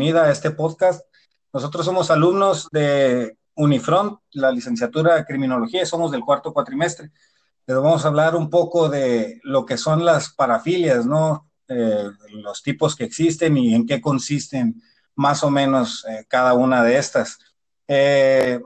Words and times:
a 0.00 0.30
este 0.30 0.50
podcast. 0.50 1.04
Nosotros 1.52 1.84
somos 1.84 2.10
alumnos 2.10 2.68
de 2.72 3.36
Unifront, 3.54 4.18
la 4.32 4.50
licenciatura 4.50 5.14
de 5.14 5.26
Criminología, 5.26 5.84
somos 5.84 6.10
del 6.10 6.22
cuarto 6.22 6.54
cuatrimestre. 6.54 7.10
Pero 7.66 7.82
vamos 7.82 8.04
a 8.04 8.08
hablar 8.08 8.34
un 8.34 8.48
poco 8.48 8.88
de 8.88 9.40
lo 9.44 9.66
que 9.66 9.76
son 9.76 10.06
las 10.06 10.32
parafilias, 10.32 11.04
¿no? 11.04 11.50
Eh, 11.68 12.08
los 12.30 12.62
tipos 12.62 12.96
que 12.96 13.04
existen 13.04 13.58
y 13.58 13.74
en 13.74 13.86
qué 13.86 14.00
consisten 14.00 14.82
más 15.16 15.44
o 15.44 15.50
menos 15.50 16.06
eh, 16.08 16.24
cada 16.26 16.54
una 16.54 16.82
de 16.82 16.96
estas. 16.96 17.38
Eh, 17.86 18.58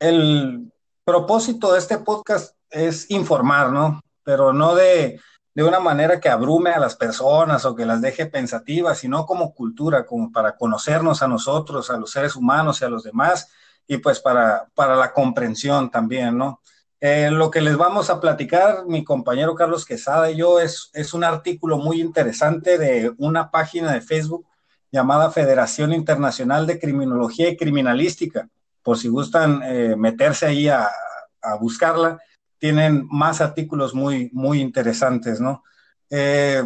el 0.00 0.72
propósito 1.04 1.72
de 1.72 1.78
este 1.78 1.98
podcast 1.98 2.56
es 2.68 3.08
informar, 3.10 3.70
¿no? 3.70 4.00
Pero 4.24 4.52
no 4.52 4.74
de, 4.74 5.20
de 5.54 5.64
una 5.64 5.80
manera 5.80 6.20
que 6.20 6.28
abrume 6.28 6.70
a 6.70 6.78
las 6.78 6.94
personas 6.96 7.64
o 7.64 7.74
que 7.74 7.84
las 7.84 8.00
deje 8.00 8.26
pensativas, 8.26 8.98
sino 8.98 9.26
como 9.26 9.52
cultura, 9.54 10.06
como 10.06 10.30
para 10.30 10.56
conocernos 10.56 11.22
a 11.22 11.28
nosotros, 11.28 11.90
a 11.90 11.96
los 11.96 12.10
seres 12.10 12.36
humanos 12.36 12.80
y 12.80 12.84
a 12.84 12.88
los 12.88 13.02
demás, 13.02 13.50
y 13.86 13.96
pues 13.98 14.20
para, 14.20 14.68
para 14.74 14.94
la 14.94 15.12
comprensión 15.12 15.90
también, 15.90 16.38
¿no? 16.38 16.60
Eh, 17.00 17.30
lo 17.30 17.50
que 17.50 17.62
les 17.62 17.76
vamos 17.78 18.10
a 18.10 18.20
platicar, 18.20 18.84
mi 18.86 19.02
compañero 19.04 19.54
Carlos 19.54 19.86
Quesada 19.86 20.30
y 20.30 20.36
yo, 20.36 20.60
es, 20.60 20.90
es 20.92 21.14
un 21.14 21.24
artículo 21.24 21.78
muy 21.78 22.00
interesante 22.00 22.76
de 22.76 23.12
una 23.16 23.50
página 23.50 23.92
de 23.92 24.02
Facebook 24.02 24.46
llamada 24.92 25.30
Federación 25.30 25.92
Internacional 25.92 26.66
de 26.66 26.78
Criminología 26.78 27.48
y 27.48 27.56
Criminalística. 27.56 28.48
Por 28.82 28.98
si 28.98 29.08
gustan 29.08 29.62
eh, 29.64 29.94
meterse 29.96 30.46
ahí 30.46 30.68
a, 30.68 30.90
a 31.40 31.54
buscarla, 31.56 32.18
tienen 32.60 33.08
más 33.10 33.40
artículos 33.40 33.94
muy, 33.94 34.30
muy 34.32 34.60
interesantes, 34.60 35.40
¿no? 35.40 35.64
Eh, 36.10 36.62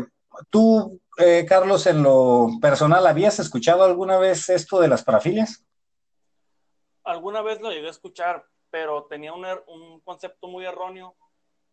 tú, 0.50 1.00
eh, 1.16 1.46
Carlos, 1.48 1.86
en 1.86 2.02
lo 2.02 2.48
personal, 2.60 3.06
¿habías 3.06 3.38
escuchado 3.38 3.84
alguna 3.84 4.18
vez 4.18 4.48
esto 4.50 4.80
de 4.80 4.88
las 4.88 5.04
parafilias? 5.04 5.64
Alguna 7.04 7.42
vez 7.42 7.60
lo 7.60 7.70
llegué 7.70 7.86
a 7.86 7.92
escuchar, 7.92 8.44
pero 8.70 9.04
tenía 9.04 9.32
un, 9.32 9.44
er, 9.44 9.62
un 9.68 10.00
concepto 10.00 10.48
muy 10.48 10.66
erróneo 10.66 11.14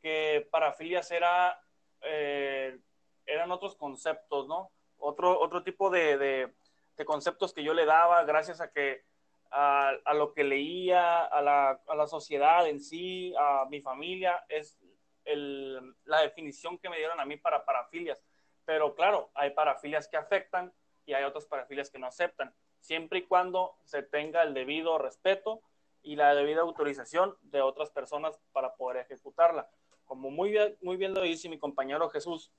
que 0.02 0.48
parafilias 0.52 1.10
era, 1.10 1.60
eh, 2.02 2.80
eran 3.26 3.52
otros 3.52 3.76
conceptos, 3.76 4.48
¿no? 4.48 4.72
Otro, 4.98 5.40
otro 5.40 5.64
tipo 5.64 5.90
de, 5.90 6.18
de, 6.18 6.54
de 6.96 7.06
conceptos 7.06 7.54
que 7.54 7.64
yo 7.64 7.74
le 7.74 7.86
daba 7.86 8.24
gracias 8.24 8.62
a 8.62 8.70
que 8.70 9.04
a, 9.52 9.90
a 10.06 10.14
lo 10.14 10.34
que 10.34 10.44
leía, 10.44 11.26
a 11.26 11.42
la, 11.42 11.82
a 11.88 11.96
la, 11.96 12.08
sociedad 12.08 12.68
en 12.68 12.80
sí, 12.80 13.34
a 13.38 13.66
mi 13.70 13.82
familia, 13.82 14.44
es 14.48 14.80
el, 15.26 15.96
la 16.06 16.22
definición 16.22 16.78
que 16.78 16.90
me 16.90 16.98
dieron 16.98 17.20
a 17.20 17.26
mí 17.26 17.38
para 17.38 17.66
parafilias. 17.66 18.24
Pero 18.66 18.96
claro, 18.96 19.30
hay 19.34 19.52
parafilias 19.52 20.08
que 20.08 20.18
afectan 20.18 20.74
y 21.06 21.14
hay 21.14 21.24
otras 21.24 21.46
parafilias 21.46 21.90
que 21.90 22.00
no 22.00 22.08
aceptan, 22.08 22.54
siempre 22.80 23.20
y 23.20 23.22
cuando 23.24 23.76
se 23.84 24.04
tenga 24.04 24.44
el 24.44 24.54
debido 24.54 24.98
respeto 24.98 25.62
y 26.04 26.16
la 26.16 26.34
debida 26.34 26.62
autorización 26.62 27.36
de 27.42 27.62
otras 27.62 27.92
personas 27.92 28.40
para 28.54 28.76
poder 28.76 28.98
ejecutarla. 28.98 29.70
Como 30.06 30.32
muy 30.32 30.52
bien, 30.52 30.78
muy 30.82 30.98
bien 30.98 31.14
lo 31.14 31.22
dice 31.22 31.50
mi 31.50 31.60
compañero 31.60 32.10
Jesús, 32.10 32.52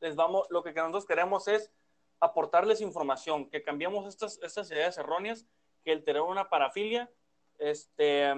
les 0.00 0.16
vamos, 0.16 0.46
lo 0.50 0.62
que 0.62 0.72
nosotros 0.72 1.06
queremos 1.06 1.46
es 1.46 1.72
aportarles 2.20 2.80
información, 2.80 3.48
que 3.48 3.62
cambiemos 3.62 4.06
estas, 4.06 4.38
estas 4.42 4.70
ideas 4.70 4.98
erróneas 4.98 5.46
que 5.84 5.92
el 5.92 6.04
tener 6.04 6.22
una 6.22 6.48
parafilia 6.48 7.10
este, 7.58 8.34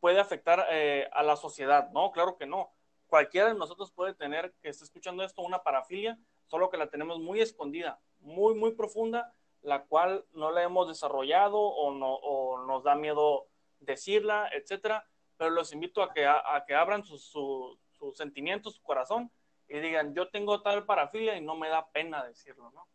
puede 0.00 0.20
afectar 0.20 0.66
eh, 0.70 1.08
a 1.12 1.22
la 1.22 1.36
sociedad. 1.36 1.90
No, 1.90 2.10
claro 2.12 2.36
que 2.36 2.46
no. 2.46 2.72
Cualquiera 3.06 3.48
de 3.48 3.54
nosotros 3.54 3.92
puede 3.92 4.14
tener, 4.14 4.54
que 4.62 4.68
esté 4.68 4.84
escuchando 4.84 5.22
esto, 5.22 5.42
una 5.42 5.62
parafilia, 5.62 6.18
solo 6.46 6.70
que 6.70 6.76
la 6.76 6.88
tenemos 6.88 7.18
muy 7.18 7.40
escondida, 7.40 8.00
muy, 8.20 8.54
muy 8.54 8.72
profunda, 8.72 9.34
la 9.62 9.84
cual 9.84 10.24
no 10.32 10.50
la 10.50 10.62
hemos 10.62 10.88
desarrollado 10.88 11.58
o, 11.60 11.92
no, 11.92 12.14
o 12.14 12.64
nos 12.66 12.82
da 12.82 12.94
miedo 12.94 13.46
decirla, 13.80 14.48
etcétera. 14.52 15.06
Pero 15.36 15.50
los 15.50 15.72
invito 15.72 16.02
a 16.02 16.12
que, 16.12 16.26
a, 16.26 16.64
que 16.66 16.74
abran 16.74 17.04
sus 17.04 17.24
su, 17.24 17.78
su 17.90 18.12
sentimientos, 18.12 18.74
su 18.74 18.82
corazón 18.82 19.30
y 19.68 19.78
digan, 19.78 20.14
yo 20.14 20.28
tengo 20.28 20.62
tal 20.62 20.84
parafilia 20.84 21.36
y 21.36 21.40
no 21.40 21.54
me 21.54 21.68
da 21.68 21.90
pena 21.90 22.24
decirlo, 22.24 22.70
¿no? 22.72 22.86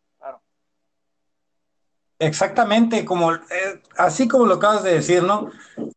Exactamente, 2.18 3.04
como 3.04 3.34
eh, 3.34 3.82
así 3.98 4.26
como 4.26 4.46
lo 4.46 4.54
acabas 4.54 4.82
de 4.82 4.94
decir, 4.94 5.22
¿no? 5.22 5.50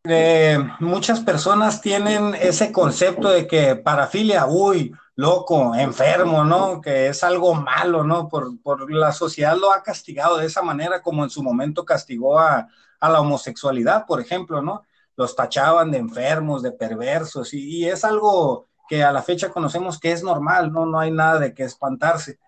Eh, 0.03 0.57
muchas 0.81 1.22
personas 1.22 1.80
tienen 1.80 2.35
ese 2.35 2.74
concepto 2.74 3.30
de 3.30 3.47
que 3.47 3.78
parafilia, 3.78 4.46
uy, 4.46 4.94
loco, 5.16 5.74
enfermo, 5.75 6.44
¿no? 6.44 6.81
Que 6.81 7.08
es 7.08 7.24
algo 7.24 7.56
malo, 7.56 8.03
¿no? 8.03 8.28
Por, 8.28 8.62
por 8.62 8.91
la 8.91 9.13
sociedad 9.13 9.58
lo 9.58 9.72
ha 9.72 9.81
castigado 9.81 10.38
de 10.38 10.47
esa 10.47 10.62
manera, 10.62 11.02
como 11.02 11.24
en 11.24 11.29
su 11.29 11.41
momento 11.41 11.85
castigó 11.85 12.38
a, 12.38 12.68
a 13.00 13.09
la 13.09 13.22
homosexualidad, 13.22 14.06
por 14.06 14.19
ejemplo, 14.19 14.62
¿no? 14.62 14.84
Los 15.16 15.35
tachaban 15.35 15.91
de 15.91 16.00
enfermos, 16.00 16.62
de 16.63 16.72
perversos, 16.72 17.53
y, 17.53 17.88
es 17.88 18.03
algo 18.03 18.68
que 18.90 19.03
a 19.03 19.12
la 19.12 19.22
fecha 19.22 19.50
conocemos 19.50 20.00
que 20.00 20.12
es 20.12 20.24
normal, 20.24 20.72
¿no? 20.72 20.85
No 20.85 21.00
hay 21.00 21.12
nada 21.12 21.40
de 21.40 21.53
qué 21.53 21.63
espantarse. 21.63 22.40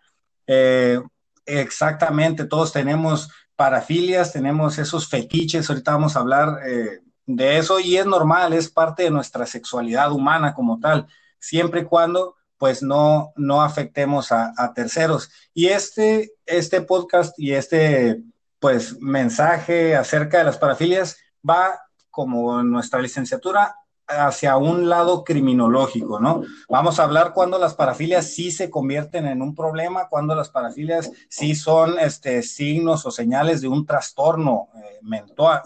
Eh, 0.48 1.00
exactamente, 1.46 2.46
todos 2.46 2.72
tenemos 2.74 3.30
parafilias, 3.62 4.34
tenemos 4.34 4.80
esos 4.80 5.08
fetiches, 5.08 5.70
ahorita 5.70 5.92
vamos 5.92 6.16
a 6.16 6.22
hablar 6.22 6.62
eh, 6.66 7.02
de 7.28 7.60
eso 7.60 7.80
y 7.80 7.96
es 7.96 8.08
normal, 8.08 8.54
es 8.54 8.72
parte 8.72 9.04
de 9.04 9.12
nuestra 9.12 9.46
sexualidad 9.46 10.12
humana 10.12 10.56
como 10.56 10.80
tal, 10.80 11.06
siempre 11.38 11.82
y 11.82 11.84
cuando 11.84 12.38
pues 12.58 12.82
no, 12.82 13.34
no 13.36 13.62
afectemos 13.62 14.32
a, 14.32 14.74
terceros. 14.74 15.30
Y 15.54 15.68
este, 15.68 16.32
este 16.48 16.82
podcast 16.82 17.38
y 17.38 17.54
este 17.54 18.24
pues 18.58 19.00
mensaje 19.00 19.96
acerca 19.96 20.40
de 20.40 20.46
las 20.46 20.58
parafilias 20.58 21.18
va 21.48 21.82
como 22.10 22.64
nuestra 22.64 23.00
licenciatura 23.00 23.76
hacia 24.20 24.58
un 24.58 24.90
lado 24.90 25.24
criminológico, 25.24 26.20
¿no? 26.20 26.44
Vamos 26.70 27.00
a 27.00 27.04
hablar 27.04 27.34
cuando 27.34 27.58
las 27.58 27.74
parafilias 27.74 28.26
sí 28.28 28.52
se 28.52 28.70
convierten 28.70 29.28
en 29.28 29.42
un 29.42 29.56
problema, 29.56 30.10
cuando 30.10 30.36
las 30.36 30.50
parafilias 30.50 31.12
sí 31.30 31.56
son 31.56 32.00
este, 32.00 32.44
signos 32.44 33.06
o 33.06 33.12
señales 33.12 33.62
de 33.62 33.68
un 33.68 33.86
trastorno 33.86 34.70
eh, 34.76 35.00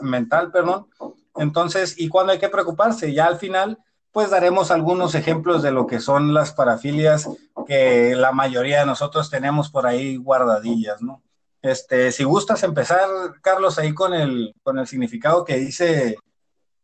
mental, 0.02 0.52
perdón. 0.52 0.88
Entonces, 1.36 1.96
¿y 1.98 2.08
cuándo 2.08 2.34
hay 2.34 2.40
que 2.40 2.50
preocuparse? 2.50 3.14
Ya 3.14 3.26
al 3.26 3.38
final, 3.38 3.80
pues 4.12 4.30
daremos 4.30 4.72
algunos 4.72 5.16
ejemplos 5.16 5.62
de 5.62 5.72
lo 5.72 5.88
que 5.88 6.00
son 6.00 6.34
las 6.34 6.54
parafilias 6.54 7.30
que 7.68 8.16
la 8.16 8.32
mayoría 8.32 8.80
de 8.80 8.86
nosotros 8.86 9.30
tenemos 9.30 9.70
por 9.70 9.88
ahí 9.88 10.18
guardadillas, 10.18 11.02
¿no? 11.02 11.22
Este, 11.62 12.12
si 12.12 12.24
gustas 12.24 12.62
empezar, 12.64 13.10
Carlos, 13.42 13.80
ahí 13.80 13.94
con 13.94 14.14
el, 14.14 14.54
con 14.62 14.78
el 14.78 14.86
significado 14.86 15.44
que 15.44 15.58
dice 15.58 16.16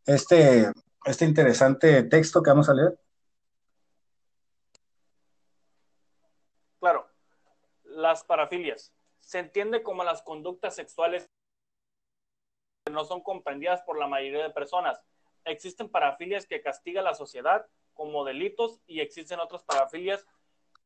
este, 0.06 0.72
este 1.04 1.24
interesante 1.24 2.02
texto 2.04 2.42
que 2.42 2.50
vamos 2.50 2.68
a 2.68 2.74
leer? 2.74 2.98
Claro, 6.78 7.08
las 7.84 8.24
parafilias. 8.24 8.92
Se 9.20 9.38
entiende 9.38 9.82
como 9.82 10.04
las 10.04 10.22
conductas 10.22 10.74
sexuales 10.74 11.28
que 12.84 12.92
no 12.92 13.04
son 13.04 13.22
comprendidas 13.22 13.82
por 13.82 13.98
la 13.98 14.08
mayoría 14.08 14.42
de 14.42 14.50
personas. 14.50 15.00
Existen 15.44 15.88
parafilias 15.88 16.46
que 16.46 16.60
castiga 16.60 17.02
la 17.02 17.14
sociedad 17.14 17.66
como 17.94 18.24
delitos 18.24 18.80
y 18.86 19.00
existen 19.00 19.40
otras 19.40 19.62
parafilias 19.62 20.26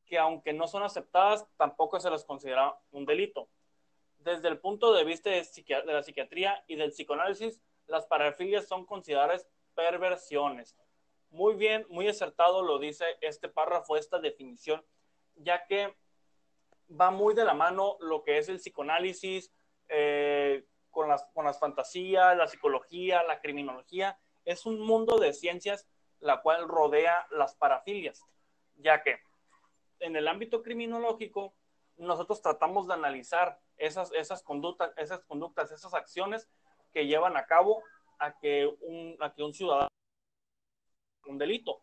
que 0.05 0.17
aunque 0.17 0.53
no 0.53 0.67
son 0.67 0.83
aceptadas, 0.83 1.45
tampoco 1.57 1.99
se 1.99 2.09
las 2.09 2.23
considera 2.23 2.77
un 2.91 3.05
delito. 3.05 3.49
Desde 4.19 4.47
el 4.47 4.59
punto 4.59 4.93
de 4.93 5.03
vista 5.03 5.29
de, 5.29 5.41
de 5.41 5.93
la 5.93 6.01
psiquiatría 6.01 6.63
y 6.67 6.75
del 6.75 6.91
psicoanálisis, 6.91 7.61
las 7.87 8.05
parafilias 8.05 8.67
son 8.67 8.85
consideradas 8.85 9.47
perversiones. 9.77 10.75
Muy 11.29 11.53
bien, 11.53 11.85
muy 11.89 12.07
acertado 12.07 12.63
lo 12.63 12.79
dice 12.79 13.05
este 13.21 13.47
párrafo, 13.47 13.95
esta 13.95 14.17
definición, 14.17 14.83
ya 15.35 15.67
que 15.67 15.95
va 16.89 17.11
muy 17.11 17.35
de 17.35 17.45
la 17.45 17.53
mano 17.53 17.97
lo 17.99 18.23
que 18.23 18.39
es 18.39 18.49
el 18.49 18.57
psicoanálisis 18.57 19.53
eh, 19.87 20.65
con, 20.89 21.09
las, 21.09 21.25
con 21.33 21.45
las 21.45 21.59
fantasías, 21.59 22.35
la 22.35 22.47
psicología, 22.47 23.21
la 23.21 23.39
criminología. 23.39 24.19
Es 24.45 24.65
un 24.65 24.79
mundo 24.79 25.19
de 25.19 25.33
ciencias 25.33 25.87
la 26.19 26.41
cual 26.41 26.67
rodea 26.67 27.27
las 27.29 27.53
parafilias, 27.55 28.25
ya 28.77 29.03
que 29.03 29.19
en 29.99 30.15
el 30.15 30.27
ámbito 30.27 30.63
criminológico 30.63 31.53
nosotros 31.97 32.41
tratamos 32.41 32.87
de 32.87 32.95
analizar 32.95 33.59
esas, 33.77 34.11
esas, 34.13 34.41
conductas, 34.41 34.91
esas 34.97 35.23
conductas, 35.25 35.71
esas 35.71 35.93
acciones 35.93 36.49
que 36.93 37.05
llevan 37.05 37.37
a 37.37 37.45
cabo 37.45 37.83
a 38.19 38.37
que 38.37 38.67
un, 38.81 39.15
a 39.19 39.33
que 39.33 39.43
un 39.43 39.53
ciudadano 39.53 39.89
un 41.27 41.37
delito. 41.37 41.81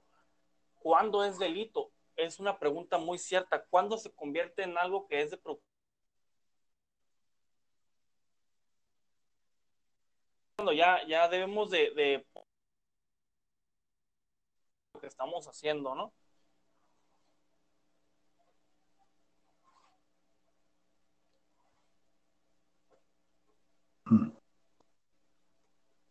¿Cuándo 0.80 1.24
es 1.24 1.38
delito? 1.38 1.92
Es 2.16 2.40
una 2.40 2.58
pregunta 2.58 2.98
muy 2.98 3.18
cierta. 3.18 3.64
¿Cuándo 3.66 3.98
se 3.98 4.12
convierte 4.12 4.62
en 4.62 4.78
algo 4.78 5.06
que 5.06 5.22
es 5.22 5.30
de 5.30 5.38
cuando 10.56 10.72
ya, 10.72 11.06
ya 11.06 11.28
debemos 11.28 11.70
de, 11.70 11.90
de 11.94 12.26
lo 14.94 15.00
que 15.00 15.06
estamos 15.06 15.46
haciendo, 15.46 15.94
¿no? 15.94 16.12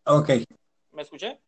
Ok. 0.05 0.29
¿Me 0.91 1.01
escuché? 1.01 1.41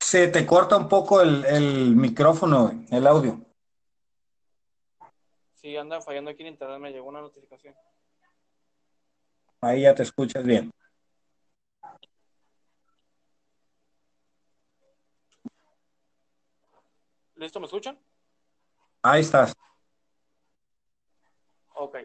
Se 0.00 0.28
te 0.28 0.46
corta 0.46 0.76
un 0.76 0.88
poco 0.88 1.20
el, 1.20 1.44
el 1.44 1.96
micrófono, 1.96 2.72
el 2.90 3.06
audio. 3.06 3.40
Sí, 5.54 5.76
anda 5.76 6.00
fallando 6.00 6.30
aquí 6.30 6.42
en 6.42 6.48
internet, 6.48 6.78
me 6.78 6.92
llegó 6.92 7.08
una 7.08 7.20
notificación. 7.20 7.74
Ahí 9.60 9.82
ya 9.82 9.94
te 9.94 10.02
escuchas 10.02 10.44
bien. 10.44 10.70
¿Listo? 17.34 17.60
¿Me 17.60 17.66
escuchan? 17.66 17.98
Ahí 19.02 19.20
estás. 19.20 19.52
Ok, 21.74 21.98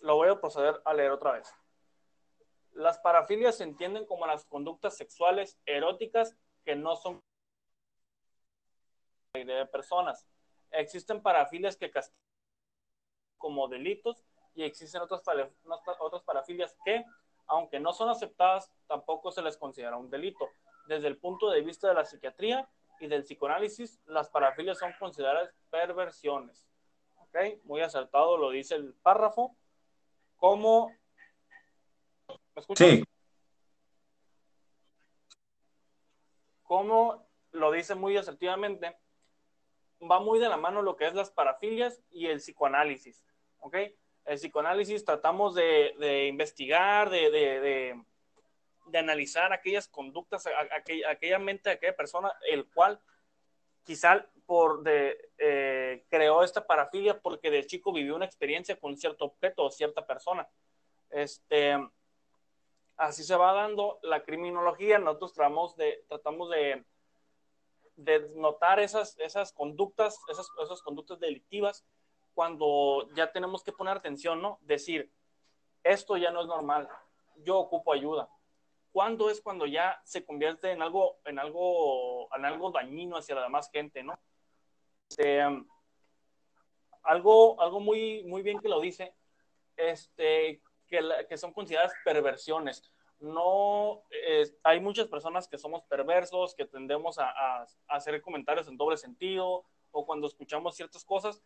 lo 0.00 0.16
voy 0.16 0.28
a 0.28 0.40
proceder 0.40 0.80
a 0.84 0.92
leer 0.92 1.10
otra 1.10 1.32
vez. 1.32 1.52
Las 2.74 2.98
parafilias 2.98 3.56
se 3.56 3.64
entienden 3.64 4.04
como 4.04 4.26
las 4.26 4.44
conductas 4.44 4.96
sexuales 4.96 5.58
eróticas 5.64 6.36
que 6.64 6.74
no 6.76 6.96
son 6.96 7.22
de 9.32 9.66
personas. 9.66 10.26
Existen 10.70 11.22
parafilias 11.22 11.76
que 11.76 11.90
castigan 11.90 12.18
como 13.38 13.68
delitos 13.68 14.24
y 14.54 14.62
existen 14.62 15.02
otras, 15.02 15.22
otras 16.00 16.22
parafilias 16.22 16.76
que, 16.84 17.04
aunque 17.46 17.80
no 17.80 17.92
son 17.92 18.08
aceptadas, 18.08 18.70
tampoco 18.86 19.30
se 19.30 19.42
les 19.42 19.56
considera 19.56 19.96
un 19.96 20.10
delito. 20.10 20.48
Desde 20.86 21.08
el 21.08 21.18
punto 21.18 21.50
de 21.50 21.60
vista 21.60 21.88
de 21.88 21.94
la 21.94 22.04
psiquiatría 22.04 22.68
y 23.00 23.06
del 23.06 23.24
psicoanálisis, 23.24 24.00
las 24.06 24.30
parafilias 24.30 24.78
son 24.78 24.92
consideradas 24.98 25.52
perversiones. 25.70 26.66
¿Ok? 27.18 27.36
Muy 27.64 27.80
acertado 27.82 28.36
lo 28.36 28.50
dice 28.50 28.76
el 28.76 28.94
párrafo. 28.94 29.56
¿Cómo? 30.36 30.90
¿Me 32.54 32.60
escuchas? 32.60 32.88
Sí. 32.88 33.04
Como 36.62 37.26
lo 37.52 37.70
dice 37.70 37.94
muy 37.94 38.16
asertivamente, 38.16 38.96
va 40.00 40.20
muy 40.20 40.38
de 40.38 40.48
la 40.48 40.56
mano 40.56 40.82
lo 40.82 40.96
que 40.96 41.06
es 41.06 41.14
las 41.14 41.30
parafilias 41.30 42.02
y 42.10 42.26
el 42.26 42.38
psicoanálisis. 42.38 43.24
¿Ok? 43.58 43.76
El 44.24 44.38
psicoanálisis 44.38 45.04
tratamos 45.04 45.54
de, 45.54 46.26
investigar, 46.28 47.10
de, 47.10 47.94
analizar 48.94 49.52
aquellas 49.52 49.88
conductas, 49.88 50.48
aquella, 51.06 51.38
mente 51.38 51.68
de 51.68 51.76
aquella 51.76 51.96
persona, 51.96 52.32
el 52.50 52.66
cual 52.70 53.00
quizá 53.84 54.26
por 54.46 54.82
de, 54.82 55.30
eh, 55.38 56.04
creó 56.08 56.42
esta 56.42 56.66
parafilia 56.66 57.20
porque 57.20 57.50
de 57.50 57.66
chico 57.66 57.92
vivió 57.92 58.16
una 58.16 58.24
experiencia 58.24 58.78
con 58.78 58.96
cierto 58.96 59.26
objeto 59.26 59.64
o 59.64 59.70
cierta 59.70 60.06
persona. 60.06 60.48
Este, 61.10 61.76
así 62.96 63.24
se 63.24 63.36
va 63.36 63.52
dando 63.52 63.98
la 64.02 64.22
criminología, 64.24 64.98
nosotros 64.98 65.32
tratamos 65.32 65.76
de, 65.76 66.84
notar 68.34 68.80
esas, 68.80 69.18
esas 69.18 69.52
conductas, 69.52 70.20
esas, 70.28 70.48
esas 70.62 70.82
conductas 70.82 71.20
delictivas 71.20 71.84
cuando 72.34 73.08
ya 73.14 73.30
tenemos 73.32 73.62
que 73.62 73.72
poner 73.72 73.96
atención, 73.96 74.42
¿no? 74.42 74.58
Decir, 74.62 75.12
esto 75.84 76.16
ya 76.16 76.30
no 76.30 76.40
es 76.40 76.46
normal, 76.46 76.88
yo 77.36 77.58
ocupo 77.58 77.92
ayuda. 77.92 78.28
¿Cuándo 78.92 79.30
es 79.30 79.40
cuando 79.40 79.66
ya 79.66 80.00
se 80.04 80.24
convierte 80.24 80.70
en 80.70 80.82
algo, 80.82 81.18
en 81.24 81.38
algo, 81.38 82.28
en 82.34 82.44
algo 82.44 82.70
dañino 82.70 83.16
hacia 83.16 83.34
la 83.34 83.42
demás 83.42 83.70
gente, 83.72 84.02
¿no? 84.02 84.18
Este, 85.08 85.42
algo, 87.02 87.60
algo 87.60 87.80
muy, 87.80 88.24
muy 88.24 88.42
bien 88.42 88.58
que 88.60 88.68
lo 88.68 88.80
dice, 88.80 89.14
este, 89.76 90.62
que, 90.88 91.36
son 91.36 91.52
consideradas 91.52 91.92
perversiones. 92.04 92.82
No, 93.20 94.02
hay 94.62 94.80
muchas 94.80 95.08
personas 95.08 95.48
que 95.48 95.58
somos 95.58 95.82
perversos, 95.84 96.54
que 96.54 96.66
tendemos 96.66 97.18
a, 97.18 97.66
hacer 97.88 98.20
comentarios 98.22 98.68
en 98.68 98.76
doble 98.76 98.96
sentido, 98.96 99.64
o 99.92 100.06
cuando 100.06 100.26
escuchamos 100.26 100.76
ciertas 100.76 101.04
cosas, 101.04 101.42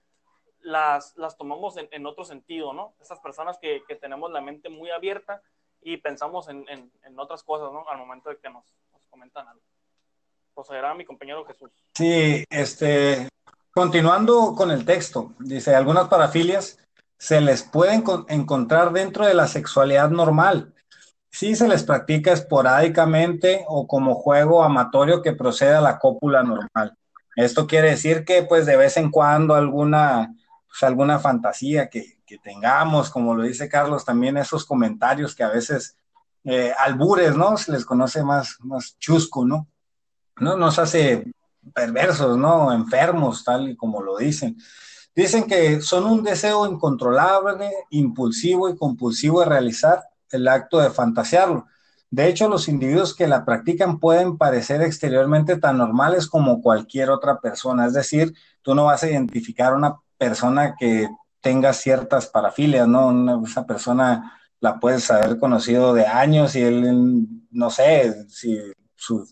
las, 0.61 1.17
las 1.17 1.37
tomamos 1.37 1.77
en, 1.77 2.07
otro 2.07 2.25
sentido, 2.25 2.73
¿no? 2.73 2.95
Esas 3.01 3.21
personas 3.21 3.59
que, 3.59 3.83
tenemos 4.01 4.31
la 4.31 4.41
mente 4.41 4.69
muy 4.69 4.91
abierta 4.91 5.43
y 5.83 5.99
pensamos 5.99 6.49
en, 6.49 6.67
en, 6.69 7.19
otras 7.19 7.43
cosas, 7.43 7.73
¿no? 7.73 7.89
Al 7.89 7.99
momento 7.99 8.31
de 8.31 8.39
que 8.39 8.51
nos, 8.51 8.65
comentan 9.11 9.49
algo. 9.49 9.63
Procederá 10.55 10.95
mi 10.95 11.05
compañero 11.05 11.45
Jesús. 11.45 11.71
Sí, 11.95 12.45
este, 12.51 13.29
continuando 13.71 14.55
con 14.57 14.71
el 14.71 14.85
texto, 14.85 15.33
dice, 15.39 15.75
algunas 15.75 16.09
parafilias 16.09 16.79
se 17.19 17.41
les 17.41 17.63
pueden 17.63 18.05
encontrar 18.29 18.93
dentro 18.93 19.27
de 19.27 19.35
la 19.35 19.49
sexualidad 19.49 20.11
normal. 20.11 20.73
Si 21.31 21.57
se 21.57 21.69
les 21.69 21.83
practica 21.83 22.33
esporádicamente 22.33 23.65
o 23.69 23.87
como 23.87 24.15
juego 24.15 24.63
amatorio 24.63 25.21
que 25.21 25.35
procede 25.35 25.75
a 25.75 25.81
la 25.81 25.99
cópula 25.99 26.43
normal. 26.43 26.97
Esto 27.37 27.67
quiere 27.67 27.91
decir 27.91 28.25
que 28.25 28.43
pues 28.43 28.67
de 28.67 28.77
vez 28.77 28.97
en 28.97 29.11
cuando 29.11 29.55
alguna 29.55 30.35
pues, 30.69 30.83
alguna 30.83 31.19
fantasía 31.19 31.89
que, 31.89 32.19
tengamos, 32.45 33.09
como 33.09 33.35
lo 33.35 33.43
dice 33.43 33.71
Carlos, 33.71 34.05
también 34.05 34.37
esos 34.37 34.67
comentarios 34.67 35.35
que 35.35 35.43
a 35.43 35.49
veces 35.49 35.97
eh, 36.45 36.75
albures, 36.79 37.35
¿no? 37.35 37.57
Se 37.57 37.73
les 37.73 37.87
conoce 37.87 38.23
más, 38.23 38.59
más 38.61 38.99
chusco, 38.99 39.47
¿no? 39.47 39.67
¿no? 40.39 40.55
Nos 40.55 40.79
hace 40.79 41.25
perversos, 41.73 42.37
¿no? 42.37 42.71
Enfermos, 42.71 43.45
tal 43.45 43.71
y 43.71 43.77
como 43.77 44.03
lo 44.03 44.19
dicen. 44.19 44.59
Dicen 45.19 45.49
que 45.49 45.81
son 45.81 46.05
un 46.05 46.23
deseo 46.23 46.65
incontrolable, 46.65 47.73
impulsivo 47.91 48.69
y 48.69 48.77
compulsivo 48.77 49.41
de 49.41 49.47
realizar 49.47 50.05
el 50.31 50.47
acto 50.47 50.79
de 50.79 50.91
fantasearlo. 50.91 51.67
De 52.09 52.29
hecho, 52.29 52.49
los 52.49 52.69
individuos 52.69 53.17
que 53.17 53.27
la 53.27 53.45
practican 53.45 53.99
pueden 53.99 54.39
parecer 54.39 54.81
exteriormente 54.81 55.57
tan 55.57 55.77
normales 55.77 56.29
como 56.29 56.63
cualquier 56.63 57.11
otra 57.11 57.41
persona. 57.41 57.87
Es 57.87 57.95
decir, 57.95 58.33
tú 58.63 58.77
no 58.77 58.85
vas 58.85 59.03
a 59.03 59.11
identificar 59.11 59.73
a 59.73 59.77
una 59.77 59.97
persona 60.17 60.77
que 60.79 61.09
tenga 61.41 61.73
ciertas 61.73 62.29
parafilias, 62.29 62.87
¿no? 62.87 63.45
esa 63.45 63.67
persona 63.67 64.39
la 64.61 64.79
puedes 64.79 65.11
haber 65.11 65.37
conocido 65.41 65.95
de 65.95 66.07
años 66.07 66.55
y 66.55 66.63
él, 66.63 67.27
no 67.51 67.71
sé, 67.71 68.29
si 68.29 68.57
su 68.95 69.27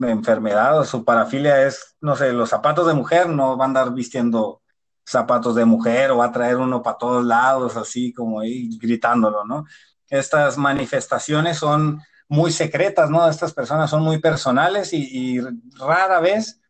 enfermedad 0.00 0.80
o 0.80 0.84
su 0.84 1.02
parafilia 1.02 1.66
es, 1.66 1.96
no 2.02 2.14
sé, 2.14 2.30
los 2.34 2.50
zapatos 2.50 2.86
de 2.86 2.92
mujer, 2.92 3.30
no 3.30 3.56
va 3.56 3.64
a 3.64 3.68
andar 3.68 3.94
vistiendo 3.94 4.60
zapatos 5.04 5.54
de 5.54 5.64
mujer 5.64 6.10
o 6.10 6.18
va 6.18 6.26
a 6.26 6.32
traer 6.32 6.56
uno 6.56 6.82
para 6.82 6.98
todos 6.98 7.24
lados, 7.24 7.76
así 7.76 8.12
como 8.12 8.40
ahí 8.40 8.78
gritándolo, 8.78 9.44
¿no? 9.44 9.64
Estas 10.08 10.56
manifestaciones 10.56 11.58
son 11.58 12.00
muy 12.28 12.50
secretas, 12.52 13.10
¿no? 13.10 13.28
Estas 13.28 13.52
personas 13.52 13.90
son 13.90 14.02
muy 14.02 14.18
personales 14.18 14.92
y, 14.92 15.40
rara 15.78 16.20
vez 16.20 16.60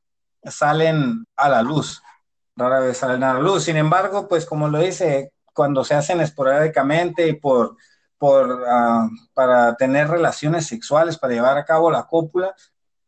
salen 0.43 1.25
a 1.37 1.49
la 1.49 1.63
luz 1.63 2.03
rara 2.57 2.81
vez 2.81 2.99
salen 2.99 3.23
a 3.23 3.35
la 3.35 3.41
luz. 3.41 3.65
Sin 3.65 3.77
embargo, 3.77 4.29
pues 4.29 4.47
como 4.47 4.69
lo 4.69 4.79
dice, 4.79 5.33
cuando 5.53 5.85
se 5.85 5.95
hacen 5.95 6.21
esporádicamente 6.21 7.29
y 7.29 7.35
por, 7.35 7.77
por, 8.19 8.51
uh, 8.51 9.11
para 9.33 9.75
tener 9.77 10.09
relaciones 10.09 10.67
sexuales, 10.67 11.19
para 11.19 11.35
llevar 11.35 11.59
a 11.59 11.65
cabo 11.65 11.91
la 11.91 12.05
cópula, 12.05 12.55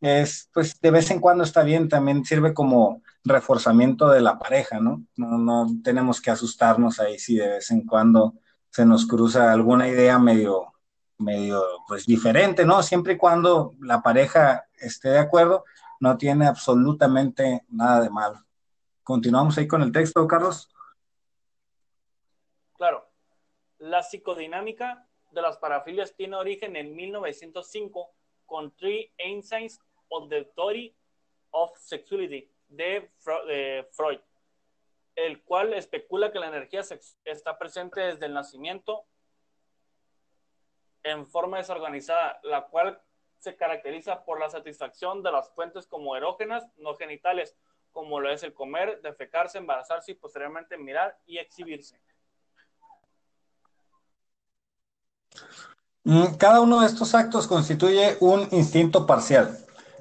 es, 0.01 0.49
pues 0.53 0.79
de 0.79 0.91
vez 0.91 1.09
en 1.11 1.19
cuando 1.19 1.43
está 1.43 1.63
bien, 1.63 1.89
también 1.89 2.23
sirve 2.23 2.53
como 2.53 3.01
reforzamiento 3.23 4.09
de 4.09 4.21
la 4.21 4.39
pareja, 4.39 4.79
¿no? 4.79 5.03
No, 5.15 5.67
tenemos 5.83 6.21
que 6.21 6.31
asustarnos 6.31 6.99
ahí 6.99 7.19
si 7.19 7.35
de 7.37 7.47
vez 7.47 7.71
en 7.71 7.85
cuando 7.85 8.35
se 8.69 8.85
nos 8.85 9.05
cruza 9.05 9.51
alguna 9.51 9.87
idea 9.87 10.19
medio, 10.19 10.73
medio, 11.17 11.63
pues 11.87 12.05
diferente, 12.05 12.65
¿no? 12.65 12.81
Siempre 12.83 13.13
y 13.13 13.17
cuando 13.17 13.75
la 13.79 14.01
pareja 14.01 14.65
esté 14.79 15.09
de 15.09 15.19
acuerdo, 15.19 15.65
no 15.99 16.17
tiene 16.17 16.47
absolutamente 16.47 17.65
nada 17.69 18.01
de 18.01 18.09
malo. 18.09 18.45
Continuamos 19.03 19.57
ahí 19.57 19.67
con 19.67 19.81
el 19.81 19.91
texto, 19.91 20.27
Carlos. 20.27 20.69
Claro. 22.75 23.09
La 23.79 24.03
psicodinámica 24.03 25.07
de 25.31 25.41
las 25.41 25.57
parafilias 25.57 26.15
tiene 26.15 26.35
origen 26.35 26.75
en 26.75 26.95
1905 26.95 28.09
con 28.45 28.71
Three 28.75 29.11
Einsteins 29.17 29.79
of 30.09 30.29
the 30.29 30.45
Theory 30.55 30.95
of 31.51 31.71
Sexuality 31.77 32.49
de 32.67 33.09
Freud, 33.91 34.19
el 35.15 35.43
cual 35.43 35.73
especula 35.73 36.31
que 36.31 36.39
la 36.39 36.47
energía 36.47 36.81
está 37.25 37.57
presente 37.57 38.01
desde 38.01 38.25
el 38.25 38.33
nacimiento 38.33 39.05
en 41.03 41.27
forma 41.27 41.57
desorganizada, 41.57 42.39
la 42.43 42.67
cual 42.67 43.01
se 43.39 43.55
caracteriza 43.55 44.25
por 44.25 44.39
la 44.39 44.49
satisfacción 44.49 45.23
de 45.23 45.31
las 45.31 45.49
fuentes 45.53 45.87
como 45.87 46.15
erógenas 46.15 46.67
no 46.77 46.95
genitales 46.95 47.55
como 47.91 48.19
lo 48.19 48.29
es 48.29 48.43
el 48.43 48.53
comer, 48.53 49.01
defecarse, 49.01 49.57
embarazarse 49.57 50.11
y 50.11 50.15
posteriormente 50.15 50.77
mirar 50.77 51.17
y 51.25 51.39
exhibirse. 51.39 51.99
Mm, 56.03 56.35
cada 56.37 56.61
uno 56.61 56.81
de 56.81 56.87
estos 56.87 57.15
actos 57.15 57.47
constituye 57.47 58.17
un 58.19 58.47
instinto 58.51 59.07
parcial, 59.07 59.57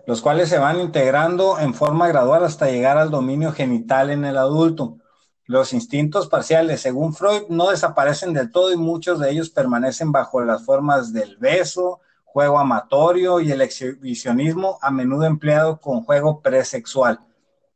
los 0.07 0.23
cuales 0.23 0.49
se 0.49 0.59
van 0.59 0.81
integrando 0.81 1.59
en 1.59 1.75
forma 1.75 2.07
gradual 2.07 2.45
hasta 2.45 2.71
llegar 2.71 2.97
al 2.97 3.11
dominio 3.11 3.53
genital 3.53 4.11
en 4.11 4.25
el 4.25 4.39
adulto. 4.39 4.99
Los 5.45 5.73
instintos 5.73 6.29
parciales, 6.29 6.81
según 6.81 7.13
Freud, 7.13 7.43
no 7.49 7.71
desaparecen 7.71 8.33
del 8.33 8.53
todo 8.53 8.73
y 8.73 8.77
muchos 8.77 9.19
de 9.19 9.31
ellos 9.31 9.51
permanecen 9.51 10.13
bajo 10.13 10.41
las 10.43 10.65
formas 10.65 11.13
del 11.13 11.37
beso, 11.39 12.01
juego 12.25 12.59
amatorio 12.59 13.41
y 13.41 13.51
el 13.51 13.61
exhibicionismo 13.61 14.79
a 14.81 14.93
menudo 14.93 15.25
empleado 15.25 15.81
con 15.81 16.03
juego 16.03 16.41
presexual. 16.41 17.21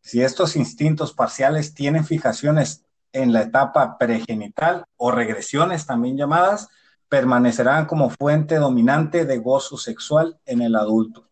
Si 0.01 0.23
estos 0.23 0.55
instintos 0.55 1.13
parciales 1.13 1.75
tienen 1.75 2.05
fijaciones 2.05 2.85
en 3.13 3.33
la 3.33 3.43
etapa 3.43 3.99
pregenital 3.99 4.85
o 4.97 5.11
regresiones 5.11 5.85
también 5.85 6.17
llamadas, 6.17 6.69
permanecerán 7.09 7.87
como 7.87 8.11
fuente 8.11 8.57
dominante 8.57 9.25
de 9.25 9.39
gozo 9.39 9.77
sexual 9.77 10.39
en 10.45 10.63
el 10.63 10.77
adulto. 10.77 11.30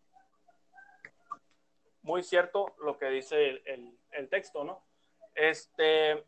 Muy 2.09 2.23
cierto 2.23 2.75
lo 2.83 2.97
que 2.97 3.05
dice 3.11 3.61
el, 3.65 4.29
texto, 4.29 4.63
¿no? 4.63 4.83
Este, 5.35 6.25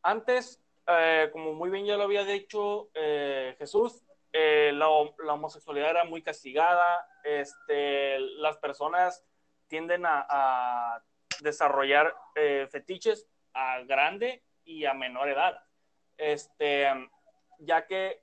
antes, 0.00 0.64
eh, 0.86 1.28
como 1.30 1.52
muy 1.52 1.68
bien 1.68 1.84
ya 1.84 1.98
lo 1.98 2.04
había 2.04 2.24
dicho 2.24 2.88
eh, 2.94 3.54
Jesús, 3.58 4.02
eh, 4.32 4.72
la, 4.72 4.88
homosexualidad 4.88 5.90
era 5.90 6.04
muy 6.04 6.22
castigada, 6.22 7.06
este, 7.22 8.18
las 8.18 8.56
personas 8.56 9.22
tienden 9.68 10.04
a, 10.06 11.04
desarrollar 11.42 12.14
eh, 12.34 12.66
fetiches 12.70 13.28
a 13.52 13.80
grande 13.80 14.42
y 14.64 14.86
a 14.86 14.94
menor 14.94 15.28
edad, 15.28 15.62
este, 16.16 16.86
ya 17.58 17.86
que 17.86 18.22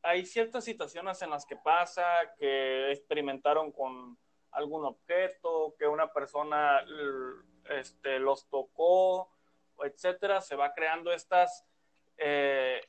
hay 0.00 0.26
ciertas 0.26 0.62
situaciones 0.62 1.20
en 1.22 1.30
las 1.30 1.44
que 1.44 1.56
pasa 1.56 2.06
que 2.38 2.92
experimentaron 2.92 3.72
con 3.72 4.16
algún 4.54 4.84
objeto, 4.84 5.74
que 5.78 5.86
una 5.86 6.12
persona 6.12 6.84
este, 7.70 8.18
los 8.18 8.48
tocó, 8.48 9.30
etcétera, 9.82 10.40
se 10.40 10.56
va 10.56 10.72
creando 10.72 11.12
estas 11.12 11.64
eh, 12.16 12.80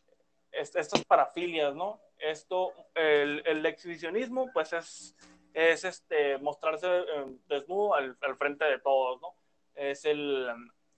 estas 0.55 1.03
parafilias, 1.05 1.75
¿no? 1.75 2.01
Esto, 2.17 2.73
el, 2.93 3.65
exhibicionismo, 3.65 4.51
pues 4.53 4.73
es, 4.73 5.15
es 5.53 5.83
este, 5.83 6.37
mostrarse 6.37 6.87
eh, 6.87 7.25
desnudo 7.47 7.95
al, 7.95 8.15
frente 8.37 8.65
de 8.65 8.79
todos, 8.79 9.21
¿no? 9.21 9.35
Es 9.75 10.05
el, 10.05 10.49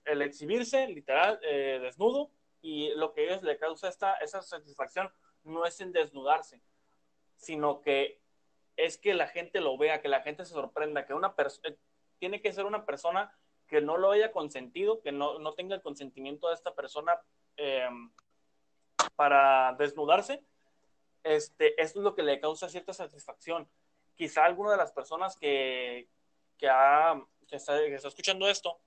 exhibirse, 0.04 0.86
literal, 0.86 1.38
eh, 1.42 1.80
desnudo, 1.82 2.30
y 2.62 2.90
lo 2.94 3.12
que 3.12 3.34
es, 3.34 3.42
le 3.42 3.58
causa 3.58 3.88
esta, 3.88 4.14
esa 4.16 4.42
satisfacción 4.42 5.10
no 5.44 5.64
es 5.66 5.80
en 5.80 5.92
desnudarse, 5.92 6.62
sino 7.36 7.80
que 7.80 8.20
es 8.78 8.96
que 8.96 9.12
la 9.12 9.26
gente 9.26 9.60
lo 9.60 9.76
vea, 9.76 10.00
que 10.00 10.08
la 10.08 10.22
gente 10.22 10.44
se 10.44 10.54
sorprenda, 10.54 11.04
que 11.04 11.12
una 11.12 11.34
persona, 11.34 11.68
eh, 11.68 11.78
tiene 12.18 12.40
que 12.40 12.52
ser 12.52 12.64
una 12.64 12.86
persona 12.86 13.36
que 13.66 13.80
no 13.80 13.98
lo 13.98 14.12
haya 14.12 14.32
consentido, 14.32 15.02
que 15.02 15.12
no, 15.12 15.40
no 15.40 15.52
tenga 15.54 15.74
el 15.74 15.82
consentimiento 15.82 16.48
de 16.48 16.54
esta 16.54 16.74
persona 16.74 17.20
eh, 17.56 17.88
para 19.16 19.74
desnudarse, 19.78 20.42
este, 21.24 21.80
esto 21.82 21.98
es 21.98 22.04
lo 22.04 22.14
que 22.14 22.22
le 22.22 22.40
causa 22.40 22.68
cierta 22.68 22.92
satisfacción. 22.92 23.68
Quizá 24.14 24.44
alguna 24.44 24.70
de 24.70 24.76
las 24.76 24.92
personas 24.92 25.36
que, 25.36 26.08
que, 26.56 26.68
ha, 26.68 27.20
que, 27.48 27.56
está, 27.56 27.78
escuchando 27.82 28.48
esto 28.48 28.80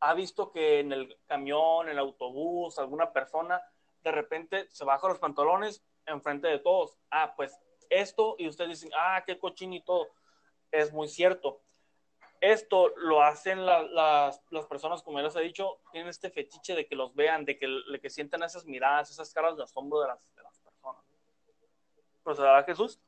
ha 0.00 0.14
visto 0.14 0.50
que 0.50 0.80
en 0.80 0.92
el 0.92 1.18
camión, 1.26 1.86
en 1.86 1.92
el 1.92 1.98
autobús, 1.98 2.78
alguna 2.78 3.12
persona 3.12 3.62
de 4.02 4.12
repente 4.12 4.66
se 4.70 4.84
baja 4.84 5.08
los 5.08 5.18
pantalones 5.18 5.84
enfrente 6.06 6.48
de 6.48 6.58
todos. 6.58 6.96
Ah, 7.10 7.34
pues 7.36 7.58
esto, 7.90 8.36
y 8.38 8.48
ustedes 8.48 8.70
dicen, 8.70 8.90
ah, 8.96 9.22
qué 9.26 9.38
cochín 9.38 9.72
y 9.72 9.82
todo. 9.82 10.08
Es 10.70 10.92
muy 10.92 11.08
cierto 11.08 11.62
esto 12.40 12.92
lo 12.96 13.22
hacen 13.22 13.64
las, 13.64 14.40
personas, 14.68 15.02
como 15.02 15.18
ya 15.18 15.24
les 15.24 15.36
he 15.36 15.40
dicho, 15.40 15.78
tienen 15.92 16.10
este 16.10 16.30
fetiche 16.30 16.74
de 16.74 16.86
que 16.86 16.96
los 16.96 17.14
vean, 17.14 17.44
de 17.44 17.58
que, 17.58 17.66
de 17.66 18.00
que 18.00 18.10
sientan 18.10 18.42
esas 18.42 18.64
miradas, 18.66 19.10
esas 19.10 19.32
caras 19.32 19.56
de 19.56 19.62
asombro 19.62 20.00
de 20.00 20.08
las, 20.08 20.18
personas. 20.62 21.04
¿Procederá 22.22 22.62
Jesús? 22.64 23.00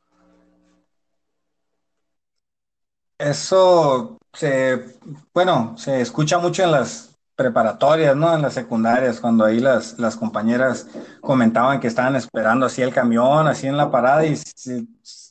Eso 3.19 4.17
se, 4.33 4.99
bueno, 5.35 5.77
se 5.77 6.01
escucha 6.01 6.39
mucho 6.39 6.63
en 6.63 6.71
las 6.71 7.18
preparatorias, 7.39 8.17
¿no? 8.17 8.35
En 8.35 8.43
las 8.43 8.55
secundarias, 8.55 9.21
cuando 9.21 9.45
ahí 9.45 9.61
las, 9.61 9.97
las 9.97 10.17
compañeras 10.17 10.89
comentaban 11.21 11.79
que 11.79 11.87
estaban 11.87 12.17
esperando 12.17 12.67
así 12.67 12.83
el 12.83 12.93
camión, 12.93 13.47
así 13.47 13.69
en 13.69 13.77
la 13.77 13.93
parada 13.93 14.27
y 14.27 14.37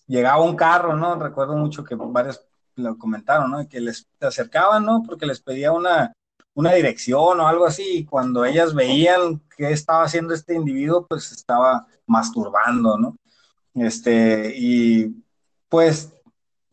llegaba 0.08 0.42
un 0.42 0.56
carro, 0.56 0.96
¿no? 0.96 1.16
Recuerdo 1.20 1.58
mucho 1.58 1.84
que 1.84 1.96
varias 1.96 2.42
lo 2.76 2.98
comentaron, 2.98 3.52
¿no? 3.52 3.68
Que 3.68 3.82
les 3.82 4.08
acercaban, 4.22 4.86
¿no? 4.86 5.04
Porque 5.06 5.26
les 5.26 5.42
pedía 5.42 5.74
una, 5.74 6.14
una 6.54 6.72
dirección 6.72 7.42
o 7.42 7.48
algo 7.48 7.66
así, 7.66 7.98
y 7.98 8.06
cuando 8.06 8.46
ellas 8.46 8.74
veían 8.74 9.42
qué 9.58 9.72
estaba 9.72 10.06
haciendo 10.06 10.34
este 10.34 10.56
individuo, 10.56 11.06
pues 11.06 11.34
estaba 11.34 11.88
masturbando, 12.06 12.98
¿no? 12.98 13.18
Este, 13.74 14.54
y 14.56 15.14
pues 15.68 16.14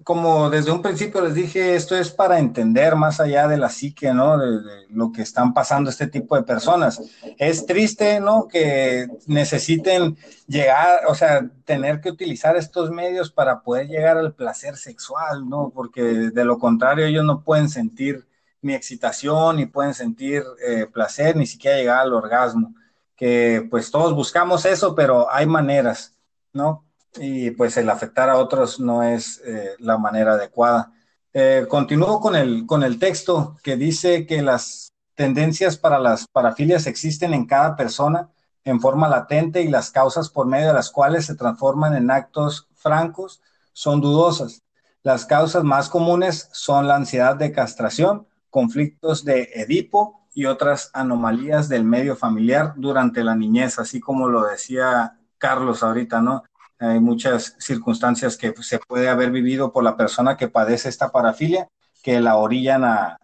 como 0.05 0.51
desde 0.51 0.71
un 0.71 0.83
principio 0.83 1.23
les 1.23 1.35
dije, 1.35 1.75
esto 1.75 1.97
es 1.97 2.11
para 2.11 2.39
entender 2.39 2.95
más 2.95 3.21
allá 3.21 3.49
de 3.49 3.57
la 3.57 3.71
psique, 3.71 4.13
¿no? 4.13 4.39
De, 4.39 4.87
lo 4.91 5.11
que 5.11 5.23
están 5.23 5.55
pasando 5.55 5.91
este 5.91 6.07
tipo 6.07 6.37
de 6.37 6.43
personas. 6.43 7.01
Es 7.39 7.65
triste, 7.67 8.21
¿no? 8.21 8.47
Que 8.47 9.09
necesiten 9.27 10.17
llegar, 10.47 11.07
o 11.09 11.15
sea, 11.15 11.49
tener 11.65 12.01
que 12.01 12.11
utilizar 12.11 12.57
estos 12.57 12.91
medios 12.91 13.33
para 13.33 13.63
poder 13.63 13.89
llegar 13.89 14.19
al 14.19 14.35
placer 14.35 14.77
sexual, 14.77 15.49
¿no? 15.49 15.73
Porque 15.75 16.03
de 16.03 16.45
lo 16.45 16.59
contrario 16.59 17.07
ellos 17.07 17.25
no 17.25 17.43
pueden 17.43 17.71
sentir 17.71 18.27
ni 18.61 18.75
excitación, 18.75 19.57
ni 19.57 19.67
pueden 19.67 19.95
sentir 19.95 20.43
eh, 20.67 20.87
placer, 20.87 21.35
ni 21.35 21.47
siquiera 21.47 21.79
llegar 21.79 22.01
al 22.01 22.13
orgasmo. 22.13 22.75
Que 23.17 23.67
pues 23.71 23.91
todos 23.91 24.15
buscamos 24.15 24.67
eso, 24.67 24.95
pero 24.95 25.33
hay 25.33 25.47
maneras, 25.47 26.15
¿no? 26.53 26.84
Y 27.17 27.51
pues 27.53 27.77
el 27.77 27.91
afectar 27.91 28.29
a 28.31 28.39
otros 28.39 28.81
no 28.81 29.03
es 29.03 29.41
eh, 29.45 29.75
la 29.79 29.99
manera 29.99 30.33
adecuada. 30.33 30.93
Eh, 31.33 31.67
continúo 31.69 32.21
con 32.21 32.37
el, 32.37 32.67
con 32.67 32.83
el 32.83 32.99
texto 32.99 33.57
que 33.63 33.77
dice 33.77 34.27
que 34.27 34.43
las 34.43 34.93
tendencias 35.15 35.77
para 35.77 35.99
las 35.99 36.27
parafilias 36.27 36.87
existen 36.87 37.35
en 37.35 37.47
cada 37.47 37.77
persona 37.77 38.31
en 38.65 38.81
forma 38.81 39.09
latente 39.09 39.63
y 39.63 39.69
las 39.69 39.91
causas 39.91 40.31
por 40.31 40.47
medio 40.47 40.69
de 40.69 40.75
las 40.75 40.91
cuales 40.91 41.27
se 41.27 41.35
transforman 41.35 41.95
en 41.95 42.11
actos 42.11 42.69
francos 42.75 43.41
son 43.73 44.01
dudosas. 44.01 44.63
Las 45.03 45.27
causas 45.27 45.65
más 45.65 45.91
comunes 45.91 46.49
son 46.53 46.89
la 46.89 46.97
ansiedad 46.97 47.37
de 47.37 47.53
castración, 47.53 48.27
conflictos 48.49 49.25
de 49.25 49.51
Edipo 49.55 50.27
y 50.33 50.47
otras 50.47 50.91
anomalías 50.95 51.69
del 51.69 51.85
medio 51.85 52.17
familiar 52.17 52.73
durante 52.77 53.23
la 53.23 53.35
niñez, 53.35 53.79
así 53.79 54.01
como 54.01 54.29
lo 54.29 54.47
decía 54.47 55.19
Carlos 55.37 55.83
ahorita, 55.83 56.23
¿no? 56.23 56.45
Hay 56.79 57.01
muchas 57.01 57.57
circunstancias 57.59 58.37
que 58.37 58.53
se 58.63 58.79
puede 58.79 59.09
haber 59.09 59.31
vivido 59.31 59.73
por 59.73 59.85
la 59.85 59.97
persona 59.97 60.37
que 60.37 60.49
padece 60.49 60.89
esta 60.89 61.13
parafilia 61.13 61.69
que 62.03 62.21
la 62.21 62.37
orillan 62.37 62.85
a, 62.85 63.19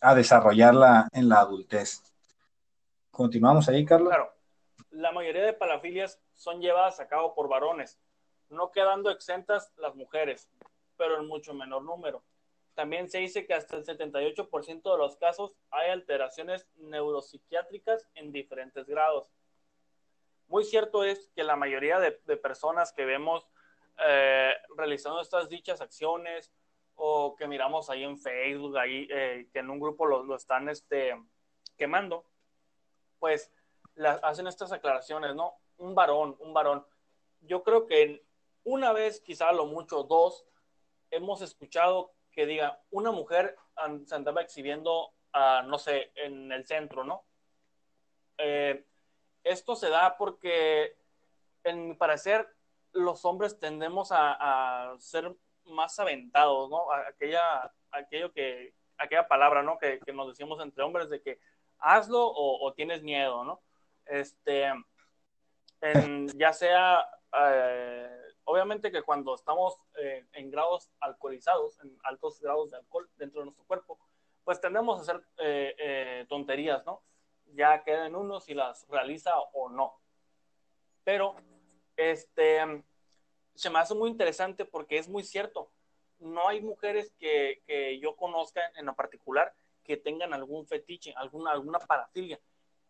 a, 0.00 0.14
desarrollarla 0.14 1.08
en 1.12 1.28
la 1.28 1.40
adultez. 1.40 2.02
Continuamos 3.10 3.68
ahí, 3.68 3.84
Carlos. 3.84 4.08
Claro. 4.08 4.32
La 4.90 5.12
mayoría 5.12 5.44
de 5.44 5.52
parafilias 5.52 6.18
son 6.34 6.60
llevadas 6.60 6.98
a 7.00 7.06
cabo 7.06 7.34
por 7.34 7.48
varones, 7.48 7.98
no 8.50 8.72
quedando 8.72 9.10
exentas 9.10 9.72
las 9.76 9.94
mujeres, 9.94 10.50
pero 10.96 11.20
en 11.20 11.28
mucho 11.28 11.54
menor 11.54 11.84
número. 11.84 12.24
También 12.74 13.08
se 13.10 13.18
dice 13.18 13.46
que 13.46 13.54
hasta 13.54 13.76
el 13.76 13.84
78% 13.84 14.92
de 14.92 14.98
los 14.98 15.16
casos 15.16 15.54
hay 15.70 15.90
alteraciones 15.90 16.66
neuropsiquiátricas 16.76 18.08
en 18.14 18.32
diferentes 18.32 18.86
grados 18.86 19.28
muy 20.52 20.64
cierto 20.64 21.02
es 21.02 21.30
que 21.34 21.44
la 21.44 21.56
mayoría 21.56 21.98
de, 21.98 22.12
personas 22.36 22.92
que 22.92 23.06
vemos 23.06 23.48
eh, 24.06 24.52
realizando 24.76 25.22
estas 25.22 25.48
dichas 25.48 25.80
acciones 25.80 26.52
o 26.94 27.34
que 27.36 27.48
miramos 27.48 27.88
ahí 27.88 28.04
en 28.04 28.18
Facebook, 28.18 28.76
ahí 28.76 29.08
eh, 29.10 29.48
que 29.50 29.60
en 29.60 29.70
un 29.70 29.80
grupo 29.80 30.04
lo, 30.04 30.36
están 30.36 30.68
este, 30.68 31.18
quemando, 31.78 32.26
pues 33.18 33.50
hacen 34.22 34.46
estas 34.46 34.72
aclaraciones, 34.72 35.34
¿no? 35.34 35.54
Un 35.78 35.94
varón, 35.94 36.36
un 36.38 36.52
varón. 36.52 36.84
Yo 37.40 37.62
creo 37.62 37.86
que 37.86 38.22
una 38.62 38.92
vez, 38.92 39.22
quizá 39.22 39.52
lo 39.52 39.64
mucho, 39.64 40.02
dos, 40.02 40.44
hemos 41.10 41.40
escuchado 41.40 42.12
que 42.30 42.44
diga, 42.44 42.78
una 42.90 43.10
mujer 43.10 43.56
se 44.04 44.14
andaba 44.14 44.42
exhibiendo, 44.42 45.14
no 45.64 45.78
sé, 45.78 46.12
en 46.14 46.52
el 46.52 46.66
centro, 46.66 47.04
¿no? 47.04 47.24
Eh, 48.36 48.84
esto 49.44 49.76
se 49.76 49.88
da 49.88 50.16
porque, 50.16 50.96
en 51.64 51.88
mi 51.88 51.94
parecer, 51.94 52.48
los 52.92 53.24
hombres 53.24 53.58
tendemos 53.58 54.10
a, 54.12 54.94
ser 54.98 55.34
más 55.64 55.98
aventados, 55.98 56.68
¿no? 56.70 56.92
Aquella, 56.92 57.72
aquello 57.90 58.32
que, 58.32 58.74
aquella 58.98 59.26
palabra, 59.28 59.62
¿no? 59.62 59.78
Que, 59.78 60.00
nos 60.12 60.28
decimos 60.28 60.60
entre 60.60 60.84
hombres 60.84 61.08
de 61.08 61.22
que 61.22 61.40
hazlo 61.78 62.20
o, 62.24 62.72
tienes 62.74 63.02
miedo, 63.02 63.44
¿no? 63.44 63.60
Este, 64.06 64.72
ya 66.36 66.52
sea, 66.52 67.06
eh, 67.38 68.16
obviamente 68.44 68.92
que 68.92 69.02
cuando 69.02 69.34
estamos 69.34 69.76
eh, 69.96 70.26
en 70.32 70.50
grados 70.50 70.90
alcoholizados, 71.00 71.80
en 71.80 71.96
altos 72.04 72.40
grados 72.40 72.70
de 72.70 72.76
alcohol 72.78 73.08
dentro 73.16 73.40
de 73.40 73.46
nuestro 73.46 73.64
cuerpo, 73.64 73.98
pues 74.44 74.60
tendemos 74.60 74.98
a 74.98 75.02
hacer 75.02 75.24
eh, 75.38 76.26
tonterías, 76.28 76.84
¿no? 76.84 77.02
Ya 77.54 77.82
queda 77.82 78.06
en 78.06 78.16
uno 78.16 78.40
si 78.40 78.54
las 78.54 78.86
realiza 78.88 79.38
o 79.52 79.68
no. 79.68 79.98
Pero, 81.04 81.36
este, 81.96 82.60
se 83.54 83.70
me 83.70 83.78
hace 83.78 83.94
muy 83.94 84.10
interesante 84.10 84.64
porque 84.64 84.98
es 84.98 85.08
muy 85.08 85.22
cierto. 85.22 85.70
No 86.18 86.48
hay 86.48 86.60
mujeres 86.60 87.12
que, 87.18 87.62
que 87.66 87.98
yo 87.98 88.16
conozca 88.16 88.60
en 88.76 88.86
lo 88.86 88.94
particular 88.94 89.54
que 89.82 89.96
tengan 89.96 90.32
algún 90.32 90.66
fetiche, 90.66 91.12
alguna, 91.16 91.50
alguna 91.50 91.78
parafilia, 91.78 92.40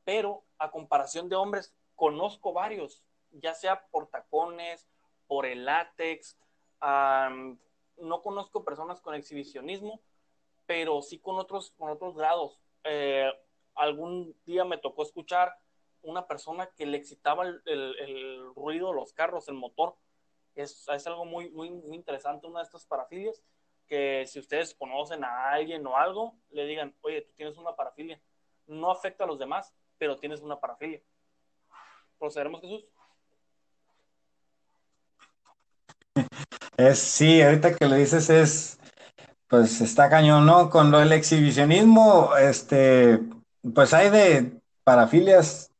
pero 0.04 0.44
a 0.58 0.70
comparación 0.70 1.28
de 1.28 1.36
hombres, 1.36 1.74
conozco 1.94 2.52
varios, 2.52 3.02
ya 3.30 3.54
sea 3.54 3.86
por 3.90 4.08
tacones, 4.08 4.86
por 5.26 5.46
el 5.46 5.64
látex, 5.64 6.36
no 6.82 8.22
conozco 8.22 8.64
personas 8.64 9.00
con 9.00 9.14
exhibicionismo, 9.14 10.00
pero 10.66 11.00
sí 11.02 11.18
con 11.18 11.36
otros, 11.36 11.70
con 11.78 11.90
otros 11.90 12.16
grados. 12.16 12.60
Eh, 12.84 13.30
algún 13.74 14.36
día 14.44 14.64
me 14.64 14.78
tocó 14.78 15.02
escuchar 15.02 15.54
una 16.02 16.26
persona 16.26 16.68
que 16.76 16.86
le 16.86 16.98
excitaba 16.98 17.46
el, 17.46 17.62
el, 17.66 18.54
ruido 18.54 18.88
de 18.88 18.94
los 18.94 19.12
carros, 19.12 19.48
el 19.48 19.54
motor. 19.54 19.96
Es, 20.54 20.86
es 20.88 21.06
algo 21.06 21.24
muy, 21.24 21.50
muy, 21.50 21.68
interesante, 21.94 22.46
una 22.46 22.60
de 22.60 22.64
estas 22.64 22.84
parafilias, 22.84 23.42
que 23.86 24.24
si 24.26 24.38
ustedes 24.38 24.74
conocen 24.74 25.24
a 25.24 25.50
alguien 25.50 25.86
o 25.86 25.96
algo, 25.96 26.36
le 26.50 26.66
digan, 26.66 26.94
oye, 27.02 27.22
tú 27.22 27.32
tienes 27.36 27.56
una 27.56 27.74
parafilia. 27.74 28.20
No 28.66 28.90
afecta 28.90 29.24
a 29.24 29.26
los 29.26 29.38
demás, 29.38 29.72
pero 29.98 30.18
tienes 30.18 30.40
una 30.40 30.58
parafilia. 30.58 31.00
¿Procederemos, 32.18 32.60
Jesús? 32.60 32.86
Es, 36.76 36.98
sí, 36.98 37.42
ahorita 37.42 37.76
que 37.76 37.86
lo 37.86 37.94
dices 37.94 38.28
es, 38.30 38.78
pues 39.46 39.80
está 39.80 40.08
cañón, 40.08 40.46
¿no? 40.46 40.70
Con 40.70 40.90
lo 40.90 40.98
del 40.98 41.12
exhibicionismo, 41.12 42.36
este, 42.36 43.20
pues 43.74 43.94
hay 43.94 44.10
de 44.10 44.60
parafilias 44.84 45.70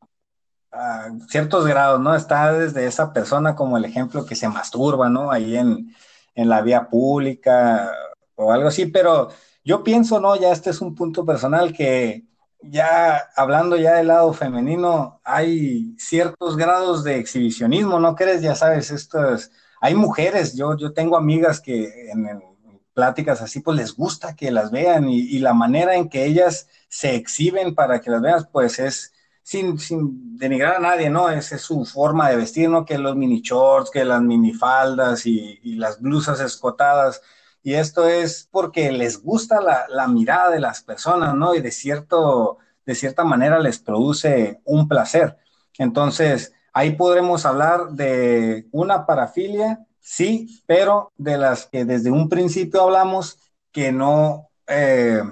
a 0.71 1.11
ciertos 1.29 1.65
grados, 1.65 1.99
¿no? 1.99 2.15
Está 2.15 2.53
desde 2.53 2.85
esa 2.85 3.13
persona 3.13 3.55
como 3.55 3.77
el 3.77 3.85
ejemplo 3.85 4.25
que 4.25 4.35
se 4.35 4.47
masturba, 4.47 5.09
¿no? 5.09 5.31
Ahí 5.31 5.57
en, 5.57 5.93
en 6.35 6.49
la 6.49 6.61
vía 6.61 6.89
pública 6.89 7.91
o 8.35 8.51
algo 8.51 8.69
así, 8.69 8.87
pero 8.87 9.29
yo 9.63 9.83
pienso, 9.83 10.19
¿no? 10.19 10.35
Ya 10.35 10.51
este 10.51 10.71
es 10.71 10.81
un 10.81 10.95
punto 10.95 11.25
personal 11.25 11.73
que 11.73 12.25
ya 12.63 13.17
hablando 13.35 13.75
ya 13.77 13.95
del 13.95 14.07
lado 14.07 14.33
femenino, 14.33 15.21
hay 15.23 15.95
ciertos 15.97 16.55
grados 16.57 17.03
de 17.03 17.17
exhibicionismo, 17.17 17.99
¿no 17.99 18.15
crees? 18.15 18.41
Ya 18.41 18.55
sabes, 18.55 18.91
esto 18.91 19.33
es, 19.33 19.51
hay 19.81 19.95
mujeres, 19.95 20.55
yo, 20.55 20.77
yo 20.77 20.93
tengo 20.93 21.17
amigas 21.17 21.59
que 21.59 22.09
en, 22.11 22.41
pláticas 22.93 23.41
así, 23.41 23.59
pues 23.59 23.77
les 23.77 23.95
gusta 23.95 24.35
que 24.35 24.51
las 24.51 24.71
vean 24.71 25.09
y, 25.09 25.39
la 25.39 25.53
manera 25.53 25.95
en 25.95 26.09
que 26.09 26.25
ellas 26.25 26.67
se 26.87 27.15
exhiben 27.15 27.75
para 27.75 28.01
que 28.01 28.11
las 28.11 28.21
veas, 28.21 28.47
pues 28.51 28.79
es 28.79 29.13
sin, 29.41 29.79
sin 29.79 30.37
denigrar 30.37 30.75
a 30.75 30.79
nadie, 30.79 31.09
¿no? 31.09 31.29
Esa 31.29 31.55
es 31.55 31.61
su 31.63 31.85
forma 31.85 32.29
de 32.29 32.37
vestir, 32.37 32.69
¿no? 32.69 32.85
Que 32.85 32.97
los 32.97 33.15
mini 33.15 33.41
shorts, 33.41 33.91
que 33.91 34.05
las 34.05 34.21
minifaldas 34.21 35.25
y, 35.25 35.59
y 35.63 35.75
las 35.75 35.99
blusas 36.01 36.39
escotadas. 36.39 37.21
Y 37.63 37.73
esto 37.73 38.07
es 38.07 38.47
porque 38.51 38.91
les 38.91 39.21
gusta 39.21 39.61
la, 39.61 39.85
la, 39.89 40.07
mirada 40.07 40.49
de 40.51 40.59
las 40.59 40.83
personas, 40.83 41.35
¿no? 41.35 41.55
Y 41.55 41.61
de, 41.61 41.71
cierto, 41.71 42.59
de 42.85 42.95
cierta 42.95 43.23
manera 43.23 43.59
les 43.59 43.79
produce 43.79 44.61
un 44.65 44.87
placer. 44.87 45.37
Entonces, 45.77 46.53
ahí 46.73 46.91
podremos 46.91 47.45
hablar 47.45 47.89
de 47.91 48.67
una 48.71 49.05
parafilia 49.05 49.85
sí, 50.03 50.61
pero 50.67 51.11
de 51.17 51.37
las 51.37 51.65
que 51.65 51.85
desde 51.85 52.11
un 52.11 52.29
principio 52.29 52.83
hablamos 52.83 53.39
que 53.71 53.91
no, 53.91 54.49
eh, 54.67 55.23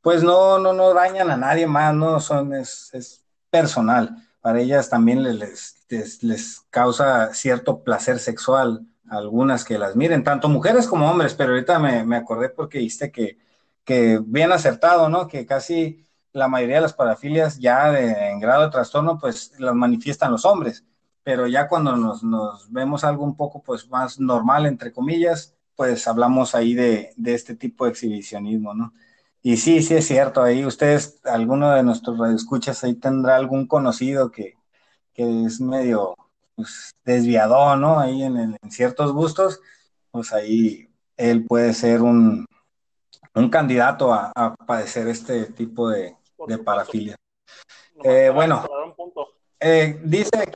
pues 0.00 0.22
no, 0.22 0.58
no, 0.58 0.72
no 0.72 0.94
dañan 0.94 1.30
a 1.30 1.36
nadie 1.36 1.66
más, 1.66 1.94
no 1.94 2.20
son, 2.20 2.54
es, 2.54 3.24
personal. 3.50 4.16
Para 4.40 4.60
ellas 4.60 4.88
también 4.88 5.22
les, 5.22 5.84
les, 5.88 6.22
les, 6.22 6.60
causa 6.70 7.34
cierto 7.34 7.82
placer 7.82 8.18
sexual 8.18 8.86
algunas 9.08 9.64
que 9.64 9.78
las 9.78 9.96
miren, 9.96 10.24
tanto 10.24 10.48
mujeres 10.48 10.86
como 10.86 11.10
hombres, 11.10 11.34
pero 11.34 11.52
ahorita 11.52 11.78
me, 11.78 12.04
me 12.04 12.16
acordé 12.16 12.48
porque 12.48 12.78
viste 12.78 13.10
que, 13.12 13.38
que 13.84 14.20
bien 14.24 14.52
acertado, 14.52 15.08
¿no? 15.08 15.28
Que 15.28 15.46
casi 15.46 16.06
la 16.32 16.48
mayoría 16.48 16.76
de 16.76 16.82
las 16.82 16.92
parafilias 16.92 17.58
ya 17.58 17.90
de, 17.90 18.10
en 18.30 18.40
grado 18.40 18.64
de 18.64 18.70
trastorno, 18.70 19.18
pues 19.18 19.52
las 19.58 19.74
manifiestan 19.74 20.32
los 20.32 20.44
hombres 20.44 20.84
pero 21.26 21.48
ya 21.48 21.66
cuando 21.66 21.96
nos, 21.96 22.22
nos, 22.22 22.70
vemos 22.70 23.02
algo 23.02 23.24
un 23.24 23.36
poco 23.36 23.60
pues 23.60 23.90
más 23.90 24.20
normal, 24.20 24.64
entre 24.64 24.92
comillas, 24.92 25.56
pues 25.74 26.06
hablamos 26.06 26.54
ahí 26.54 26.72
de, 26.72 27.14
de, 27.16 27.34
este 27.34 27.56
tipo 27.56 27.84
de 27.84 27.90
exhibicionismo, 27.90 28.74
¿no? 28.74 28.92
Y 29.42 29.56
sí, 29.56 29.82
sí 29.82 29.94
es 29.94 30.06
cierto, 30.06 30.40
ahí 30.40 30.64
ustedes, 30.64 31.20
alguno 31.24 31.72
de 31.72 31.82
nuestros 31.82 32.16
radioescuchas 32.16 32.84
ahí 32.84 32.94
tendrá 32.94 33.34
algún 33.34 33.66
conocido 33.66 34.30
que, 34.30 34.54
que 35.14 35.46
es 35.46 35.60
medio 35.60 36.14
pues, 36.54 36.94
desviado, 37.04 37.74
¿no? 37.76 37.98
Ahí 37.98 38.22
en, 38.22 38.36
en, 38.36 38.70
ciertos 38.70 39.12
gustos, 39.12 39.60
pues 40.12 40.32
ahí 40.32 40.88
él 41.16 41.44
puede 41.44 41.74
ser 41.74 42.02
un, 42.02 42.46
un 43.34 43.50
candidato 43.50 44.14
a, 44.14 44.30
a, 44.32 44.54
padecer 44.54 45.08
este 45.08 45.46
tipo 45.46 45.88
de, 45.90 46.16
de 46.46 46.58
parafilia. 46.58 47.16
Eh, 48.04 48.30
bueno, 48.32 48.64
eh, 49.58 50.00
dice 50.04 50.52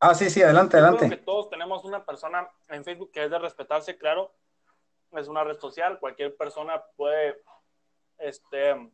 Ah, 0.00 0.14
sí, 0.14 0.30
sí, 0.30 0.42
adelante, 0.42 0.76
adelante. 0.76 1.08
que 1.08 1.16
todos 1.16 1.50
tenemos 1.50 1.84
una 1.84 2.04
persona 2.04 2.48
en 2.68 2.84
Facebook 2.84 3.10
que 3.10 3.24
es 3.24 3.30
de 3.30 3.38
respetarse, 3.38 3.98
claro. 3.98 4.32
Es 5.12 5.26
una 5.26 5.42
red 5.42 5.58
social, 5.58 5.98
cualquier 5.98 6.36
persona 6.36 6.84
puede 6.96 7.42
este, 8.18 8.90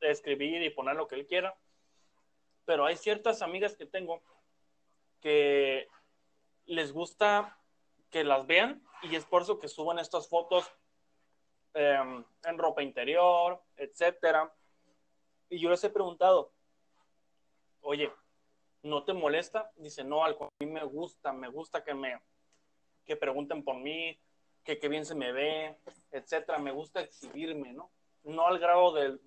escribir 0.00 0.62
y 0.62 0.70
poner 0.70 0.96
lo 0.96 1.08
que 1.08 1.14
él 1.14 1.26
quiera. 1.26 1.56
Pero 2.64 2.84
hay 2.84 2.96
ciertas 2.96 3.40
amigas 3.40 3.76
que 3.76 3.86
tengo 3.86 4.22
que 5.20 5.88
les 6.66 6.92
gusta 6.92 7.58
que 8.10 8.24
las 8.24 8.46
vean 8.46 8.82
y 9.02 9.16
es 9.16 9.24
por 9.24 9.42
eso 9.42 9.58
que 9.58 9.68
suben 9.68 9.98
estas 9.98 10.28
fotos 10.28 10.70
em, 11.74 12.24
en 12.44 12.58
ropa 12.58 12.82
interior, 12.82 13.62
etcétera. 13.76 14.52
Y 15.48 15.58
yo 15.58 15.70
les 15.70 15.82
he 15.84 15.90
preguntado, 15.90 16.52
oye, 17.80 18.12
¿no 18.82 19.04
te 19.04 19.12
molesta? 19.12 19.70
Dice, 19.76 20.04
no, 20.04 20.24
algo, 20.24 20.46
a 20.46 20.64
mí 20.64 20.70
me 20.70 20.84
gusta, 20.84 21.32
me 21.32 21.48
gusta 21.48 21.82
que 21.84 21.94
me 21.94 22.20
que 23.04 23.16
pregunten 23.16 23.64
por 23.64 23.76
mí, 23.76 24.18
que 24.64 24.78
qué 24.78 24.88
bien 24.88 25.04
se 25.04 25.14
me 25.14 25.32
ve, 25.32 25.76
etcétera. 26.10 26.58
Me 26.58 26.72
gusta 26.72 27.00
exhibirme, 27.00 27.72
¿no? 27.72 27.90
No 28.24 28.46
al 28.46 28.58
grado 28.58 28.92
de, 28.92 29.18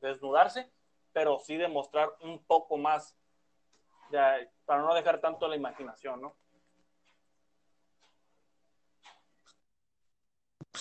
desnudarse, 0.00 0.70
pero 1.12 1.38
sí 1.38 1.56
demostrar 1.56 2.10
un 2.22 2.42
poco 2.44 2.76
más, 2.76 3.14
para 4.10 4.82
no 4.82 4.94
dejar 4.94 5.20
tanto 5.20 5.46
la 5.46 5.56
imaginación, 5.56 6.20
¿no? 6.20 6.36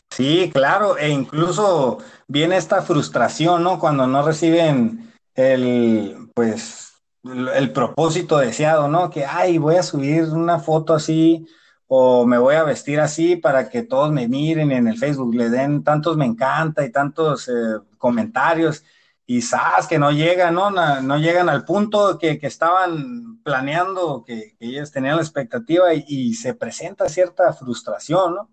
Sí, 0.09 0.51
claro, 0.51 0.97
e 0.97 1.09
incluso 1.09 1.99
viene 2.27 2.57
esta 2.57 2.81
frustración, 2.81 3.63
¿no? 3.63 3.79
Cuando 3.79 4.05
no 4.07 4.23
reciben 4.23 5.13
el, 5.35 6.29
pues, 6.33 6.88
el 7.23 7.71
propósito 7.73 8.37
deseado, 8.37 8.87
¿no? 8.87 9.09
Que, 9.09 9.25
ay, 9.25 9.57
voy 9.57 9.75
a 9.75 9.83
subir 9.83 10.23
una 10.25 10.59
foto 10.59 10.93
así 10.93 11.45
o 11.87 12.25
me 12.25 12.37
voy 12.37 12.55
a 12.55 12.63
vestir 12.63 12.99
así 12.99 13.35
para 13.35 13.69
que 13.69 13.83
todos 13.83 14.11
me 14.11 14.27
miren 14.27 14.71
en 14.71 14.87
el 14.87 14.97
Facebook, 14.97 15.33
le 15.33 15.49
den 15.49 15.83
tantos 15.83 16.15
me 16.17 16.25
encanta 16.25 16.85
y 16.85 16.91
tantos 16.91 17.47
eh, 17.49 17.51
comentarios 17.97 18.83
y 19.25 19.41
sabes 19.41 19.87
que 19.87 19.99
no 19.99 20.11
llegan, 20.11 20.55
¿no? 20.55 20.71
No, 20.71 21.17
llegan 21.17 21.49
al 21.49 21.65
punto 21.65 22.17
que, 22.17 22.39
que 22.39 22.47
estaban 22.47 23.41
planeando, 23.43 24.23
que, 24.25 24.55
ellos 24.59 24.91
tenían 24.91 25.17
la 25.17 25.21
expectativa 25.21 25.93
y, 25.93 26.33
se 26.33 26.55
presenta 26.55 27.09
cierta 27.09 27.53
frustración, 27.53 28.35
¿no? 28.35 28.49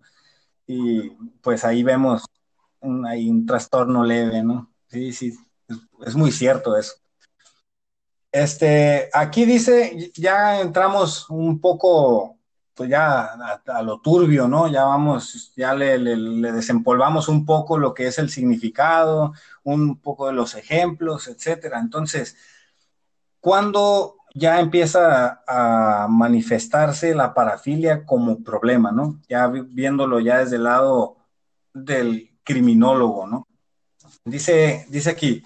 Y 0.67 1.09
pues 1.41 1.63
ahí 1.65 1.83
vemos 1.83 2.25
un, 2.79 3.05
hay 3.07 3.29
un 3.29 3.45
trastorno 3.45 4.03
leve, 4.03 4.43
¿no? 4.43 4.71
Sí, 4.87 5.13
sí, 5.13 5.35
es 6.05 6.15
muy 6.15 6.31
cierto 6.31 6.77
eso. 6.77 6.93
Este, 8.31 9.09
aquí 9.13 9.45
dice, 9.45 10.11
ya 10.15 10.59
entramos 10.61 11.29
un 11.29 11.59
poco, 11.59 12.37
pues 12.73 12.89
ya 12.89 13.33
a, 13.65 13.81
lo 13.81 13.99
turbio, 13.99 14.47
¿no? 14.47 14.67
Ya 14.67 14.83
vamos, 14.83 15.53
ya 15.55 15.73
le, 15.73 15.97
desempolvamos 16.51 17.29
un 17.29 17.45
poco 17.45 17.77
lo 17.77 17.93
que 17.93 18.07
es 18.07 18.19
el 18.19 18.29
significado, 18.29 19.33
un 19.63 19.99
poco 19.99 20.27
de 20.27 20.33
los 20.33 20.55
ejemplos, 20.55 21.27
etcétera. 21.27 21.79
Entonces, 21.79 22.35
¿cuándo 23.39 24.17
ya 24.35 24.59
empieza 24.59 25.41
a 25.47 26.07
manifestarse 26.09 27.15
la 27.15 27.33
parafilia 27.33 28.05
como 28.05 28.43
problema, 28.43 28.91
¿no? 28.91 29.19
Ya 29.27 29.47
viéndolo 29.47 30.19
ya 30.19 30.39
desde 30.39 30.57
el 30.57 30.63
lado 30.65 31.17
del 31.73 32.37
criminólogo, 32.43 33.25
¿no? 33.25 33.47
Dice, 34.25 34.85
dice 34.89 35.09
aquí, 35.09 35.43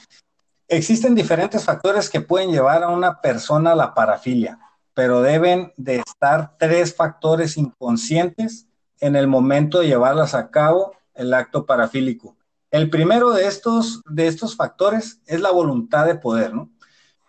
Existen 0.72 1.16
diferentes 1.16 1.66
factores 1.66 2.10
que 2.10 2.22
pueden 2.22 2.50
llevar 2.50 2.82
a 2.82 2.88
una 2.88 3.20
persona 3.20 3.74
a 3.74 3.76
la 3.76 3.94
parafilia, 3.94 4.58
pero 4.94 5.22
deben 5.22 5.74
de 5.76 5.98
estar 5.98 6.56
tres 6.58 6.96
factores 6.96 7.58
inconscientes 7.58 8.68
en 9.02 9.18
el 9.18 9.28
momento 9.28 9.80
de 9.80 9.88
llevarlas 9.88 10.34
a 10.34 10.50
cabo 10.50 10.94
el 11.14 11.34
acto 11.34 11.66
parafílico. 11.66 12.38
El 12.70 12.90
primero 12.90 13.32
de 13.32 13.48
estos, 13.48 14.02
de 14.10 14.28
estos 14.28 14.56
factores 14.56 15.20
es 15.26 15.42
la 15.42 15.52
voluntad 15.52 16.06
de 16.06 16.16
poder, 16.16 16.54
¿no? 16.54 16.70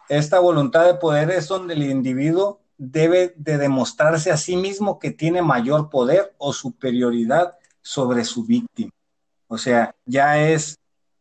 Esta 0.08 0.38
voluntad 0.38 0.84
de 0.84 0.94
poder 0.94 1.32
es 1.32 1.48
donde 1.48 1.74
el 1.74 1.82
individuo 1.82 2.60
debe 2.78 3.34
de 3.36 3.58
demostrarse 3.58 4.30
a 4.30 4.36
sí 4.36 4.54
mismo 4.54 5.00
que 5.00 5.10
tiene 5.10 5.42
mayor 5.42 5.90
poder 5.90 6.32
o 6.38 6.52
superioridad 6.52 7.56
sobre 7.80 8.24
su 8.24 8.44
víctima. 8.46 8.92
O 9.48 9.58
sea, 9.58 9.92
ya 10.06 10.38
es 10.38 10.78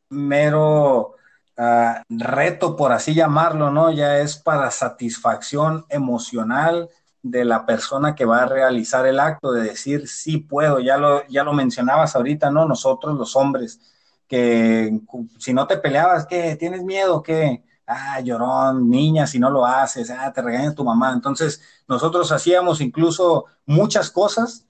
mero 0.07 1.15
ah, 1.61 2.03
reto, 2.09 2.75
por 2.75 2.91
así 2.91 3.13
llamarlo, 3.13 3.69
¿no? 3.71 3.91
Ya 3.91 4.19
es 4.19 4.37
para 4.37 4.71
satisfacción 4.71 5.85
emocional 5.89 6.89
de 7.23 7.45
la 7.45 7.65
persona 7.65 8.15
que 8.15 8.25
va 8.25 8.43
a 8.43 8.47
realizar 8.47 9.05
el 9.05 9.19
acto, 9.19 9.51
de 9.51 9.63
decir, 9.63 10.07
sí 10.07 10.37
puedo, 10.37 10.79
ya 10.79 10.97
lo, 10.97 11.25
ya 11.27 11.43
lo 11.43 11.53
mencionabas 11.53 12.15
ahorita, 12.15 12.49
¿no? 12.49 12.67
Nosotros 12.67 13.17
los 13.17 13.35
hombres, 13.35 13.79
que 14.27 14.99
si 15.37 15.53
no 15.53 15.67
te 15.67 15.77
peleabas, 15.77 16.25
¿qué? 16.25 16.55
¿Tienes 16.55 16.83
miedo? 16.83 17.21
¿Qué? 17.21 17.63
Ah, 17.85 18.19
llorón, 18.21 18.89
niña, 18.89 19.27
si 19.27 19.37
no 19.39 19.49
lo 19.49 19.65
haces, 19.65 20.09
ah, 20.09 20.31
te 20.33 20.41
regaña 20.41 20.73
tu 20.73 20.83
mamá. 20.83 21.11
Entonces, 21.13 21.61
nosotros 21.87 22.31
hacíamos 22.31 22.81
incluso 22.81 23.45
muchas 23.65 24.09
cosas 24.09 24.65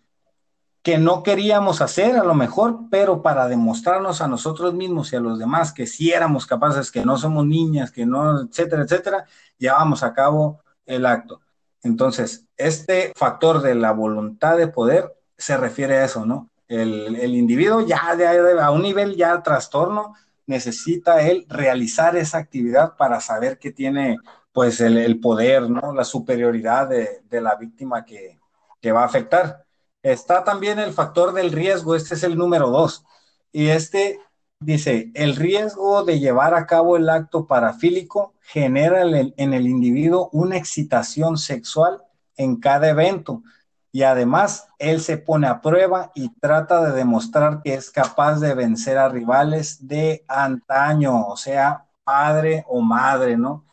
que 0.84 0.98
no 0.98 1.22
queríamos 1.22 1.82
hacer 1.82 2.18
a 2.18 2.24
lo 2.24 2.34
mejor, 2.34 2.90
pero 2.90 3.22
para 3.22 3.48
demostrarnos 3.48 4.22
a 4.22 4.28
nosotros 4.28 4.74
mismos 4.74 5.14
y 5.14 5.16
a 5.16 5.20
los 5.20 5.38
demás 5.38 5.72
que 5.74 5.86
sí 5.86 6.12
éramos 6.12 6.48
capaces, 6.48 6.92
que 6.92 7.06
no 7.06 7.18
somos 7.18 7.46
niñas, 7.46 7.92
que 7.92 8.06
no, 8.06 8.42
etcétera, 8.42 8.84
etcétera, 8.84 9.26
llevábamos 9.58 10.02
a 10.02 10.14
cabo 10.14 10.62
el 10.86 11.06
acto. 11.06 11.42
Entonces, 11.84 12.46
este 12.58 13.12
factor 13.16 13.62
de 13.62 13.76
la 13.76 13.92
voluntad 13.92 14.58
de 14.58 14.68
poder 14.68 15.16
se 15.38 15.58
refiere 15.58 15.98
a 15.98 16.06
eso, 16.06 16.26
¿no? 16.26 16.50
El, 16.68 17.36
individuo 17.36 17.82
ya 17.82 18.16
de, 18.16 18.62
a 18.62 18.72
un 18.72 18.82
nivel 18.82 19.18
ya 19.18 19.44
trastorno 19.44 20.16
necesita 20.46 21.22
él 21.22 21.46
realizar 21.50 22.16
esa 22.16 22.38
actividad 22.38 22.96
para 22.96 23.20
saber 23.20 23.60
que 23.60 23.72
tiene 23.72 24.18
pues 24.54 24.80
el, 24.80 25.20
poder, 25.20 25.70
¿no? 25.70 25.94
La 25.94 26.06
superioridad 26.06 26.88
de, 26.88 27.42
la 27.42 27.56
víctima 27.56 28.06
que, 28.06 28.40
que 28.80 28.92
va 28.92 29.02
a 29.02 29.06
afectar. 29.06 29.66
Está 30.04 30.44
también 30.44 30.80
el 30.80 30.94
factor 30.94 31.34
del 31.34 31.52
riesgo, 31.52 31.96
este 31.96 32.16
es 32.16 32.24
el 32.24 32.38
número 32.38 32.70
dos. 32.70 33.06
Y 33.52 33.68
este 33.68 34.20
dice, 34.60 35.12
el 35.14 35.36
riesgo 35.36 36.04
de 36.04 36.20
llevar 36.20 36.54
a 36.56 36.66
cabo 36.66 36.98
el 36.98 37.10
acto 37.10 37.48
parafílico 37.48 38.34
genera 38.42 39.02
en 39.04 39.54
el 39.54 39.68
individuo 39.68 40.30
una 40.32 40.58
excitación 40.58 41.38
sexual 41.38 42.02
en 42.38 42.58
cada 42.60 42.90
evento 42.90 43.44
y 43.92 44.04
además 44.04 44.68
él 44.80 45.02
se 45.02 45.18
pone 45.18 45.48
a 45.48 45.62
prueba 45.62 46.12
y 46.16 46.30
trata 46.40 46.82
de 46.84 46.94
demostrar 46.94 47.62
que 47.62 47.74
es 47.74 47.92
capaz 47.92 48.40
de 48.40 48.54
vencer 48.54 48.98
a 48.98 49.10
rivales 49.10 49.86
de 49.88 50.24
antaño, 50.28 51.28
o 51.28 51.36
sea, 51.36 51.86
padre 52.04 52.64
o 52.70 52.82
madre, 52.82 53.38
¿no? 53.38 53.66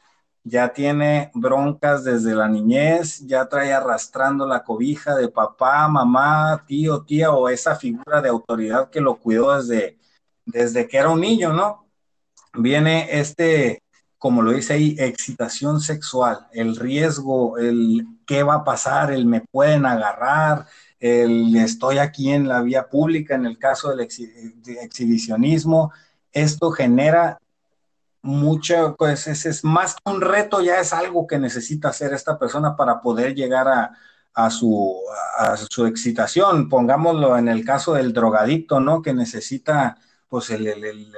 Ya 0.48 0.72
tiene 0.72 1.30
broncas 1.34 2.04
desde 2.04 2.34
la 2.34 2.48
niñez, 2.48 3.20
ya 3.26 3.46
trae 3.48 3.72
arrastrando 3.72 4.46
la 4.46 4.64
cobija 4.64 5.14
de 5.14 5.28
papá, 5.28 5.86
mamá, 5.88 6.64
tío, 6.66 7.02
tía 7.02 7.30
o 7.32 7.48
esa 7.48 7.76
figura 7.76 8.22
de 8.22 8.30
autoridad 8.30 8.88
que 8.88 9.00
lo 9.00 9.16
cuidó 9.16 9.56
desde, 9.56 9.98
desde 10.46 10.88
que 10.88 10.96
era 10.96 11.10
un 11.10 11.20
niño, 11.20 11.52
¿no? 11.52 11.86
Viene 12.54 13.08
este, 13.20 13.82
como 14.16 14.40
lo 14.42 14.52
dice 14.52 14.72
ahí, 14.74 14.96
excitación 14.98 15.80
sexual, 15.80 16.46
el 16.52 16.76
riesgo, 16.76 17.58
el 17.58 18.06
qué 18.26 18.42
va 18.42 18.54
a 18.54 18.64
pasar, 18.64 19.12
el 19.12 19.26
me 19.26 19.42
pueden 19.42 19.84
agarrar, 19.86 20.66
el 20.98 21.54
estoy 21.56 21.98
aquí 21.98 22.30
en 22.30 22.48
la 22.48 22.62
vía 22.62 22.88
pública, 22.88 23.34
en 23.34 23.46
el 23.46 23.58
caso 23.58 23.90
del 23.90 24.00
exhibicionismo, 24.00 25.92
esto 26.32 26.70
genera 26.70 27.38
mucho, 28.22 28.94
pues 28.98 29.26
es, 29.26 29.64
más 29.64 29.94
que 29.94 30.10
un 30.10 30.20
reto, 30.20 30.60
ya 30.60 30.80
es 30.80 30.92
algo 30.92 31.26
que 31.26 31.38
necesita 31.38 31.88
hacer 31.88 32.12
esta 32.12 32.38
persona 32.38 32.76
para 32.76 33.00
poder 33.00 33.34
llegar 33.34 33.68
a, 34.34 34.50
su, 34.50 35.00
a 35.38 35.56
su 35.56 35.86
excitación. 35.86 36.68
Pongámoslo 36.68 37.36
en 37.38 37.48
el 37.48 37.64
caso 37.64 37.94
del 37.94 38.12
drogadicto, 38.12 38.80
¿no? 38.80 39.02
Que 39.02 39.14
necesita 39.14 39.98
pues 40.28 40.50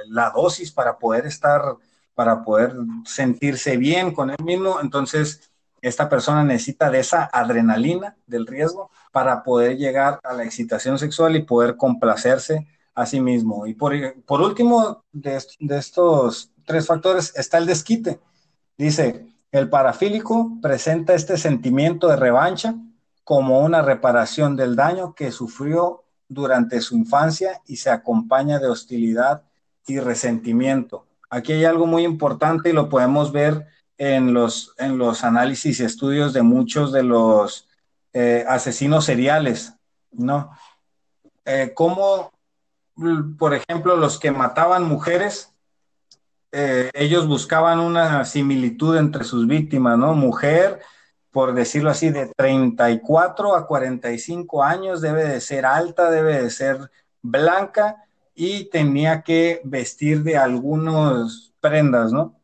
la 0.07 0.29
dosis 0.31 0.71
para 0.71 0.97
poder 0.97 1.25
estar, 1.25 1.61
para 2.15 2.43
poder 2.43 2.75
sentirse 3.05 3.77
bien 3.77 4.13
con 4.13 4.29
él 4.29 4.43
mismo. 4.43 4.79
Entonces, 4.81 5.51
esta 5.81 6.09
persona 6.09 6.43
necesita 6.43 6.89
de 6.89 6.99
esa 6.99 7.29
adrenalina 7.31 8.15
del 8.27 8.47
riesgo 8.47 8.91
para 9.11 9.43
poder 9.43 9.77
llegar 9.77 10.19
a 10.23 10.33
la 10.33 10.43
excitación 10.43 10.97
sexual 10.99 11.35
y 11.35 11.43
poder 11.43 11.75
complacerse 11.75 12.67
a 12.93 13.05
sí 13.05 13.19
mismo. 13.19 13.65
Y 13.65 13.73
por, 13.73 13.93
por 14.23 14.41
último, 14.41 15.03
de, 15.11 15.41
de 15.59 15.77
estos 15.77 16.50
tres 16.65 16.87
factores 16.87 17.33
está 17.35 17.57
el 17.57 17.65
desquite. 17.65 18.19
Dice, 18.77 19.27
el 19.51 19.69
parafílico 19.69 20.57
presenta 20.61 21.13
este 21.13 21.37
sentimiento 21.37 22.07
de 22.07 22.15
revancha 22.15 22.75
como 23.23 23.59
una 23.59 23.81
reparación 23.81 24.55
del 24.55 24.75
daño 24.75 25.13
que 25.13 25.31
sufrió 25.31 26.03
durante 26.27 26.81
su 26.81 26.95
infancia 26.95 27.61
y 27.67 27.75
se 27.75 27.89
acompaña 27.89 28.59
de 28.59 28.69
hostilidad 28.69 29.43
y 29.85 29.99
resentimiento. 29.99 31.05
Aquí 31.29 31.53
hay 31.53 31.65
algo 31.65 31.85
muy 31.85 32.03
importante 32.03 32.69
y 32.69 32.73
lo 32.73 32.89
podemos 32.89 33.31
ver 33.31 33.67
en 33.97 34.33
los, 34.33 34.73
en 34.77 34.97
los 34.97 35.23
análisis 35.23 35.79
y 35.79 35.83
estudios 35.83 36.33
de 36.33 36.41
muchos 36.41 36.91
de 36.91 37.03
los 37.03 37.67
eh, 38.13 38.43
asesinos 38.47 39.05
seriales, 39.05 39.73
¿no? 40.11 40.51
Eh, 41.45 41.71
como, 41.75 42.31
por 43.37 43.53
ejemplo, 43.53 43.95
los 43.95 44.19
que 44.19 44.31
mataban 44.31 44.83
mujeres, 44.83 45.53
eh, 46.51 46.91
ellos 46.93 47.27
buscaban 47.27 47.79
una 47.79 48.25
similitud 48.25 48.97
entre 48.97 49.23
sus 49.23 49.47
víctimas, 49.47 49.97
¿no? 49.97 50.13
Mujer, 50.13 50.81
por 51.31 51.53
decirlo 51.53 51.89
así, 51.89 52.09
de 52.09 52.31
34 52.35 53.55
a 53.55 53.67
45 53.67 54.63
años, 54.63 55.01
debe 55.01 55.23
de 55.25 55.39
ser 55.41 55.65
alta, 55.65 56.11
debe 56.11 56.43
de 56.43 56.49
ser 56.49 56.91
blanca 57.21 58.03
y 58.35 58.69
tenía 58.69 59.21
que 59.23 59.61
vestir 59.63 60.23
de 60.23 60.37
algunas 60.37 61.53
prendas, 61.61 62.11
¿no? 62.11 62.39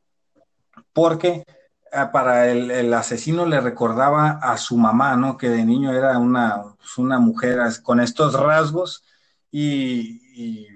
Porque 0.94 1.44
ah, 1.92 2.12
para 2.12 2.50
el, 2.50 2.94
asesino 2.94 3.46
le 3.46 3.60
recordaba 3.62 4.40
a 4.42 4.58
su 4.58 4.78
mamá, 4.78 5.18
¿no? 5.18 5.38
Que 5.38 5.50
de 5.50 5.66
niño 5.66 5.94
era 5.94 6.18
una, 6.18 6.64
pues, 6.78 6.98
una 6.98 7.20
mujer 7.20 7.60
con 7.84 8.00
estos 8.00 8.34
rasgos 8.40 9.04
y 9.52 10.68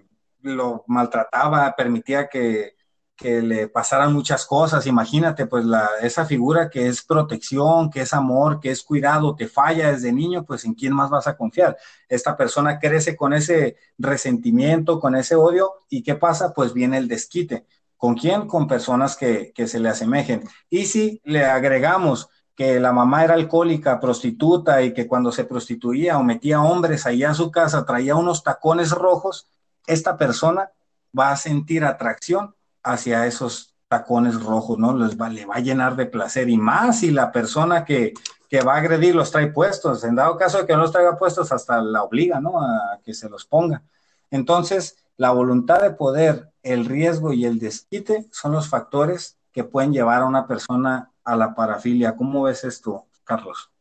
lo 0.42 0.84
maltrataba, 0.88 1.76
permitía 1.76 2.28
que 2.28 2.76
que 3.22 3.42
le 3.42 3.68
pasaran 3.68 4.12
muchas 4.12 4.46
cosas. 4.46 4.88
Imagínate, 4.88 5.46
pues 5.46 5.64
la, 5.64 5.88
esa 6.02 6.26
figura 6.26 6.70
que 6.70 6.88
es 6.88 7.04
protección, 7.04 7.92
que 7.92 8.02
es 8.02 8.14
amor, 8.14 8.60
que 8.60 8.72
es 8.72 8.82
cuidado, 8.82 9.36
te 9.36 9.48
falla 9.48 9.92
desde 9.92 10.12
niño, 10.12 10.44
pues 10.44 10.66
en 10.66 10.74
quién 10.74 10.94
más 10.94 11.12
vas 11.12 11.28
a 11.28 11.38
confiar. 11.38 11.78
Esta 12.10 12.36
persona 12.36 12.80
crece 12.80 13.16
con 13.16 13.34
ese 13.34 13.78
resentimiento, 14.00 15.00
con 15.00 15.16
ese 15.16 15.36
odio, 15.36 15.74
y 15.90 16.02
¿qué 16.02 16.16
pasa? 16.16 16.54
Pues 16.54 16.74
viene 16.74 16.98
el 16.98 17.08
desquite. 17.08 17.66
¿Con 17.96 18.16
quién? 18.16 18.48
Con 18.48 18.68
personas 18.68 19.16
que, 19.16 19.54
que 19.54 19.68
se 19.68 19.80
le 19.80 19.90
asemejen. 19.90 20.44
Y 20.70 20.88
si 20.88 21.22
le 21.24 21.46
agregamos 21.46 22.28
que 22.56 22.80
la 22.80 22.92
mamá 22.92 23.24
era 23.24 23.36
alcohólica, 23.36 24.00
prostituta, 24.00 24.82
y 24.82 24.94
que 24.94 25.08
cuando 25.08 25.32
se 25.32 25.46
prostituía 25.46 26.18
o 26.18 26.24
metía 26.24 26.64
hombres 26.64 27.06
allá 27.06 27.30
en 27.30 27.36
su 27.36 27.52
casa 27.52 27.86
traía 27.86 28.16
unos 28.16 28.44
tacones 28.44 28.92
rojos, 28.92 29.48
esta 29.86 30.18
persona 30.18 30.72
va 31.18 31.32
a 31.32 31.38
sentir 31.38 31.86
atracción 31.86 32.56
hacia 32.84 33.26
esos 33.26 33.76
tacones 33.88 34.42
rojos, 34.42 34.78
¿no? 34.78 34.96
Les 34.96 35.20
va, 35.20 35.30
le 35.30 35.46
va 35.46 35.56
a 35.56 35.60
llenar 35.60 35.96
de 35.96 36.06
placer 36.06 36.50
y 36.50 36.58
más 36.58 37.00
si 37.00 37.12
la 37.12 37.32
persona 37.32 37.84
que, 37.84 38.14
que 38.50 38.62
va 38.62 38.76
a 38.76 38.78
agredir 38.78 39.16
los 39.16 39.32
trae 39.32 39.48
puestos. 39.48 40.04
En 40.04 40.16
dado 40.16 40.38
caso 40.38 40.60
de 40.60 40.66
que 40.66 40.74
no 40.74 40.80
los 40.80 40.92
traiga 40.92 41.18
puestos, 41.18 41.52
hasta 41.52 41.82
la 41.82 42.04
obliga, 42.04 42.40
¿no? 42.40 42.62
A 42.62 43.00
que 43.04 43.14
se 43.14 43.30
los 43.30 43.46
ponga. 43.46 43.84
Entonces, 44.30 44.98
la 45.18 45.32
voluntad 45.32 45.82
de 45.82 45.92
poder, 45.92 46.52
el 46.64 46.86
riesgo 46.86 47.34
y 47.34 47.46
el 47.46 47.60
desquite 47.60 48.28
son 48.32 48.54
los 48.54 48.70
factores 48.70 49.38
que 49.52 49.64
pueden 49.64 49.94
llevar 49.94 50.22
a 50.22 50.26
una 50.26 50.48
persona 50.48 51.12
a 51.24 51.36
la 51.36 51.54
parafilia. 51.54 52.16
¿Cómo 52.16 52.44
ves 52.44 52.64
esto, 52.64 53.06
Carlos? 53.24 53.72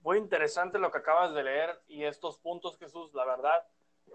Muy 0.00 0.18
interesante 0.18 0.78
lo 0.78 0.90
que 0.90 0.98
acabas 0.98 1.32
de 1.34 1.44
leer 1.44 1.80
y 1.86 2.02
estos 2.02 2.38
puntos, 2.38 2.76
Jesús, 2.78 3.14
la 3.14 3.24
verdad, 3.24 3.64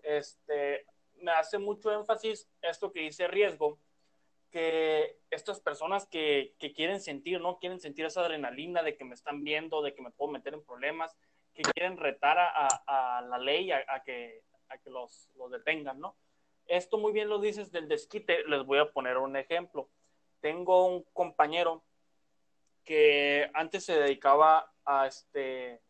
este, 0.03 0.85
me 1.21 1.31
hace 1.31 1.57
mucho 1.57 1.91
énfasis 1.91 2.47
esto 2.61 2.91
que 2.91 2.99
dice 2.99 3.27
riesgo, 3.27 3.79
que 4.51 5.19
estas 5.29 5.59
personas 5.59 6.07
que, 6.07 6.55
que, 6.59 6.73
quieren 6.73 7.01
sentir, 7.01 7.41
¿no? 7.41 7.59
Quieren 7.59 7.79
sentir 7.79 8.05
esa 8.05 8.21
adrenalina 8.21 8.83
de 8.83 8.95
que 8.95 9.03
me 9.03 9.13
están 9.13 9.43
viendo, 9.43 9.81
de 9.81 9.93
que 9.93 10.01
me 10.01 10.11
puedo 10.11 10.31
meter 10.31 10.53
en 10.53 10.63
problemas, 10.63 11.15
que 11.53 11.63
quieren 11.63 11.97
retar 11.97 12.37
a, 12.37 12.67
a, 12.87 13.21
la 13.21 13.37
ley 13.39 13.71
a, 13.71 14.03
que, 14.05 14.43
a 14.69 14.77
que 14.77 14.89
los, 14.89 15.29
los 15.35 15.51
detengan, 15.51 15.99
¿no? 15.99 16.15
Esto 16.67 16.97
muy 16.97 17.13
bien 17.13 17.29
lo 17.29 17.39
dices 17.39 17.71
del 17.71 17.87
desquite, 17.87 18.43
les 18.45 18.63
voy 18.65 18.79
a 18.79 18.91
poner 18.91 19.17
un 19.17 19.35
ejemplo. 19.35 19.89
Tengo 20.41 20.85
un 20.85 21.03
compañero 21.13 21.83
que 22.83 23.49
antes 23.53 23.85
se 23.85 23.99
dedicaba 23.99 24.71
a 24.85 25.07
este 25.07 25.81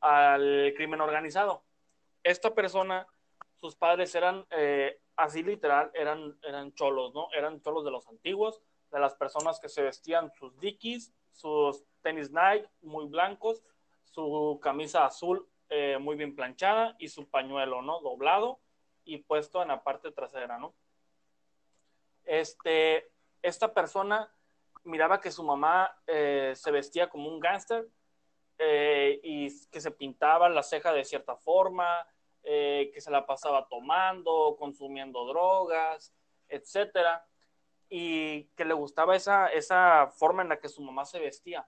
al 0.00 0.74
crimen 0.76 1.00
organizado. 1.00 1.64
Esta 2.22 2.54
persona, 2.54 3.06
sus 3.60 3.74
padres 3.74 4.14
eran 4.14 4.46
eh, 4.50 5.00
así 5.16 5.42
literal, 5.42 5.90
eran, 5.94 6.38
eran 6.42 6.72
cholos, 6.74 7.14
¿no? 7.14 7.28
Eran 7.32 7.60
cholos 7.62 7.84
de 7.84 7.90
los 7.90 8.06
antiguos, 8.08 8.60
de 8.90 9.00
las 9.00 9.14
personas 9.14 9.60
que 9.60 9.68
se 9.68 9.82
vestían 9.82 10.32
sus 10.32 10.58
dickies, 10.60 11.12
sus 11.32 11.84
tenis 12.02 12.30
Nike 12.30 12.68
muy 12.82 13.06
blancos, 13.06 13.62
su 14.04 14.58
camisa 14.62 15.04
azul 15.04 15.48
eh, 15.68 15.98
muy 15.98 16.16
bien 16.16 16.36
planchada 16.36 16.94
y 16.98 17.08
su 17.08 17.28
pañuelo, 17.28 17.82
¿no? 17.82 18.00
Doblado 18.00 18.60
y 19.04 19.18
puesto 19.18 19.62
en 19.62 19.68
la 19.68 19.82
parte 19.82 20.12
trasera, 20.12 20.58
¿no? 20.58 20.74
Este, 22.24 23.10
esta 23.42 23.74
persona 23.74 24.32
miraba 24.84 25.20
que 25.20 25.30
su 25.30 25.42
mamá 25.42 25.96
eh, 26.06 26.52
se 26.54 26.70
vestía 26.70 27.08
como 27.08 27.28
un 27.28 27.40
gángster 27.40 27.88
eh, 28.58 29.20
y 29.22 29.48
que 29.68 29.80
se 29.80 29.90
pintaba 29.90 30.48
la 30.48 30.62
ceja 30.62 30.92
de 30.92 31.04
cierta 31.04 31.36
forma, 31.36 32.06
que 32.44 33.00
se 33.00 33.10
la 33.10 33.26
pasaba 33.26 33.66
tomando, 33.68 34.56
consumiendo 34.58 35.24
drogas, 35.26 36.14
etcétera, 36.48 37.26
y 37.88 38.44
que 38.56 38.64
le 38.64 38.74
gustaba 38.74 39.16
esa, 39.16 39.48
esa 39.48 40.08
forma 40.08 40.42
en 40.42 40.50
la 40.50 40.60
que 40.60 40.68
su 40.68 40.82
mamá 40.82 41.04
se 41.04 41.20
vestía. 41.20 41.66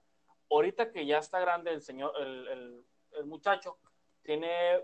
Ahorita 0.49 0.91
que 0.91 1.05
ya 1.05 1.17
está 1.17 1.39
grande 1.39 1.71
el 1.71 1.81
señor, 1.81 2.13
el, 2.19 2.85
el, 3.11 3.25
muchacho, 3.25 3.77
tiene, 4.23 4.83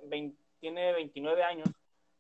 tiene 0.60 0.94
29 0.94 1.44
años, 1.44 1.70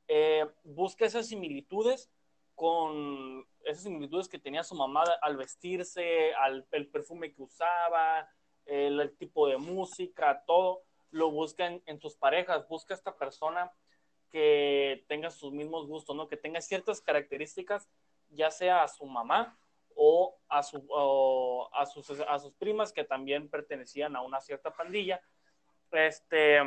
eh, 0.07 0.45
busca 0.63 1.05
esas 1.05 1.27
similitudes 1.27 2.11
con 2.55 3.45
esas 3.63 3.83
similitudes 3.83 4.27
que 4.27 4.39
tenía 4.39 4.63
su 4.63 4.75
mamá 4.75 5.03
al 5.21 5.37
vestirse, 5.37 6.33
al 6.35 6.67
el 6.71 6.87
perfume 6.87 7.33
que 7.33 7.41
usaba, 7.41 8.29
el, 8.65 9.15
tipo 9.17 9.47
de 9.47 9.57
música, 9.57 10.43
todo, 10.45 10.83
lo 11.13 11.31
busca 11.31 11.67
en, 11.67 11.81
en, 11.85 11.99
sus 11.99 12.15
parejas, 12.15 12.67
busca 12.67 12.93
esta 12.93 13.15
persona 13.15 13.71
que 14.29 15.05
tenga 15.07 15.29
sus 15.29 15.53
mismos 15.53 15.87
gustos, 15.87 16.15
¿no? 16.15 16.27
Que 16.27 16.37
tenga 16.37 16.59
ciertas 16.59 17.01
características, 17.01 17.87
ya 18.29 18.49
sea 18.49 18.83
a 18.83 18.87
su 18.87 19.05
mamá 19.05 19.57
o 19.95 20.35
a, 20.49 20.63
su, 20.63 20.83
a, 21.71 21.85
sus, 21.85 22.09
a 22.19 22.39
sus 22.39 22.53
primas 22.53 22.91
que 22.91 23.03
también 23.03 23.47
pertenecían 23.47 24.15
a 24.15 24.21
una 24.21 24.41
cierta 24.41 24.71
pandilla. 24.71 25.21
Este, 25.91 26.59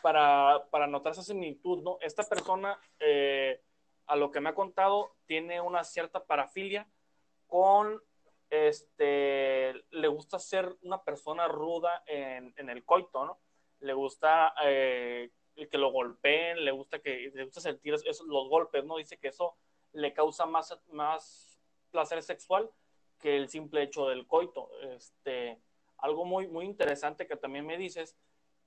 para, 0.00 0.64
para 0.70 0.86
notar 0.86 1.12
esa 1.12 1.24
similitud, 1.24 1.82
¿no? 1.82 1.98
Esta 2.00 2.22
persona, 2.22 2.78
eh, 3.00 3.60
a 4.06 4.14
lo 4.14 4.30
que 4.30 4.40
me 4.40 4.50
ha 4.50 4.54
contado, 4.54 5.16
tiene 5.26 5.60
una 5.60 5.82
cierta 5.82 6.24
parafilia 6.24 6.88
con, 7.48 8.00
este, 8.50 9.72
le 9.90 10.08
gusta 10.08 10.38
ser 10.38 10.76
una 10.82 11.02
persona 11.02 11.48
ruda 11.48 12.02
en, 12.06 12.52
en 12.56 12.68
el 12.68 12.84
coito, 12.84 13.24
¿no? 13.24 13.38
Le 13.80 13.94
gusta 13.94 14.52
eh, 14.64 15.30
que 15.70 15.78
lo 15.78 15.90
golpeen, 15.92 16.64
le 16.64 16.72
gusta 16.72 16.98
que, 16.98 17.30
le 17.32 17.44
gusta 17.44 17.60
sentir 17.60 17.94
esos, 17.94 18.26
los 18.26 18.48
golpes, 18.48 18.84
¿no? 18.84 18.96
Dice 18.96 19.18
que 19.18 19.28
eso 19.28 19.56
le 19.92 20.12
causa 20.12 20.46
más, 20.46 20.76
más 20.88 21.58
placer 21.90 22.22
sexual 22.22 22.70
que 23.18 23.36
el 23.36 23.48
simple 23.48 23.82
hecho 23.82 24.06
del 24.08 24.26
coito. 24.26 24.70
Este, 24.82 25.60
algo 25.98 26.24
muy, 26.24 26.48
muy 26.48 26.64
interesante 26.64 27.26
que 27.26 27.36
también 27.36 27.66
me 27.66 27.76
dices, 27.76 28.16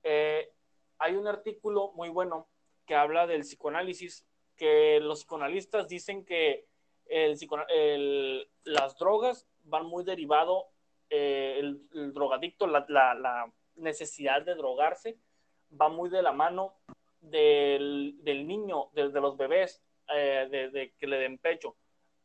eh, 0.02 0.52
hay 0.98 1.16
un 1.16 1.26
artículo 1.26 1.92
muy 1.92 2.08
bueno 2.08 2.48
que 2.86 2.94
habla 2.94 3.26
del 3.26 3.42
psicoanálisis, 3.42 4.26
que 4.56 5.00
los 5.00 5.20
psicoanalistas 5.20 5.88
dicen 5.88 6.24
que 6.24 6.66
el, 7.06 8.48
las 8.62 8.96
drogas 8.98 9.46
van 9.64 9.86
muy 9.86 10.04
derivado, 10.04 10.68
eh, 11.10 11.58
el, 11.60 12.12
drogadicto, 12.12 12.66
la, 12.66 12.84
la, 12.88 13.52
necesidad 13.76 14.42
de 14.42 14.54
drogarse, 14.54 15.18
va 15.80 15.88
muy 15.88 16.08
de 16.08 16.22
la 16.22 16.32
mano 16.32 16.76
del, 17.20 18.16
del 18.22 18.46
niño, 18.46 18.90
de, 18.92 19.08
los 19.08 19.36
bebés, 19.36 19.82
eh, 20.14 20.48
de, 20.72 20.94
que 20.96 21.06
le 21.06 21.18
den 21.18 21.38
pecho. 21.38 21.76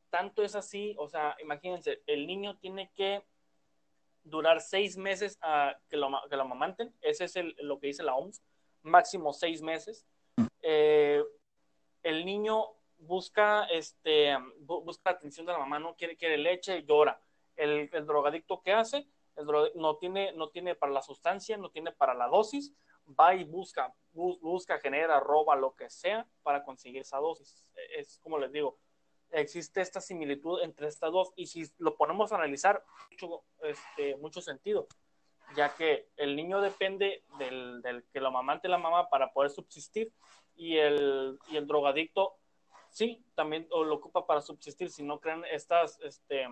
Tanto 0.10 0.44
es 0.44 0.56
así, 0.56 0.96
o 0.98 1.08
sea, 1.08 1.36
imagínense, 1.42 2.02
el 2.06 2.28
niño 2.28 2.58
tiene 2.58 2.92
que 2.94 3.24
durar 4.24 4.62
seis 4.62 4.98
meses 4.98 5.40
a 5.42 5.76
que 5.90 5.98
lo, 5.98 6.10
que 6.30 6.36
lo 6.36 6.44
amamanten, 6.44 6.94
ese 7.02 7.26
es 7.26 7.36
el, 7.36 7.56
lo 7.60 7.80
que 7.80 7.88
dice 7.88 8.04
la 8.04 8.16
OMS, 8.16 8.44
máximo 8.84 9.34
seis 9.34 9.62
meses. 9.62 10.06
Eh, 10.62 11.24
el 12.04 12.26
niño 12.26 12.66
busca, 12.98 13.66
este, 13.66 14.36
busca 14.60 15.12
atención 15.12 15.46
de 15.46 15.54
la 15.54 15.60
mamá, 15.60 15.80
no 15.80 15.96
quiere, 15.96 16.16
quiere 16.16 16.38
leche, 16.38 16.84
llora. 16.84 17.20
El, 17.60 17.90
drogadicto, 18.06 18.62
¿qué 18.62 18.74
hace? 18.74 19.08
El 19.36 19.46
no, 19.76 19.98
tiene, 19.98 20.34
no 20.34 20.50
tiene 20.50 20.76
para 20.76 20.92
la 20.92 21.02
sustancia, 21.02 21.58
no 21.58 21.70
tiene 21.70 21.92
para 21.92 22.14
la 22.14 22.28
dosis, 22.28 22.74
va 23.08 23.36
y 23.36 23.44
busca, 23.44 23.94
busca, 24.14 24.80
genera, 24.80 25.20
roba, 25.20 25.56
lo 25.56 25.76
que 25.76 25.90
sea 25.90 26.28
para 26.44 26.64
conseguir 26.64 27.02
esa 27.02 27.18
dosis. 27.18 27.66
Es 27.98 28.20
como 28.20 28.38
les 28.38 28.52
digo, 28.52 28.78
existe 29.32 29.82
esta 29.82 30.02
similitud 30.02 30.62
entre 30.62 30.88
estas 30.88 31.12
dos 31.12 31.32
y 31.36 31.48
si 31.48 31.66
lo 31.78 31.96
ponemos 31.96 32.32
a 32.32 32.36
analizar, 32.36 32.84
mucho, 33.12 33.44
este, 33.62 34.16
mucho 34.18 34.42
sentido 34.42 34.88
ya 35.56 35.76
que 35.76 36.10
el 36.18 36.36
niño 36.36 36.62
depende 36.62 37.24
del, 37.40 37.82
del 37.82 38.06
que 38.14 38.20
lo 38.20 38.28
amamante 38.28 38.68
la 38.68 38.78
mamá 38.78 39.10
para 39.10 39.34
poder 39.34 39.50
subsistir 39.50 40.14
y 40.56 40.78
el, 40.78 41.40
y 41.50 41.58
el 41.58 41.66
drogadicto 41.66 42.40
sí, 42.90 43.24
también 43.36 43.68
lo 43.70 43.94
ocupa 43.94 44.26
para 44.26 44.42
subsistir, 44.42 44.90
si 44.90 45.04
no 45.04 45.20
creen 45.20 45.44
estas, 45.52 46.00
este, 46.02 46.48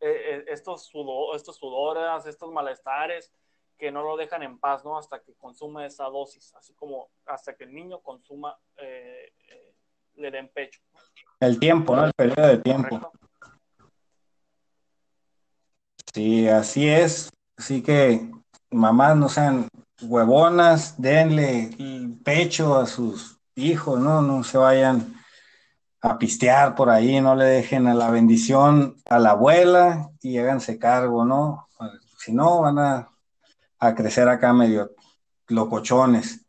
eh, 0.00 0.36
eh, 0.36 0.44
estos, 0.48 0.86
sudo, 0.86 1.36
estos 1.36 1.56
sudores, 1.56 2.24
estos 2.26 2.50
malestares 2.50 3.32
que 3.76 3.92
no 3.92 4.02
lo 4.02 4.16
dejan 4.16 4.42
en 4.42 4.58
paz, 4.58 4.84
¿no? 4.84 4.96
Hasta 4.96 5.20
que 5.20 5.34
consume 5.34 5.86
esa 5.86 6.04
dosis, 6.04 6.54
así 6.54 6.72
como 6.74 7.10
hasta 7.26 7.54
que 7.54 7.64
el 7.64 7.74
niño 7.74 8.00
consuma, 8.00 8.58
eh, 8.78 9.32
le 10.14 10.30
den 10.30 10.48
pecho. 10.48 10.80
El 11.38 11.58
tiempo, 11.58 11.94
¿no? 11.94 12.06
El 12.06 12.12
periodo 12.14 12.48
de 12.48 12.58
tiempo. 12.58 13.12
Sí, 16.12 16.48
así 16.48 16.88
es. 16.88 17.30
Así 17.56 17.82
que 17.82 18.30
mamás 18.70 19.16
no 19.16 19.28
sean 19.28 19.68
huevonas, 20.02 21.00
denle 21.00 21.70
pecho 22.24 22.76
a 22.76 22.86
sus 22.86 23.38
hijos, 23.54 23.98
¿no? 24.00 24.22
No 24.22 24.44
se 24.44 24.56
vayan 24.56 25.19
a 26.02 26.18
pistear 26.18 26.74
por 26.74 26.90
ahí, 26.90 27.20
no 27.20 27.34
le 27.34 27.44
dejen 27.44 27.86
a 27.86 27.94
la 27.94 28.10
bendición 28.10 28.96
a 29.04 29.18
la 29.18 29.30
abuela 29.30 30.10
y 30.22 30.38
háganse 30.38 30.78
cargo, 30.78 31.24
¿no? 31.24 31.68
Si 32.18 32.32
no, 32.32 32.62
van 32.62 32.78
a, 32.78 33.06
crecer 33.94 34.28
acá 34.28 34.52
medio 34.52 34.92
locochones. 35.48 36.44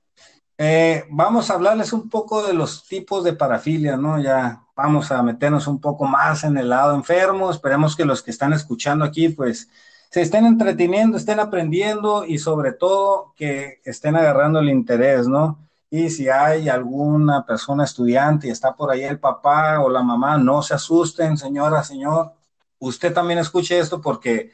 Eh, 0.58 1.06
vamos 1.10 1.50
a 1.50 1.56
hablarles 1.56 1.92
un 1.92 2.10
poco 2.10 2.46
de 2.46 2.54
los 2.54 2.86
tipos 2.86 3.24
de 3.24 3.34
parafilia, 3.34 3.98
¿no? 3.98 4.22
Ya 4.22 4.62
vamos 4.76 5.12
a 5.12 5.24
meternos 5.24 5.68
un 5.68 5.80
poco 5.80 6.06
más 6.06 6.44
en 6.44 6.58
el 6.58 6.70
lado 6.70 6.94
enfermo. 6.94 7.50
Esperemos 7.50 7.96
que 7.96 8.06
los 8.06 8.22
que 8.22 8.32
están 8.32 8.54
escuchando 8.54 9.06
aquí, 9.06 9.30
pues, 9.30 9.70
se 10.12 10.22
estén 10.22 10.46
entreteniendo, 10.46 11.18
estén 11.18 11.40
aprendiendo 11.40 12.26
y 12.26 12.38
sobre 12.38 12.74
todo 12.74 13.34
que 13.36 13.80
estén 13.86 14.16
agarrando 14.16 14.60
el 14.60 14.70
interés, 14.70 15.28
¿no? 15.28 15.58
Y 15.94 16.10
si 16.10 16.30
hay 16.30 16.70
alguna 16.70 17.46
persona 17.46 17.84
estudiante 17.84 18.48
y 18.48 18.50
está 18.50 18.74
por 18.74 18.90
ahí 18.90 19.04
el 19.04 19.20
papá 19.20 19.82
o 19.82 19.90
la 19.90 20.02
mamá, 20.02 20.38
no 20.38 20.62
se 20.64 20.74
asusten, 20.74 21.36
señora, 21.36 21.84
señor. 21.84 22.32
Usted 22.80 23.14
también 23.14 23.40
escuche 23.40 23.78
esto 23.78 24.00
porque 24.00 24.54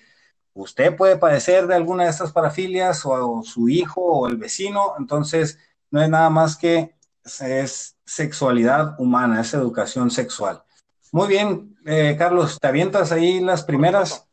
usted 0.56 0.96
puede 0.96 1.16
padecer 1.18 1.68
de 1.68 1.76
alguna 1.76 2.06
de 2.06 2.10
estas 2.10 2.32
parafilias 2.32 3.06
o, 3.06 3.44
su 3.44 3.70
hijo 3.70 4.02
o 4.02 4.28
el 4.28 4.38
vecino, 4.38 4.96
entonces 4.98 5.60
no 5.92 6.02
es 6.02 6.10
nada 6.10 6.32
más 6.32 6.58
que 6.58 6.96
es 7.24 7.96
sexualidad 8.04 9.00
humana, 9.00 9.40
es 9.42 9.54
educación 9.54 10.10
sexual. 10.10 10.64
Muy 11.12 11.28
bien, 11.28 11.78
eh, 11.86 12.16
Carlos, 12.18 12.58
¿te 12.60 12.68
avientas 12.68 13.12
ahí 13.12 13.42
las 13.42 13.64
primeras? 13.64 14.28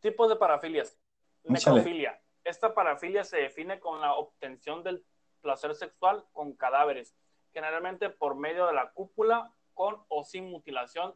Tipos 0.00 0.28
de 0.28 0.34
parafilias. 0.34 0.98
Necrofilia. 1.44 2.20
Esta 2.42 2.74
parafilia 2.74 3.22
se 3.22 3.36
define 3.36 3.78
con 3.78 4.00
la 4.00 4.14
obtención 4.14 4.82
del 4.82 5.04
placer 5.46 5.76
sexual 5.76 6.24
con 6.32 6.54
cadáveres, 6.54 7.14
generalmente 7.52 8.10
por 8.10 8.34
medio 8.34 8.66
de 8.66 8.72
la 8.72 8.90
cúpula, 8.90 9.52
con 9.74 10.04
o 10.08 10.24
sin 10.24 10.50
mutilación 10.50 11.14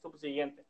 subsiguiente. 0.00 0.64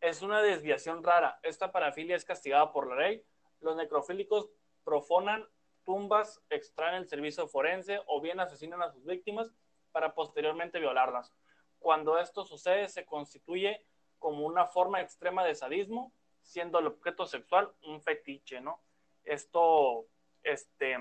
Es 0.00 0.22
una 0.22 0.42
desviación 0.42 1.02
rara. 1.02 1.40
Esta 1.42 1.72
parafilia 1.72 2.14
es 2.14 2.24
castigada 2.24 2.70
por 2.70 2.86
la 2.86 2.94
ley. 2.94 3.24
Los 3.60 3.74
necrofílicos 3.74 4.48
profanan 4.84 5.44
tumbas, 5.84 6.40
extraen 6.50 6.94
el 6.94 7.08
servicio 7.08 7.48
forense 7.48 8.00
o 8.06 8.20
bien 8.20 8.38
asesinan 8.38 8.80
a 8.80 8.92
sus 8.92 9.04
víctimas 9.04 9.52
para 9.90 10.14
posteriormente 10.14 10.78
violarlas. 10.78 11.34
Cuando 11.80 12.16
esto 12.20 12.44
sucede, 12.44 12.88
se 12.88 13.04
constituye 13.04 13.84
como 14.20 14.46
una 14.46 14.66
forma 14.66 15.00
extrema 15.00 15.44
de 15.44 15.56
sadismo, 15.56 16.12
siendo 16.42 16.78
el 16.78 16.86
objeto 16.86 17.26
sexual 17.26 17.72
un 17.82 18.00
fetiche, 18.00 18.60
¿no? 18.60 18.80
Esto, 19.24 20.06
este, 20.44 20.96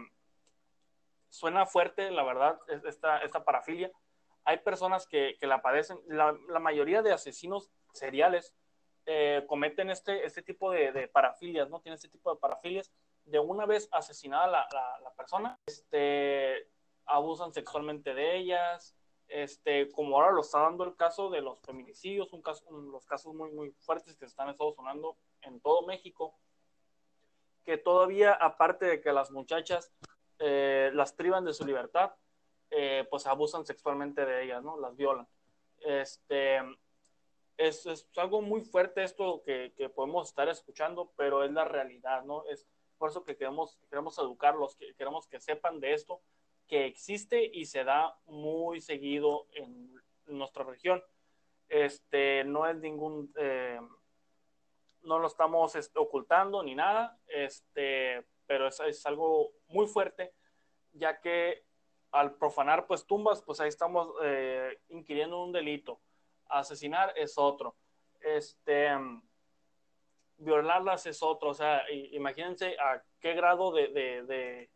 suena 1.29 1.65
fuerte, 1.65 2.11
la 2.11 2.23
verdad, 2.23 2.59
esta, 2.85 3.19
esta 3.19 3.43
parafilia. 3.43 3.91
Hay 4.45 4.57
personas 4.57 5.07
que, 5.07 5.37
que 5.39 5.47
la 5.47 5.61
padecen, 5.61 5.99
la, 6.07 6.35
la, 6.47 6.59
mayoría 6.59 7.01
de 7.01 7.13
asesinos 7.13 7.69
seriales 7.93 8.55
eh, 9.05 9.45
cometen 9.47 9.89
este, 9.89 10.25
este 10.25 10.41
tipo 10.41 10.71
de, 10.71 10.91
de, 10.91 11.07
parafilias, 11.07 11.69
¿no? 11.69 11.81
Tienen 11.81 11.95
este 11.95 12.09
tipo 12.09 12.33
de 12.33 12.39
parafilias. 12.39 12.91
De 13.25 13.39
una 13.39 13.65
vez 13.65 13.87
asesinada 13.91 14.47
la, 14.47 14.67
la, 15.03 15.13
persona, 15.15 15.59
este, 15.67 16.67
abusan 17.05 17.53
sexualmente 17.53 18.13
de 18.13 18.37
ellas, 18.37 18.95
este, 19.27 19.91
como 19.91 20.15
ahora 20.15 20.31
lo 20.31 20.41
está 20.41 20.61
dando 20.61 20.83
el 20.83 20.95
caso 20.95 21.29
de 21.29 21.41
los 21.41 21.59
feminicidios, 21.61 22.33
un 22.33 22.41
caso, 22.41 22.65
los 22.71 23.05
casos 23.05 23.35
muy, 23.35 23.51
muy 23.51 23.71
fuertes 23.79 24.17
que 24.17 24.25
están 24.25 24.49
estado 24.49 24.73
sonando 24.73 25.17
en 25.41 25.59
todo 25.61 25.85
México, 25.85 26.35
que 27.63 27.77
todavía, 27.77 28.33
aparte 28.33 28.85
de 28.85 29.01
que 29.01 29.13
las 29.13 29.29
muchachas 29.29 29.93
eh, 30.39 30.91
las 30.93 31.13
privan 31.13 31.45
de 31.45 31.53
su 31.53 31.65
libertad, 31.65 32.13
eh, 32.71 33.05
pues 33.09 33.27
abusan 33.27 33.65
sexualmente 33.65 34.25
de 34.25 34.43
ellas, 34.43 34.63
¿no? 34.63 34.79
Las 34.79 34.95
violan. 34.95 35.27
Este, 35.81 36.59
es, 37.57 38.07
algo 38.15 38.41
muy 38.41 38.61
fuerte 38.61 39.03
esto 39.03 39.41
que, 39.45 39.73
que, 39.75 39.89
podemos 39.89 40.29
estar 40.29 40.47
escuchando, 40.49 41.11
pero 41.15 41.43
es 41.43 41.51
la 41.51 41.65
realidad, 41.65 42.23
¿no? 42.23 42.45
Es 42.45 42.67
por 42.97 43.09
eso 43.09 43.23
que 43.23 43.37
queremos, 43.37 43.79
queremos 43.89 44.17
educarlos, 44.19 44.75
que 44.75 44.93
queremos 44.95 45.27
que 45.27 45.39
sepan 45.39 45.79
de 45.79 45.93
esto, 45.93 46.21
que 46.67 46.85
existe 46.85 47.43
y 47.43 47.65
se 47.65 47.83
da 47.83 48.17
muy 48.25 48.81
seguido 48.81 49.47
en 49.53 49.99
nuestra 50.27 50.63
región. 50.63 51.03
Este, 51.67 52.43
no 52.43 52.67
es 52.67 52.77
ningún, 52.77 53.33
eh, 53.37 53.79
no 55.03 55.19
lo 55.19 55.27
estamos 55.27 55.75
este, 55.75 55.99
ocultando 55.99 56.63
ni 56.63 56.75
nada, 56.75 57.17
este, 57.27 58.25
pero 58.49 58.67
es, 58.67 58.79
es, 58.79 59.05
algo 59.05 59.51
muy 59.67 59.85
fuerte, 59.85 60.33
ya 60.93 61.21
que 61.21 61.63
al 62.11 62.33
profanar 62.33 62.87
pues 62.87 63.05
tumbas, 63.05 63.43
pues 63.43 63.59
ahí 63.59 63.69
estamos 63.69 64.11
eh, 64.23 64.81
inquiriendo 64.89 65.43
un 65.43 65.51
delito. 65.51 66.01
Asesinar 66.47 67.13
es 67.15 67.37
otro. 67.37 67.75
Este, 68.19 68.89
violarlas 70.37 71.05
es 71.05 71.21
otro. 71.21 71.49
O 71.49 71.53
sea, 71.53 71.83
imagínense 71.91 72.75
a 72.79 73.03
qué 73.19 73.35
grado 73.35 73.71
de, 73.71 73.89
de 73.89 74.69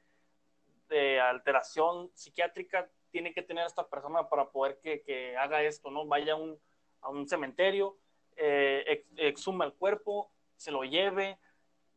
de 0.93 1.19
alteración 1.19 2.11
psiquiátrica 2.13 2.89
tiene 3.09 3.33
que 3.33 3.41
tener 3.41 3.65
esta 3.65 3.87
persona 3.87 4.29
para 4.29 4.49
poder 4.49 4.79
que, 4.79 5.01
que 5.01 5.35
haga 5.37 5.63
esto, 5.63 5.89
¿no? 5.89 6.05
Vaya 6.05 6.33
a 6.33 6.35
un, 6.35 6.59
a 7.01 7.09
un 7.09 7.27
cementerio, 7.27 7.97
eh, 8.35 8.83
ex, 8.87 9.07
exuma 9.17 9.65
el 9.65 9.73
cuerpo, 9.73 10.31
se 10.55 10.71
lo 10.71 10.83
lleve, 10.83 11.39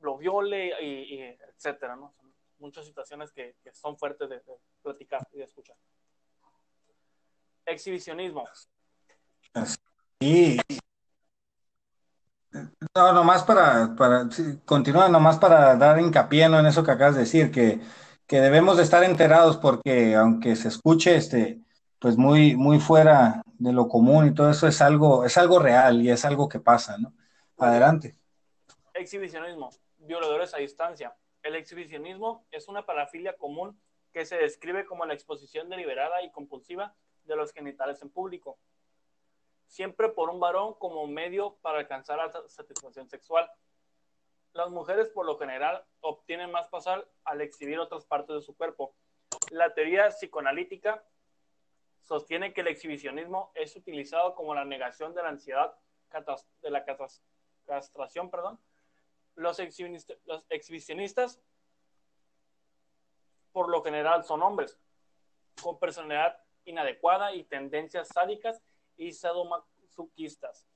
lo 0.00 0.16
viole, 0.18 0.72
y, 0.82 1.14
y 1.14 1.22
etcétera, 1.22 1.96
¿no? 1.96 2.12
Son 2.16 2.32
muchas 2.59 2.87
situaciones 2.87 3.32
que, 3.32 3.56
que 3.62 3.72
son 3.74 3.96
fuertes 3.98 4.28
de, 4.28 4.37
de, 4.37 4.61
platicar 4.82 5.26
y 5.32 5.38
de 5.38 5.44
escuchar. 5.44 5.76
Exhibicionismo. 7.64 8.44
Sí. 10.20 10.59
No, 12.94 13.12
nomás 13.12 13.42
para, 13.42 13.94
para 13.96 14.30
sí, 14.30 14.61
continúa, 14.64 15.09
nomás 15.09 15.38
para 15.38 15.76
dar 15.76 16.00
hincapié 16.00 16.48
¿no? 16.48 16.59
en 16.59 16.66
eso 16.66 16.85
que 16.85 16.90
acabas 16.90 17.14
de 17.14 17.20
decir, 17.22 17.50
que 17.50 17.80
que 18.26 18.40
debemos 18.40 18.76
de 18.76 18.82
estar 18.82 19.04
enterados 19.04 19.56
porque 19.56 20.14
aunque 20.16 20.56
se 20.56 20.68
escuche 20.68 21.16
este 21.16 21.61
pues 21.98 22.16
muy 22.16 22.56
muy 22.56 22.80
fuera 22.80 23.42
de 23.59 23.72
lo 23.72 23.88
común 23.88 24.26
y 24.26 24.35
todo 24.35 24.50
eso 24.50 24.66
es 24.66 24.82
algo 24.82 25.24
es 25.24 25.38
algo 25.38 25.59
real 25.59 26.02
y 26.02 26.11
es 26.11 26.24
algo 26.24 26.48
que 26.48 26.61
pasa, 26.61 26.98
¿no? 26.98 27.14
Adelante. 27.59 28.16
Exhibicionismo, 28.94 29.70
violadores 30.07 30.55
a 30.55 30.59
distancia. 30.59 31.16
El 31.42 31.55
exhibicionismo 31.55 32.47
es 32.51 32.69
una 32.69 32.87
parafilia 32.87 33.37
común 33.37 33.81
que 34.12 34.25
se 34.25 34.37
describe 34.37 34.87
como 34.87 35.05
la 35.05 35.14
exposición 35.14 35.69
deliberada 35.69 36.23
y 36.23 36.31
compulsiva 36.31 36.95
de 37.25 37.37
los 37.37 37.53
genitales 37.53 38.01
en 38.03 38.11
público, 38.11 38.59
siempre 39.66 40.09
por 40.09 40.31
un 40.31 40.40
varón 40.40 40.75
como 40.75 41.07
medio 41.07 41.57
para 41.62 41.79
alcanzar 41.79 42.19
la 42.19 42.31
satisfacción 42.49 43.09
sexual 43.09 43.51
las 44.57 44.71
mujeres 44.71 45.09
por 45.11 45.27
lo 45.27 45.38
general 45.38 45.85
obtienen 46.01 46.51
más 46.51 46.69
placer 46.69 47.07
al 47.25 47.40
exhibir 47.42 47.79
otras 47.79 48.07
partes 48.07 48.37
de 48.37 48.42
su 48.42 48.57
cuerpo. 48.57 48.95
La 49.51 49.75
teoría 49.75 50.09
psicoanalítica 50.09 51.05
sostiene 52.03 52.55
que 52.55 52.62
el 52.62 52.69
exhibicionismo 52.69 53.53
es 53.55 53.77
utilizado 53.77 54.35
como 54.35 54.55
la 54.55 54.64
negación 54.64 55.14
de 55.14 55.23
la 55.23 55.29
ansiedad, 55.29 55.75
de 56.62 56.71
la 56.71 56.85
castración, 57.66 58.31
perdón. 58.31 58.59
Los, 59.37 59.59
exhibicionistas, 59.61 60.18
los 60.25 60.44
exhibicionistas 60.49 61.40
por 63.53 63.70
lo 63.70 63.83
general 63.83 64.25
son 64.25 64.42
hombres 64.42 64.79
con 65.62 65.79
personalidad 65.79 66.42
inadecuada 66.64 67.35
y 67.35 67.44
tendencias 67.44 68.09
sádicas 68.09 68.62
y 68.96 69.12
sadomasoquistas 69.12 70.66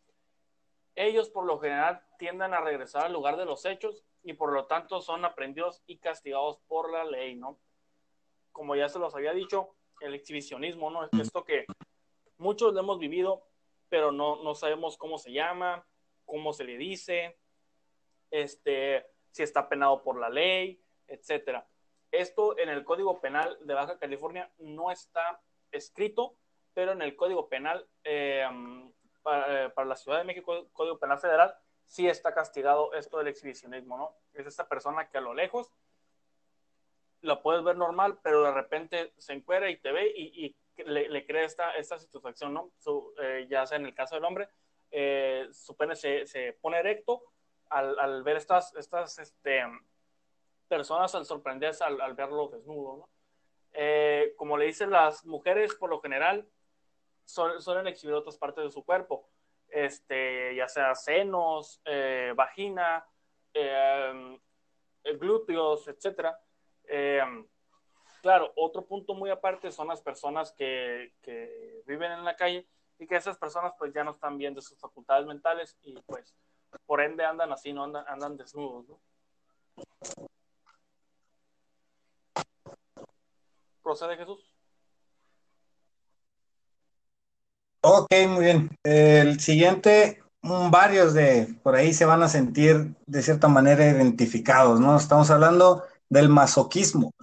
ellos 1.01 1.31
por 1.31 1.47
lo 1.47 1.59
general 1.59 2.03
tienden 2.19 2.55
a 2.55 2.61
regresar 2.61 3.07
al 3.07 3.13
lugar 3.13 3.37
de 3.37 3.45
los 3.45 3.65
hechos 3.65 4.05
y 4.23 4.35
por 4.35 4.53
lo 4.53 4.67
tanto 4.67 5.01
son 5.01 5.25
aprendidos 5.25 5.83
y 5.87 5.99
castigados 5.99 6.59
por 6.67 6.93
la 6.93 7.05
ley, 7.05 7.37
¿no? 7.37 7.59
Como 8.53 8.77
ya 8.77 8.89
se 8.89 8.99
los 8.99 9.15
había 9.15 9.33
dicho, 9.33 9.75
el 10.01 10.15
exhibicionismo, 10.15 10.91
¿no? 10.91 11.05
Es 11.05 11.11
esto 11.15 11.45
que 11.45 11.65
muchos 12.37 12.75
lo 12.75 12.81
hemos 12.81 12.99
vivido, 12.99 13.47
pero 13.89 14.13
no, 14.13 14.43
no 14.43 14.55
sabemos 14.55 14.99
cómo 14.99 15.19
se 15.19 15.33
llama, 15.33 15.87
cómo 16.27 16.53
se 16.53 16.65
le 16.65 16.77
dice, 16.77 17.39
este, 18.31 19.07
si 19.31 19.43
está 19.43 19.69
penado 19.69 20.03
por 20.03 20.19
la 20.19 20.29
ley, 20.29 20.83
etcétera. 21.07 21.67
Esto 22.11 22.59
en 22.59 22.69
el 22.69 22.85
Código 22.85 23.21
Penal 23.21 23.57
de 23.61 23.75
Baja 23.75 23.99
California 23.99 24.51
no 24.59 24.91
está 24.91 25.41
escrito, 25.71 26.35
pero 26.75 26.93
en 26.93 27.03
el 27.03 27.15
Código 27.17 27.49
Penal 27.49 27.87
eh, 28.05 28.47
para, 29.23 29.67
eh, 29.67 29.71
para, 29.71 29.89
la 29.89 29.97
Ciudad 29.97 30.19
de 30.19 30.25
México, 30.25 30.69
Código 30.73 30.99
Penal 30.99 31.19
Federal, 31.19 31.55
sí 31.87 32.09
está 32.09 32.35
castigado 32.35 32.93
esto 32.95 33.19
del 33.19 33.29
exhibicionismo, 33.29 33.97
¿no? 33.97 34.15
Es 34.33 34.47
esta 34.47 34.69
persona 34.69 35.09
que 35.09 35.19
a 35.19 35.21
lo 35.21 35.35
lejos 35.35 35.73
la 37.23 37.43
puedes 37.43 37.63
ver 37.63 37.77
normal, 37.77 38.19
pero 38.23 38.43
de 38.43 38.53
repente 38.53 39.13
se 39.19 39.33
encuera 39.33 39.69
y 39.71 39.77
te 39.77 39.93
ve 39.93 40.13
y, 40.15 40.47
y 40.47 40.57
le, 40.85 41.09
le, 41.09 41.27
crea 41.27 41.45
esta, 41.45 41.73
esta 41.73 41.99
satisfacción, 41.99 42.55
¿no? 42.55 42.71
Su, 42.79 43.13
eh, 43.21 43.47
ya 43.49 43.67
sea 43.67 43.77
en 43.77 43.87
el 43.87 43.95
caso 43.95 44.15
del 44.15 44.25
hombre, 44.25 44.49
eh, 44.91 45.49
su 45.53 45.77
pene 45.77 45.95
se, 45.95 46.27
se 46.27 46.55
pone 46.55 46.79
erecto 46.79 47.23
al, 47.71 48.23
ver 48.23 48.37
estas, 48.37 48.75
estas 48.77 49.19
este, 49.19 49.63
personas, 50.69 51.15
al 51.15 51.25
sorprenderse 51.25 51.85
al, 51.85 52.15
verlo 52.15 52.49
desnudo, 52.49 52.97
¿no? 52.97 53.09
Eh, 53.73 54.35
como 54.37 54.57
le 54.57 54.67
dicen 54.67 54.91
las 54.91 55.25
mujeres, 55.25 55.75
por 55.77 55.91
lo 55.91 56.01
general, 56.01 56.49
suelen 57.25 57.87
exhibir 57.87 58.17
otras 58.17 58.37
partes 58.37 58.65
de 58.65 58.71
su 58.71 58.85
cuerpo, 58.85 59.29
este, 59.69 60.55
ya 60.57 60.67
sea 60.67 60.95
senos, 60.97 61.81
eh, 61.85 62.33
vagina, 62.35 63.07
eh, 63.55 64.39
glúteos, 65.19 65.87
etc. 65.87 66.35
Claro, 68.21 68.53
otro 68.57 68.85
punto 68.85 69.15
muy 69.15 69.31
aparte 69.31 69.73
son 69.73 69.89
las 69.89 70.03
personas 70.03 70.53
que, 70.53 71.15
viven 71.87 72.13
en 72.13 72.25
la 72.25 72.37
calle 72.37 72.69
y 72.99 73.07
que 73.07 73.17
esas 73.17 73.39
personas 73.39 73.73
pues 73.79 73.93
ya 73.95 74.05
no 74.05 74.11
están 74.11 74.37
bien 74.37 74.55
de 74.55 74.61
sus 74.61 74.79
facultades 74.79 75.27
mentales 75.27 75.79
y 75.83 75.95
pues 76.03 76.37
por 76.87 77.01
ende 77.01 77.25
andan 77.25 77.53
así, 77.53 77.73
no 77.73 77.85
andan, 77.85 78.05
andan 78.09 78.37
desnudos. 78.37 78.89
¿no? 78.89 79.01
¿Procede 83.83 84.17
Jesús? 84.17 84.39
Ok, 87.83 88.13
muy 88.29 88.45
bien. 88.45 88.71
El 88.85 89.41
siguiente, 89.41 90.23
varios 90.43 91.15
de 91.15 91.57
por 91.63 91.75
ahí 91.75 91.95
se 91.95 92.05
van 92.05 92.23
a 92.23 92.29
sentir 92.29 92.95
de 93.07 93.23
cierta 93.23 93.49
manera 93.49 93.89
identificados, 93.89 94.81
¿no? 94.81 94.97
Estamos 94.97 95.31
hablando 95.31 95.85
del 96.11 96.29
masoquismo. 96.29 97.15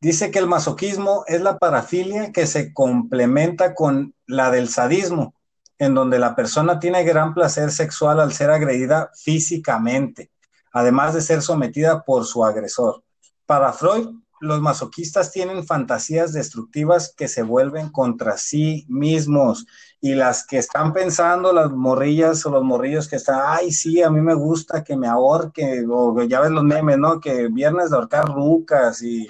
Dice 0.00 0.30
que 0.30 0.38
el 0.38 0.46
masoquismo 0.46 1.24
es 1.26 1.40
la 1.40 1.58
parafilia 1.58 2.32
que 2.32 2.46
se 2.46 2.72
complementa 2.72 3.74
con 3.74 4.14
la 4.26 4.50
del 4.50 4.68
sadismo, 4.68 5.34
en 5.78 5.94
donde 5.94 6.18
la 6.18 6.34
persona 6.34 6.78
tiene 6.78 7.04
gran 7.04 7.34
placer 7.34 7.70
sexual 7.70 8.20
al 8.20 8.32
ser 8.32 8.50
agredida 8.50 9.10
físicamente, 9.14 10.30
además 10.72 11.14
de 11.14 11.20
ser 11.20 11.42
sometida 11.42 12.02
por 12.02 12.24
su 12.24 12.44
agresor. 12.44 13.02
Para 13.46 13.72
Freud, 13.72 14.08
los 14.40 14.60
masoquistas 14.60 15.32
tienen 15.32 15.64
fantasías 15.64 16.32
destructivas 16.32 17.12
que 17.16 17.28
se 17.28 17.42
vuelven 17.42 17.90
contra 17.90 18.36
sí 18.36 18.86
mismos 18.88 19.66
y 20.00 20.14
las 20.14 20.46
que 20.46 20.58
están 20.58 20.92
pensando, 20.92 21.52
las 21.52 21.70
morrillas 21.70 22.44
o 22.46 22.50
los 22.50 22.62
morrillos 22.62 23.08
que 23.08 23.16
están, 23.16 23.40
ay, 23.44 23.72
sí, 23.72 24.02
a 24.02 24.10
mí 24.10 24.20
me 24.20 24.34
gusta 24.34 24.84
que 24.84 24.96
me 24.96 25.08
ahorque, 25.08 25.84
o 25.88 26.22
ya 26.22 26.40
ves 26.40 26.50
los 26.50 26.62
memes, 26.62 26.98
¿no? 26.98 27.20
Que 27.20 27.48
viernes 27.48 27.90
de 27.90 27.96
ahorcar 27.96 28.26
rucas 28.26 29.02
y, 29.02 29.28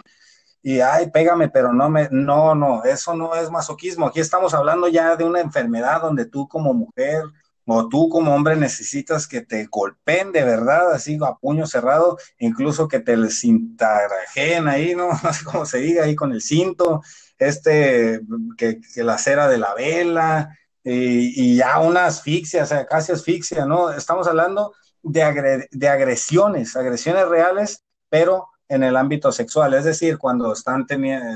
y, 0.63 0.81
ay, 0.81 1.11
pégame, 1.11 1.49
pero 1.49 1.73
no 1.73 1.89
me, 1.89 2.09
no, 2.11 2.55
no, 2.55 2.83
eso 2.85 3.15
no 3.15 3.35
es 3.35 3.51
masoquismo. 3.51 4.07
Aquí 4.07 4.21
estamos 4.21 4.55
hablando 4.55 4.89
ya 4.89 5.17
de 5.17 5.25
una 5.25 5.41
enfermedad 5.41 6.03
donde 6.03 6.27
tú 6.27 6.49
como 6.49 6.75
mujer 6.75 7.23
o 7.71 7.89
tú 7.89 8.09
como 8.09 8.35
hombre 8.35 8.57
necesitas 8.57 9.29
que 9.29 9.43
te 9.43 9.67
golpeen 9.67 10.33
de 10.33 10.43
verdad, 10.43 10.93
así 10.93 11.19
a 11.23 11.35
puño 11.35 11.67
cerrado, 11.67 12.17
incluso 12.39 12.89
que 12.89 12.99
te 12.99 13.13
el 13.13 13.31
cintarajeen 13.31 14.69
ahí, 14.69 14.95
¿no? 14.95 15.11
No 15.23 15.33
sé 15.33 15.45
cómo 15.45 15.67
se 15.67 15.79
diga 15.79 16.05
ahí 16.05 16.17
con 16.17 16.33
el 16.33 16.41
cinto, 16.41 17.03
este, 17.39 18.21
que, 18.57 18.81
la 18.97 19.19
cera 19.19 19.49
de 19.49 19.59
la 19.59 19.75
vela, 19.75 20.57
y, 20.83 21.57
ya 21.57 21.79
una 21.81 22.07
asfixia, 22.07 22.63
o 22.63 22.67
sea, 22.67 22.87
casi 22.87 23.13
asfixia, 23.13 23.67
¿no? 23.67 23.91
Estamos 23.91 24.27
hablando 24.27 24.75
de 25.03 25.89
agresiones, 25.89 26.75
agresiones 26.75 27.29
reales, 27.29 27.85
pero 28.09 28.49
en 28.69 28.83
el 28.83 28.97
ámbito 28.97 29.33
sexual, 29.33 29.75
es 29.75 29.85
decir, 29.85 30.19
cuando 30.19 30.53
están, 30.53 30.87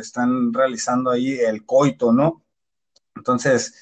están 0.01 0.53
realizando 0.53 1.11
ahí 1.11 1.39
el 1.39 1.65
coito, 1.65 2.13
¿no? 2.13 2.43
Entonces, 3.17 3.75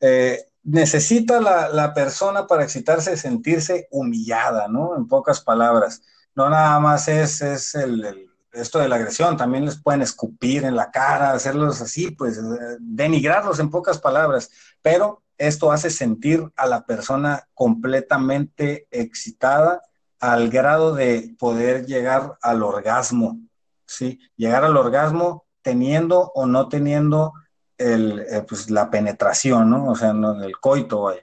eh, 0.00 0.44
necesita 0.62 1.40
la, 1.40 1.68
la, 1.68 1.94
persona 1.94 2.46
para 2.46 2.64
excitarse 2.64 3.16
sentirse 3.16 3.88
humillada, 3.90 4.68
¿no? 4.68 4.96
En 4.96 5.08
pocas 5.08 5.40
palabras. 5.40 6.02
No 6.34 6.50
nada 6.50 6.78
más 6.80 7.08
es, 7.08 7.40
es 7.40 7.74
el, 7.74 8.04
el, 8.04 8.28
esto 8.52 8.78
de 8.78 8.88
la 8.88 8.96
agresión, 8.96 9.36
también 9.36 9.64
les 9.64 9.80
pueden 9.80 10.02
escupir 10.02 10.64
en 10.64 10.76
la 10.76 10.90
cara, 10.90 11.32
hacerlos 11.32 11.80
así, 11.80 12.10
pues 12.10 12.40
denigrarlos 12.80 13.58
en 13.58 13.70
pocas 13.70 13.98
palabras, 13.98 14.50
pero 14.82 15.22
esto 15.36 15.70
hace 15.70 15.90
sentir 15.90 16.44
a 16.56 16.66
la 16.66 16.84
persona 16.84 17.48
completamente 17.54 18.88
excitada 18.90 19.82
al 20.20 20.50
grado 20.50 20.94
de 20.94 21.34
poder 21.38 21.86
llegar 21.86 22.38
al 22.42 22.62
orgasmo, 22.62 23.38
¿sí? 23.86 24.18
Llegar 24.36 24.64
al 24.64 24.76
orgasmo 24.76 25.44
teniendo 25.62 26.32
o 26.34 26.46
no 26.46 26.68
teniendo 26.68 27.32
eh, 27.78 28.44
pues, 28.48 28.70
la 28.70 28.90
penetración, 28.90 29.70
¿no? 29.70 29.86
O 29.86 29.94
sea, 29.94 30.12
no, 30.12 30.42
el 30.42 30.58
coito, 30.58 31.14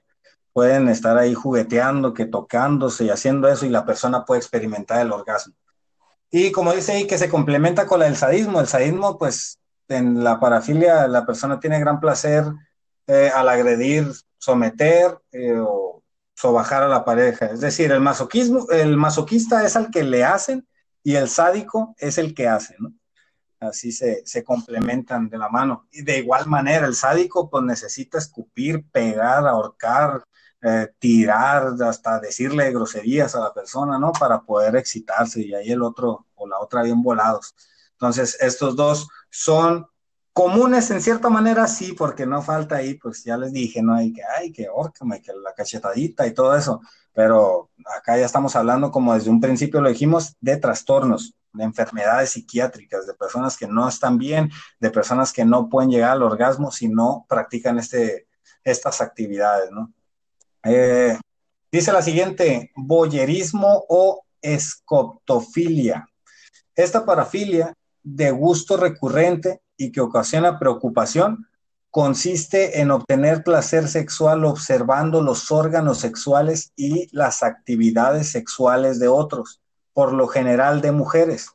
Pueden 0.54 0.88
estar 0.88 1.18
ahí 1.18 1.34
jugueteando, 1.34 2.14
que 2.14 2.26
tocándose 2.26 3.04
y 3.04 3.10
haciendo 3.10 3.50
eso 3.50 3.66
y 3.66 3.70
la 3.70 3.86
persona 3.86 4.24
puede 4.24 4.39
experimentar 4.39 5.02
el 5.02 5.12
orgasmo. 5.12 5.54
Y 6.32 6.54
como 6.54 6.72
dice 6.72 6.93
ahí, 6.93 7.08
que 7.08 7.18
se 7.18 7.30
complementa 7.30 7.86
con 7.86 8.02
el 8.02 8.16
sadismo. 8.16 8.62
El 8.62 8.68
sadismo, 8.68 9.18
pues, 9.18 9.60
en 9.89 10.24
la 10.24 10.39
parafilia, 10.39 11.08
la 11.08 11.26
persona 11.26 11.60
tiene 11.60 11.80
gran 11.82 12.00
placer 12.00 12.46
eh, 13.08 13.32
al 13.36 13.50
agredir, 13.50 14.12
someter 14.38 15.20
eh, 15.32 15.58
o 15.60 15.85
sobajar 16.36 16.84
a 16.84 16.88
la 16.88 17.04
pareja. 17.04 17.48
Es 17.48 17.62
decir, 17.62 17.92
el 17.92 18.02
masoquismo, 18.02 18.68
el 18.70 18.98
masoquista 18.98 19.66
es 19.66 19.76
al 19.76 19.90
que 19.90 20.04
le 20.04 20.24
hacen 20.24 20.68
y 21.04 21.16
el 21.16 21.30
sádico 21.30 21.96
es 21.98 22.18
el 22.18 22.36
que 22.36 22.48
hace, 22.48 22.76
así 23.60 23.92
se, 23.92 24.22
se, 24.26 24.44
complementan 24.44 25.30
de 25.30 25.38
la 25.38 25.50
mano. 25.50 25.88
Y 25.92 26.04
de 26.04 26.20
igual 26.20 26.48
manera, 26.48 26.86
el 26.86 26.96
sádico 26.96 27.50
pues 27.50 27.64
necesita 27.64 28.18
escupir, 28.18 28.86
pegar, 28.92 29.48
ahorcar, 29.48 30.24
eh, 30.62 30.92
tirar, 31.00 31.74
hasta 31.84 32.20
decirle 32.20 32.72
groserías 32.72 33.36
a 33.36 33.40
la 33.40 33.54
persona, 33.54 34.00
¿no? 34.00 34.12
Para 34.12 34.42
poder 34.42 34.76
excitarse 34.76 35.42
y 35.42 35.54
ahí 35.54 35.72
el 35.72 35.84
otro 35.84 36.26
o 36.36 36.48
la 36.48 36.60
otra 36.60 36.82
bien 36.82 37.04
volados. 37.04 37.54
Entonces, 37.92 38.38
estos 38.42 38.76
dos 38.76 39.08
son 39.30 39.88
comunes 40.36 40.92
en 40.92 41.02
cierta 41.02 41.30
manera, 41.30 41.66
sí, 41.66 41.94
porque 41.94 42.26
no 42.26 42.42
falta 42.42 42.76
ahí, 42.76 42.96
pues 42.96 43.24
ya 43.24 43.38
les 43.38 43.54
dije, 43.54 43.82
¿no? 43.82 43.96
Hay 43.96 44.12
que, 44.12 44.22
ay, 44.38 44.52
que 44.52 44.68
órcame, 44.68 45.22
que 45.22 45.32
la 45.32 45.54
cachetadita 45.54 46.28
y 46.28 46.34
todo 46.34 46.58
eso, 46.58 46.82
pero 47.14 47.70
acá 47.98 48.18
ya 48.18 48.26
estamos 48.26 48.54
hablando, 48.58 48.92
como 48.92 49.14
desde 49.14 49.30
un 49.30 49.40
principio 49.40 49.80
lo 49.80 49.88
dijimos, 49.88 50.36
de 50.42 50.58
trastornos, 50.58 51.36
de 51.54 51.64
enfermedades 51.64 52.32
psiquiátricas, 52.32 53.08
de 53.08 53.14
personas 53.14 53.56
que 53.56 53.66
no 53.66 53.88
están 53.88 54.18
bien, 54.18 54.52
de 54.82 54.92
personas 54.92 55.32
que 55.32 55.46
no 55.46 55.70
pueden 55.70 55.90
llegar 55.90 56.12
al 56.12 56.24
orgasmo 56.24 56.70
si 56.70 56.90
no 56.90 57.26
practican 57.30 57.80
este, 57.80 58.28
estas 58.66 59.00
actividades, 59.00 59.72
¿no? 59.72 59.94
Eh, 60.66 61.18
dice 61.72 61.94
la 61.94 62.02
siguiente, 62.02 62.74
boyerismo 62.76 63.86
o 63.88 64.26
escoptofilia. 64.42 66.10
Esta 66.76 67.06
parafilia 67.06 67.74
de 68.04 68.32
gusto 68.32 68.76
recurrente 68.76 69.62
y 69.78 69.91
que 69.91 70.01
ocasiona 70.01 70.59
preocupación 70.59 71.47
consiste 71.95 72.82
en 72.82 72.91
obtener 72.91 73.41
placer 73.41 73.88
sexual 73.88 74.43
observando 74.43 75.21
los 75.21 75.49
órganos 75.49 75.99
sexuales 75.99 76.73
y 76.76 77.07
las 77.15 77.41
actividades 77.41 78.30
sexuales 78.30 78.99
de 78.99 79.07
otros 79.07 79.61
por 79.93 80.11
lo 80.11 80.28
general 80.28 80.82
de 80.82 80.91
mujeres. 80.91 81.51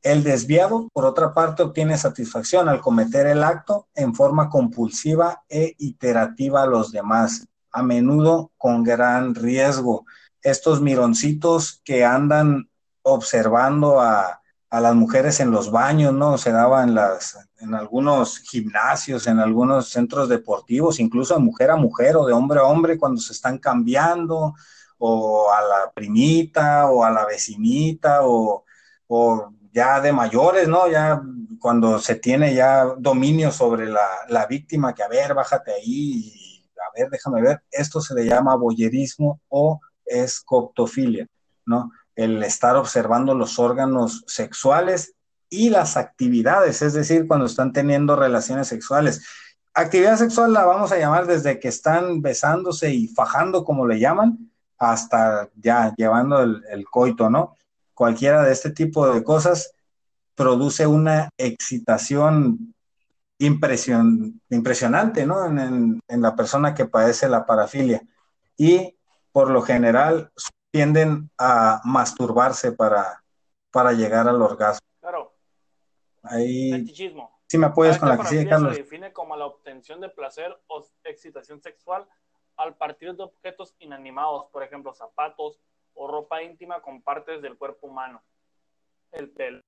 El 0.00 0.22
desviado, 0.22 0.88
por 0.94 1.04
otra 1.04 1.34
parte, 1.34 1.62
obtiene 1.62 1.98
satisfacción 1.98 2.70
al 2.70 2.80
cometer 2.80 3.26
el 3.26 3.44
acto 3.44 3.86
en 3.94 4.14
forma 4.14 4.48
compulsiva 4.48 5.42
e 5.46 5.74
iterativa 5.76 6.62
a 6.62 6.66
los 6.66 6.90
demás, 6.90 7.46
a 7.70 7.82
menudo 7.82 8.52
con 8.56 8.82
gran 8.82 9.34
riesgo. 9.34 10.06
Estos 10.40 10.80
mironcitos 10.80 11.82
que 11.84 12.02
andan 12.02 12.70
observando 13.02 14.00
a, 14.00 14.40
a 14.70 14.80
las 14.80 14.94
mujeres 14.94 15.40
en 15.40 15.50
los 15.50 15.70
baños, 15.70 16.12
¿no? 16.12 16.38
Se 16.38 16.52
daba 16.52 16.82
en, 16.82 16.94
las, 16.94 17.38
en 17.58 17.74
algunos 17.74 18.38
gimnasios, 18.38 19.26
en 19.26 19.38
algunos 19.38 19.90
centros 19.90 20.28
deportivos, 20.28 20.98
incluso 20.98 21.34
de 21.34 21.40
mujer 21.40 21.70
a 21.70 21.76
mujer 21.76 22.16
o 22.16 22.26
de 22.26 22.32
hombre 22.32 22.60
a 22.60 22.64
hombre 22.64 22.98
cuando 22.98 23.20
se 23.20 23.32
están 23.32 23.58
cambiando, 23.58 24.54
o 24.98 25.52
a 25.52 25.60
la 25.60 25.92
primita 25.92 26.90
o 26.90 27.04
a 27.04 27.10
la 27.10 27.26
vecinita 27.26 28.20
o, 28.22 28.64
o 29.08 29.52
ya 29.72 30.00
de 30.00 30.12
mayores, 30.12 30.68
¿no? 30.68 30.88
Ya 30.88 31.20
cuando 31.60 31.98
se 31.98 32.16
tiene 32.16 32.54
ya 32.54 32.84
dominio 32.98 33.50
sobre 33.52 33.86
la, 33.86 34.06
la, 34.28 34.46
víctima, 34.46 34.94
que 34.94 35.02
a 35.02 35.08
ver, 35.08 35.34
bájate 35.34 35.72
ahí, 35.72 36.32
y, 36.34 36.70
a 36.76 36.98
ver, 36.98 37.10
déjame 37.10 37.42
ver, 37.42 37.62
esto 37.70 38.00
se 38.00 38.14
le 38.14 38.24
llama 38.24 38.56
boyerismo 38.56 39.40
o 39.48 39.80
escoptofilia, 40.04 41.26
¿no? 41.66 41.90
El 42.16 42.42
estar 42.42 42.76
observando 42.76 43.34
los 43.34 43.58
órganos 43.60 44.24
sexuales 44.26 45.14
y 45.48 45.70
las 45.70 45.96
actividades, 45.96 46.82
es 46.82 46.92
decir, 46.92 47.26
cuando 47.28 47.46
están 47.46 47.72
teniendo 47.72 48.16
relaciones 48.16 48.68
sexuales. 48.68 49.24
Actividad 49.74 50.16
sexual 50.16 50.52
la 50.52 50.64
vamos 50.64 50.90
a 50.90 50.98
llamar 50.98 51.26
desde 51.26 51.60
que 51.60 51.68
están 51.68 52.22
besándose 52.22 52.92
y 52.92 53.08
fajando, 53.08 53.64
como 53.64 53.86
le 53.86 54.00
llaman, 54.00 54.50
hasta 54.78 55.48
ya 55.54 55.94
llevando 55.96 56.40
el, 56.42 56.84
coito, 56.90 57.30
¿no? 57.30 57.56
Cualquiera 57.94 58.42
de 58.42 58.52
este 58.52 58.70
tipo 58.70 59.08
de 59.12 59.22
cosas 59.22 59.72
produce 60.34 60.86
una 60.86 61.30
excitación 61.38 62.74
impresion, 63.38 64.40
impresionante, 64.50 65.26
¿no? 65.26 65.46
En, 65.46 66.00
la 66.08 66.34
persona 66.34 66.74
que 66.74 66.86
padece 66.86 67.28
la 67.28 67.46
parafilia. 67.46 68.02
Y 68.56 68.96
por 69.32 69.50
lo 69.50 69.62
general 69.62 70.30
tienden 70.76 71.30
a 71.38 71.80
masturbarse 71.84 72.70
para, 72.72 73.24
para 73.70 73.92
llegar 73.92 74.28
al 74.28 74.42
orgasmo. 74.42 74.86
Claro. 75.00 75.32
Ahí. 76.22 76.86
Si 77.46 77.56
me 77.56 77.66
apoyas 77.66 77.98
con 77.98 78.10
la 78.10 78.18
que 78.18 78.26
sigue, 78.26 78.46
Carlos. 78.46 78.74
Se 78.74 78.82
define 78.82 79.10
como 79.10 79.36
la 79.36 79.46
obtención 79.46 80.02
de 80.02 80.10
placer 80.10 80.54
o 80.66 80.84
excitación 81.04 81.62
sexual 81.62 82.06
al 82.58 82.76
partir 82.76 83.14
de 83.14 83.22
objetos 83.22 83.74
inanimados, 83.78 84.46
por 84.52 84.62
ejemplo, 84.62 84.92
zapatos 84.92 85.60
o 85.94 86.08
ropa 86.08 86.42
íntima 86.42 86.82
con 86.82 87.00
partes 87.00 87.40
del 87.40 87.56
cuerpo 87.56 87.86
humano. 87.86 88.22
El 89.12 89.30
pelo. 89.30 89.62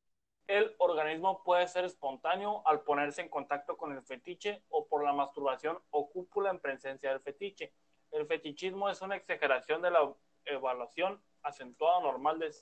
El 0.46 0.74
organismo 0.78 1.42
puede 1.42 1.66
ser 1.68 1.86
espontáneo 1.86 2.62
al 2.66 2.82
ponerse 2.82 3.22
en 3.22 3.30
contacto 3.30 3.78
con 3.78 3.92
el 3.92 4.02
fetiche 4.02 4.62
o 4.68 4.86
por 4.86 5.04
la 5.04 5.14
masturbación 5.14 5.78
o 5.90 6.10
cúpula 6.10 6.50
en 6.50 6.58
presencia 6.58 7.08
del 7.08 7.20
fetiche. 7.20 7.72
El 8.10 8.26
fetichismo 8.26 8.90
es 8.90 9.00
una 9.00 9.16
exageración 9.16 9.80
de 9.80 9.90
la 9.90 10.02
evaluación 10.44 11.22
acentuada 11.42 12.00
normal 12.00 12.38
de 12.38 12.54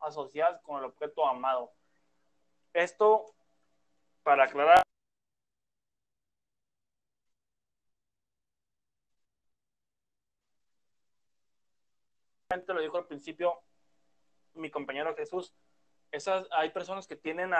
asociadas 0.00 0.60
con 0.62 0.78
el 0.78 0.84
objeto 0.84 1.26
amado. 1.26 1.72
Esto, 2.72 3.34
para 4.22 4.44
aclarar, 4.44 4.82
lo 12.66 12.80
dijo 12.80 12.98
al 12.98 13.06
principio 13.06 13.62
mi 14.54 14.70
compañero 14.70 15.14
Jesús, 15.16 15.54
esas, 16.10 16.46
hay 16.50 16.70
personas 16.70 17.06
que 17.06 17.16
tienen 17.16 17.52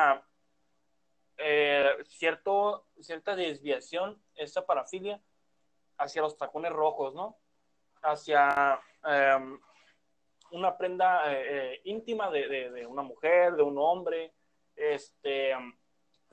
eh, 1.37 1.97
cierto, 2.05 2.89
cierta 3.01 3.37
desviación, 3.37 4.23
esta 4.35 4.67
parafilia, 4.67 5.23
hacia 5.99 6.23
los 6.23 6.37
tacones 6.37 6.73
rojos, 6.73 7.15
¿no? 7.15 7.40
Hacia 8.03 8.81
em, 9.05 9.59
una 10.53 10.77
prenda 10.77 11.33
eh, 11.33 11.75
eh, 11.75 11.81
íntima 11.85 12.31
de, 12.31 12.71
de, 12.71 12.87
una 12.87 13.03
mujer, 13.03 13.55
de 13.55 13.63
un 13.63 13.79
hombre, 13.79 14.33
este, 14.75 15.53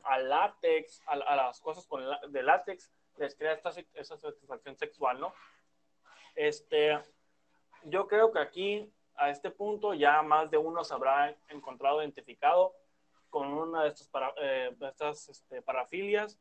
al 0.03 0.29
látex, 0.29 1.01
a, 1.05 1.35
las 1.35 1.59
cosas 1.59 1.85
con 1.85 2.03
de 2.29 2.43
látex, 2.43 2.91
les 3.17 3.35
crea 3.35 3.53
esta, 3.53 3.71
esa 3.93 4.17
satisfacción 4.17 4.77
sexual, 4.77 5.19
¿no? 5.19 5.33
Este, 6.35 6.99
yo 7.83 8.07
creo 8.07 8.31
que 8.31 8.39
aquí, 8.39 8.93
a 9.15 9.29
este 9.29 9.49
punto, 9.49 9.93
ya 9.93 10.21
más 10.21 10.49
de 10.51 10.57
uno 10.57 10.83
se 10.83 10.93
habrá 10.93 11.35
encontrado 11.49 12.01
identificado 12.01 12.75
con 13.29 13.47
una 13.47 13.83
de 13.83 13.89
estas, 13.89 14.07
para, 14.07 14.33
eh, 14.37 14.75
estas 14.81 15.29
este, 15.29 15.61
parafilias, 15.61 16.39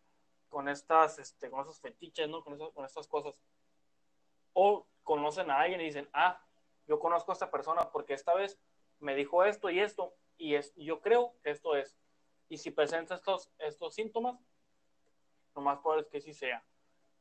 con 0.49 0.69
estas, 0.69 1.19
este, 1.19 1.51
con 1.51 1.63
esos 1.63 1.81
fetiches, 1.81 2.29
¿no? 2.29 2.43
Con, 2.43 2.59
con 2.73 2.85
estas 2.85 3.09
cosas. 3.09 3.41
O 4.53 4.87
conocen 5.07 5.51
a 5.51 5.61
alguien 5.61 5.81
y 5.81 5.85
dicen, 5.85 6.09
ah, 6.13 6.43
yo 6.87 6.99
conozco 6.99 7.31
a 7.31 7.35
esta 7.35 7.51
persona 7.51 7.91
porque 7.93 8.13
esta 8.13 8.35
vez 8.35 8.61
me 8.99 9.15
dijo 9.15 9.45
esto 9.45 9.71
y 9.71 9.79
esto, 9.79 10.15
y 10.37 10.57
es, 10.57 10.75
yo 10.75 11.01
creo 11.01 11.35
que 11.43 11.51
esto 11.51 11.77
es. 11.77 11.97
Y 12.49 12.59
si 12.59 12.71
presenta 12.71 13.15
estos, 13.15 13.51
estos 13.59 13.95
síntomas, 13.95 14.39
lo 15.55 15.63
más 15.63 15.79
probable 15.79 16.03
es 16.03 16.09
que 16.09 16.21
sí 16.21 16.35
sea. 16.35 16.65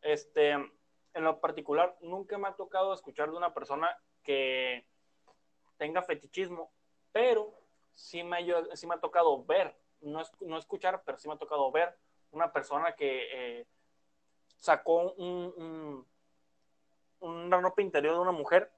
Este, 0.01 0.51
en 0.51 1.23
lo 1.23 1.39
particular, 1.39 1.95
nunca 2.01 2.38
me 2.39 2.47
ha 2.47 2.55
tocado 2.55 2.91
escuchar 2.93 3.29
de 3.29 3.38
una 3.38 3.53
persona 3.53 3.95
que 4.23 4.88
tenga 5.77 6.01
fetichismo, 6.01 6.71
pero 7.11 7.53
sí 7.93 8.23
me, 8.23 8.39
sí 8.73 8.88
me 8.88 8.95
ha 8.95 8.99
tocado 8.99 9.45
ver, 9.45 9.77
no, 10.01 10.23
no 10.41 10.57
escuchar, 10.57 11.03
pero 11.05 11.17
sí 11.19 11.27
me 11.27 11.36
ha 11.36 11.38
tocado 11.38 11.71
ver 11.71 11.95
una 12.31 12.51
persona 12.51 12.95
que, 12.95 13.27
eh, 13.31 13.67
sacó 14.57 15.13
un, 15.13 16.05
una 17.20 17.59
ropa 17.59 17.82
interior 17.82 18.16
de 18.16 18.22
una 18.22 18.32
mujer 18.32 18.72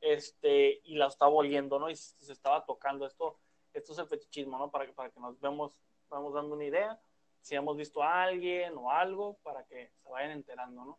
este, 0.00 0.80
y 0.84 0.96
la 0.96 1.06
estaba 1.06 1.30
oliendo, 1.30 1.78
¿no? 1.78 1.88
Y 1.88 1.96
se 1.96 2.32
estaba 2.32 2.64
tocando. 2.64 3.06
Esto, 3.06 3.38
esto 3.72 3.92
es 3.92 3.98
el 3.98 4.06
fetichismo, 4.06 4.58
¿no? 4.58 4.70
Para 4.70 4.86
que, 4.86 4.92
para 4.92 5.10
que 5.10 5.20
nos 5.20 5.40
vemos, 5.40 5.72
vamos 6.10 6.34
dando 6.34 6.54
una 6.54 6.64
idea, 6.64 7.00
si 7.40 7.54
hemos 7.54 7.76
visto 7.76 8.02
a 8.02 8.24
alguien 8.24 8.76
o 8.76 8.90
algo, 8.90 9.38
para 9.42 9.64
que 9.64 9.90
se 10.02 10.08
vayan 10.08 10.32
enterando, 10.32 10.84
¿no? 10.84 10.98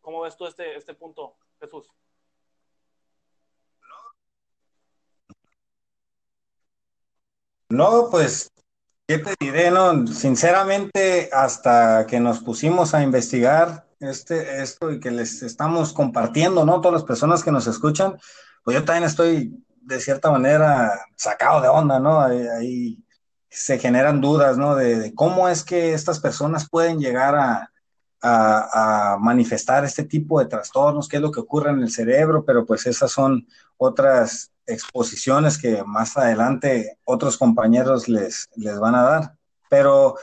¿Cómo 0.00 0.20
ves 0.20 0.36
tú 0.36 0.46
este, 0.46 0.76
este 0.76 0.94
punto, 0.94 1.36
Jesús? 1.58 1.90
No, 7.68 8.08
pues, 8.10 8.52
¿qué 9.08 9.18
te 9.18 9.34
diré? 9.40 9.72
No, 9.72 10.06
sinceramente, 10.06 11.28
hasta 11.32 12.06
que 12.06 12.20
nos 12.20 12.40
pusimos 12.40 12.94
a 12.94 13.02
investigar 13.02 13.85
este, 14.00 14.62
esto 14.62 14.90
y 14.90 15.00
que 15.00 15.10
les 15.10 15.42
estamos 15.42 15.92
compartiendo, 15.92 16.64
¿no? 16.64 16.80
Todas 16.80 17.00
las 17.00 17.04
personas 17.04 17.42
que 17.42 17.52
nos 17.52 17.66
escuchan, 17.66 18.16
pues 18.64 18.76
yo 18.76 18.84
también 18.84 19.04
estoy 19.04 19.64
de 19.80 20.00
cierta 20.00 20.30
manera 20.30 20.92
sacado 21.16 21.60
de 21.60 21.68
onda, 21.68 21.98
¿no? 22.00 22.20
Ahí, 22.20 23.02
se 23.48 23.78
generan 23.78 24.20
dudas, 24.20 24.58
¿no? 24.58 24.74
De, 24.74 25.14
cómo 25.14 25.48
es 25.48 25.64
que 25.64 25.94
estas 25.94 26.20
personas 26.20 26.68
pueden 26.68 26.98
llegar 26.98 27.34
a, 27.36 27.70
manifestar 29.20 29.84
este 29.84 30.02
tipo 30.02 30.40
de 30.40 30.46
trastornos, 30.46 31.06
qué 31.06 31.16
es 31.16 31.22
lo 31.22 31.30
que 31.30 31.38
ocurre 31.38 31.70
en 31.70 31.80
el 31.80 31.92
cerebro, 31.92 32.44
pero 32.44 32.66
pues 32.66 32.84
esas 32.86 33.12
son 33.12 33.46
otras 33.76 34.50
exposiciones 34.66 35.58
que 35.58 35.84
más 35.84 36.16
adelante 36.16 36.98
otros 37.04 37.38
compañeros 37.38 38.08
les, 38.08 38.48
les 38.56 38.80
van 38.80 38.96
a 38.96 39.02
dar. 39.02 39.36
Pero 39.70 40.16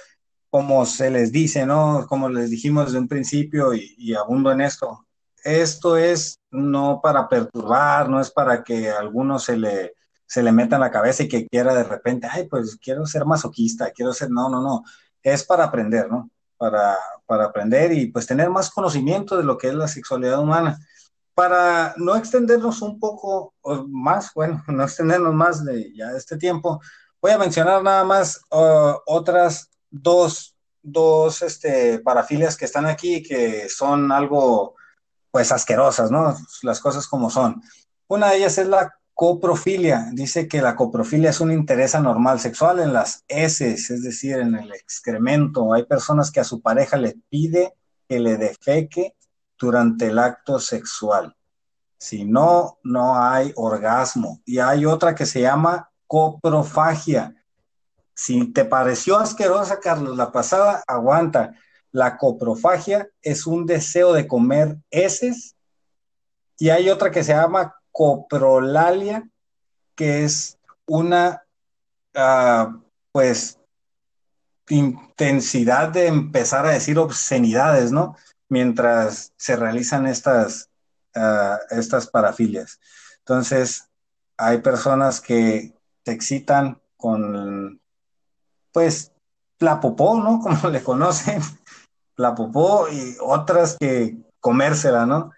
como 0.54 0.86
se 0.86 1.10
les 1.10 1.32
dice, 1.32 1.66
¿no? 1.66 2.06
Como 2.08 2.30
les 2.30 2.52
dijimos 2.52 2.86
desde 2.86 3.00
un 3.00 3.08
principio 3.08 3.74
y, 3.74 3.96
y 3.98 4.14
abundo 4.14 4.52
en 4.52 4.62
esto, 4.62 5.08
esto 5.44 5.98
es 5.98 6.38
no 6.52 7.00
para 7.02 7.28
perturbar, 7.28 8.08
no 8.08 8.22
es 8.22 8.30
para 8.30 8.64
que 8.64 8.92
a 8.92 9.00
alguno 9.00 9.40
se 9.40 9.58
le, 9.58 9.96
se 10.28 10.44
le 10.44 10.52
meta 10.52 10.76
en 10.76 10.82
la 10.82 10.92
cabeza 10.92 11.24
y 11.24 11.28
que 11.28 11.48
quiera 11.48 11.74
de 11.74 11.84
repente, 11.84 12.28
ay, 12.30 12.48
pues 12.48 12.78
quiero 12.78 13.04
ser 13.08 13.26
masoquista, 13.26 13.90
quiero 13.90 14.14
ser, 14.14 14.30
no, 14.30 14.48
no, 14.48 14.62
no, 14.62 14.84
es 15.24 15.44
para 15.44 15.64
aprender, 15.64 16.08
¿no? 16.08 16.30
Para, 16.56 17.00
para 17.26 17.46
aprender 17.46 17.92
y 17.92 18.12
pues 18.12 18.28
tener 18.28 18.52
más 18.52 18.70
conocimiento 18.70 19.36
de 19.36 19.44
lo 19.46 19.58
que 19.58 19.70
es 19.70 19.74
la 19.74 19.88
sexualidad 19.88 20.40
humana 20.40 20.78
para 21.34 21.96
no 21.98 22.16
extendernos 22.16 22.84
un 22.84 23.00
poco 23.00 23.56
más, 23.88 24.32
bueno, 24.36 24.64
no 24.68 24.84
extendernos 24.84 25.34
más 25.34 25.66
de 25.66 25.92
ya 25.96 26.12
este 26.12 26.38
tiempo, 26.38 26.80
voy 27.20 27.32
a 27.32 27.40
mencionar 27.40 27.82
nada 27.82 28.04
más 28.04 28.40
uh, 28.52 29.00
otras 29.08 29.72
dos, 29.94 30.56
dos 30.82 31.42
este, 31.44 32.00
parafilias 32.00 32.58
que 32.58 32.66
están 32.66 32.86
aquí 32.86 33.24
que 33.24 33.70
son 33.70 34.12
algo, 34.12 34.76
pues, 35.32 35.52
asquerosas, 35.52 36.12
¿no? 36.12 36.36
Las 36.64 36.80
cosas 36.80 37.08
como 37.08 37.30
son. 37.30 37.62
Una 38.08 38.32
de 38.32 38.38
ellas 38.38 38.58
es 38.58 38.68
la 38.68 38.94
coprofilia. 39.14 40.10
Dice 40.12 40.48
que 40.48 40.62
la 40.62 40.76
coprofilia 40.76 41.30
es 41.30 41.40
un 41.40 41.52
interés 41.52 41.96
anormal 41.96 42.40
sexual 42.40 42.80
en 42.80 42.92
las 42.92 43.24
heces, 43.28 43.90
es 43.92 44.04
decir, 44.04 44.38
en 44.38 44.56
el 44.56 44.74
excremento. 44.74 45.74
Hay 45.74 45.86
personas 45.86 46.32
que 46.32 46.40
a 46.40 46.44
su 46.44 46.62
pareja 46.62 46.98
le 46.98 47.16
pide 47.30 47.76
que 48.10 48.20
le 48.20 48.38
defeque 48.38 49.16
durante 49.58 50.08
el 50.08 50.20
acto 50.20 50.60
sexual. 50.60 51.36
Si 51.98 52.26
no, 52.26 52.80
no 52.84 53.18
hay 53.18 53.54
orgasmo. 53.56 54.42
Y 54.46 54.60
hay 54.60 54.86
otra 54.86 55.16
que 55.16 55.26
se 55.26 55.42
llama 55.42 55.90
coprofagia. 56.08 57.36
Si 58.14 58.52
te 58.52 58.66
pareció 58.66 59.18
asquerosa, 59.18 59.80
Carlos, 59.80 60.18
la 60.18 60.32
pasada, 60.32 60.84
aguanta. 60.88 61.54
La 61.92 62.18
coprofagia 62.18 63.10
es 63.22 63.46
un 63.48 63.66
deseo 63.66 64.14
de 64.14 64.28
comer 64.28 64.78
heces. 64.92 65.56
Y 66.58 66.70
hay 66.70 66.90
otra 66.90 67.12
que 67.12 67.24
se 67.24 67.34
llama 67.34 67.76
coprolalia, 67.92 69.28
que 69.96 70.24
es 70.24 70.58
una, 70.86 71.44
uh, 72.16 72.82
pues, 73.12 73.60
intensidad 74.70 75.90
de 75.90 76.08
empezar 76.08 76.66
a 76.66 76.72
decir 76.72 76.98
obscenidades, 76.98 77.92
¿no? 77.92 78.16
mientras 78.54 79.34
se 79.36 79.56
realizan 79.56 80.06
estas, 80.06 80.70
uh, 81.16 81.58
estas 81.72 82.08
parafilias. 82.08 82.80
Entonces, 83.20 83.90
hay 84.38 84.60
personas 84.60 85.20
que 85.20 85.74
se 86.06 86.12
excitan 86.12 86.80
con, 86.96 87.82
pues, 88.74 89.14
la 89.60 89.80
popó, 89.80 90.20
¿no? 90.20 90.40
Como 90.44 90.70
le 90.70 90.84
conocen, 90.84 91.42
la 92.18 92.36
popó 92.36 92.88
y 92.90 93.16
otras 93.22 93.78
que 93.80 94.18
comérsela, 94.40 95.06
¿no? 95.06 95.32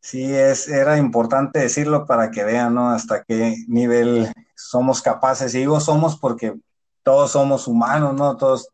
Sí, 0.00 0.34
es, 0.34 0.68
era 0.68 0.98
importante 0.98 1.60
decirlo 1.60 2.06
para 2.06 2.30
que 2.30 2.44
vean, 2.44 2.74
¿no? 2.74 2.90
Hasta 2.90 3.24
qué 3.24 3.56
nivel 3.68 4.32
somos 4.54 5.02
capaces. 5.02 5.54
Y 5.54 5.60
digo 5.60 5.80
somos 5.80 6.18
porque 6.18 6.54
todos 7.02 7.32
somos 7.32 7.66
humanos, 7.68 8.14
¿no? 8.14 8.36
Todos 8.36 8.68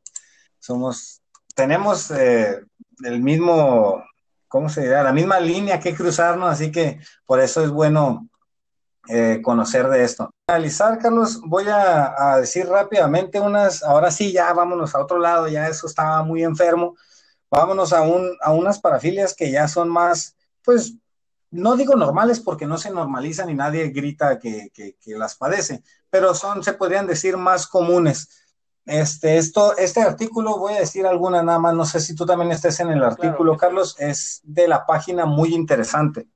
somos, 0.59 1.23
tenemos 1.55 2.11
eh, 2.11 2.65
el 3.05 3.23
mismo, 3.23 4.03
¿cómo 4.49 4.69
se 4.69 4.83
dirá? 4.83 5.03
La 5.03 5.13
misma 5.13 5.41
línea 5.41 5.81
que 5.81 5.95
cruzarnos, 5.95 6.51
así 6.51 6.73
que 6.73 7.01
por 7.27 7.41
eso 7.41 7.63
es 7.63 7.71
bueno 7.71 8.30
eh, 9.09 9.41
conocer 9.43 9.89
de 9.89 10.05
esto. 10.05 10.31
Para 10.47 10.59
analizar, 10.59 10.99
Carlos, 10.99 11.41
voy 11.43 11.65
a, 11.69 12.37
decir 12.41 12.67
rápidamente 12.67 13.41
unas, 13.41 13.83
ahora 13.83 14.11
sí, 14.11 14.33
ya 14.33 14.53
vámonos 14.53 14.95
a 14.95 15.01
otro 15.01 15.19
lado, 15.19 15.49
ya 15.49 15.69
eso 15.69 15.87
estaba 15.87 16.23
muy 16.23 16.45
enfermo, 16.45 16.97
vámonos 17.51 17.93
a, 17.93 18.03
un, 18.03 18.37
a 18.41 18.53
unas 18.53 18.81
parafilias 18.81 19.35
que 19.35 19.51
ya 19.51 19.69
son 19.69 19.89
más, 19.89 20.37
pues, 20.65 20.95
no 21.51 21.77
digo 21.77 21.97
normales 21.97 22.39
porque 22.41 22.67
no 22.67 22.79
se 22.79 22.91
normalizan 22.91 23.51
y 23.51 23.55
nadie 23.55 23.89
grita 23.89 24.39
que, 24.39 24.71
que 24.73 24.95
las 25.17 25.35
padece, 25.35 25.83
pero 26.09 26.35
son, 26.35 26.63
se 26.63 26.75
podrían 26.75 27.07
decir, 27.07 27.37
más 27.37 27.67
comunes. 27.67 28.29
Este, 28.87 29.37
esto, 29.37 29.77
este 29.77 30.01
artículo, 30.01 30.59
voy 30.59 30.75
a 30.75 30.81
decir 30.81 31.07
alguna 31.07 31.43
nada 31.43 31.59
más, 31.59 31.75
no 31.75 31.85
sé 31.85 32.01
si 32.01 32.15
tú 32.15 32.27
también 32.27 32.51
estés 32.51 32.81
en 32.81 32.91
el 32.91 33.03
artículo, 33.05 33.57
Carlos, 33.57 33.95
es 33.99 34.41
de 34.43 34.67
la 34.67 34.87
página 34.87 35.27
muy 35.27 35.55
interesante. 35.55 36.27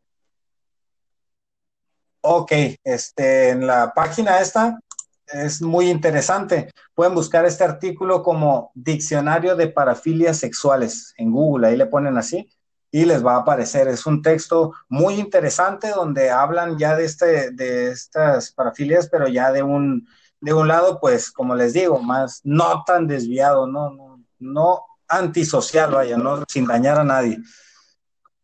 Ok, 2.26 2.52
este, 2.84 3.50
en 3.50 3.66
la 3.66 3.92
página 3.92 4.40
esta 4.40 4.80
es 5.26 5.60
muy 5.60 5.90
interesante. 5.90 6.70
Pueden 6.94 7.14
buscar 7.14 7.44
este 7.44 7.64
artículo 7.64 8.22
como 8.22 8.72
Diccionario 8.74 9.56
de 9.56 9.68
Parafilias 9.68 10.38
Sexuales 10.38 11.12
en 11.18 11.30
Google, 11.30 11.66
ahí 11.66 11.76
le 11.76 11.84
ponen 11.84 12.16
así 12.16 12.48
y 12.90 13.04
les 13.04 13.22
va 13.22 13.34
a 13.34 13.40
aparecer. 13.40 13.88
Es 13.88 14.06
un 14.06 14.22
texto 14.22 14.72
muy 14.88 15.16
interesante 15.16 15.90
donde 15.90 16.30
hablan 16.30 16.78
ya 16.78 16.96
de, 16.96 17.04
este, 17.04 17.50
de 17.50 17.90
estas 17.90 18.52
parafilias, 18.52 19.06
pero 19.10 19.28
ya 19.28 19.52
de 19.52 19.62
un, 19.62 20.08
de 20.40 20.54
un 20.54 20.66
lado, 20.66 21.00
pues, 21.00 21.30
como 21.30 21.54
les 21.54 21.74
digo, 21.74 22.00
más 22.00 22.40
no 22.42 22.84
tan 22.86 23.06
desviado, 23.06 23.66
no, 23.66 23.90
no, 23.90 24.24
no 24.38 24.80
antisocial, 25.08 25.90
vaya, 25.90 26.16
no 26.16 26.42
sin 26.48 26.64
dañar 26.64 26.98
a 26.98 27.04
nadie. 27.04 27.36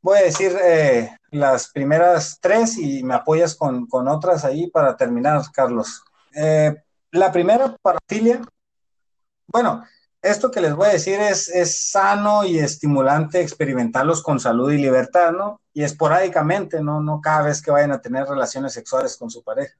Voy 0.03 0.19
a 0.19 0.23
decir 0.23 0.57
eh, 0.63 1.11
las 1.31 1.69
primeras 1.71 2.39
tres 2.41 2.79
y 2.79 3.03
me 3.03 3.15
apoyas 3.15 3.55
con, 3.55 3.87
otras 4.09 4.45
ahí 4.45 4.71
para 4.71 4.97
terminar, 4.97 5.43
Carlos. 5.53 6.03
Eh, 6.35 6.75
la 7.11 7.31
primera, 7.31 7.77
parafilia. 7.83 8.41
Bueno, 9.47 9.85
esto 10.23 10.51
que 10.51 10.61
les 10.61 10.75
voy 10.75 10.89
a 10.89 10.93
decir 10.93 11.21
es, 11.21 11.49
es 11.49 11.91
sano 11.91 12.45
y 12.45 12.59
estimulante 12.59 13.41
experimentarlos 13.41 14.23
con 14.23 14.41
salud 14.41 14.73
y 14.73 14.79
libertad, 14.79 15.33
¿no? 15.33 15.61
Y 15.75 15.83
esporádicamente, 15.83 16.83
¿no? 16.83 17.03
No 17.03 17.21
cada 17.21 17.43
vez 17.43 17.61
que 17.61 17.71
vayan 17.71 17.93
a 17.93 18.01
tener 18.01 18.27
relaciones 18.27 18.73
sexuales 18.73 19.17
con 19.19 19.31
su 19.31 19.43
pareja. 19.43 19.75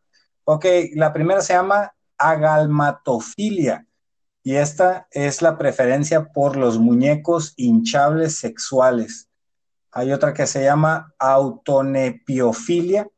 Ok, 0.45 0.67
la 0.95 1.13
primera 1.13 1.41
se 1.41 1.55
llama 1.55 1.95
agalmatofilia. 2.19 3.87
Y 4.43 4.57
esta 4.57 5.07
es 5.11 5.41
la 5.41 5.57
preferencia 5.57 6.33
por 6.33 6.57
los 6.57 6.79
muñecos 6.79 7.55
hinchables 7.57 8.37
sexuales. 8.37 9.30
Hay 9.93 10.13
otra 10.13 10.33
que 10.35 10.47
se 10.47 10.63
llama 10.65 11.15
autonepiofilia. 11.19 13.09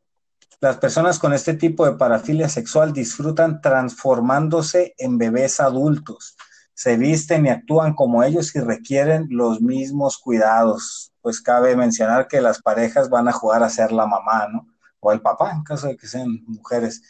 Las 0.61 0.79
personas 0.79 1.19
con 1.19 1.33
este 1.33 1.55
tipo 1.55 1.85
de 1.85 1.97
parafilia 1.97 2.49
sexual 2.49 2.93
disfrutan 2.93 3.61
transformándose 3.61 4.95
en 4.99 5.19
bebés 5.19 5.61
adultos. 5.61 6.37
Se 6.75 6.97
visten 6.97 7.47
y 7.47 7.51
actúan 7.51 7.95
como 7.95 8.23
ellos 8.23 8.55
y 8.55 8.61
requieren 8.61 9.27
los 9.31 9.61
mismos 9.61 10.19
cuidados. 10.19 11.13
Pues 11.21 11.41
cabe 11.41 11.77
mencionar 11.77 12.29
que 12.29 12.41
las 12.41 12.63
parejas 12.63 13.11
van 13.11 13.29
a 13.29 13.33
jugar 13.33 13.63
a 13.63 13.71
ser 13.71 13.93
la 13.93 14.07
mamá, 14.07 14.49
¿no? 14.53 14.67
O 15.01 15.13
el 15.13 15.21
papá, 15.21 15.53
en 15.53 15.65
caso 15.65 15.89
de 15.89 15.97
que 15.97 16.07
sean 16.07 16.43
mujeres 16.47 17.03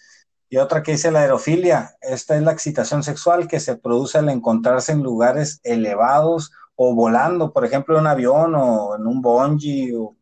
y 0.53 0.59
otra 0.59 0.83
que 0.83 0.93
dice 0.93 1.11
la 1.11 1.21
aerofilia. 1.21 1.97
Esta 2.03 2.37
es 2.37 2.43
la 2.43 2.53
excitación 2.53 3.03
sexual 3.03 3.49
que 3.49 3.59
se 3.59 3.75
produce 3.75 4.19
al 4.19 4.29
encontrarse 4.29 4.93
en 4.93 5.03
lugares 5.03 5.61
elevados 5.63 6.53
o 6.85 6.95
volando, 6.95 7.53
por 7.53 7.65
ejemplo, 7.65 7.95
en 7.95 8.01
un 8.01 8.07
avión 8.09 8.55
o 8.57 8.97
en 8.97 9.07
un 9.07 9.23
bungee 9.23 9.95
o 9.95 10.17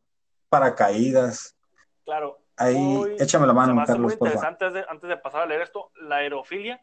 paracaídas. 0.48 1.56
Claro. 2.04 2.38
Ahí, 2.56 3.16
échame 3.18 3.46
la 3.46 3.54
mano, 3.54 3.74
Carlos. 3.86 4.00
Muy 4.00 4.12
interesante, 4.12 4.66
antes 4.66 4.72
de, 4.74 4.86
antes 4.90 5.08
de 5.08 5.16
pasar 5.16 5.42
a 5.42 5.46
leer 5.46 5.62
esto, 5.62 5.90
la 6.02 6.16
aerofilia, 6.16 6.82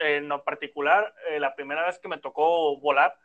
en 0.00 0.28
lo 0.28 0.42
particular, 0.42 1.14
eh, 1.28 1.38
la 1.38 1.54
primera 1.54 1.86
vez 1.86 2.00
que 2.00 2.08
me 2.08 2.18
tocó 2.18 2.76
volar, 2.80 3.16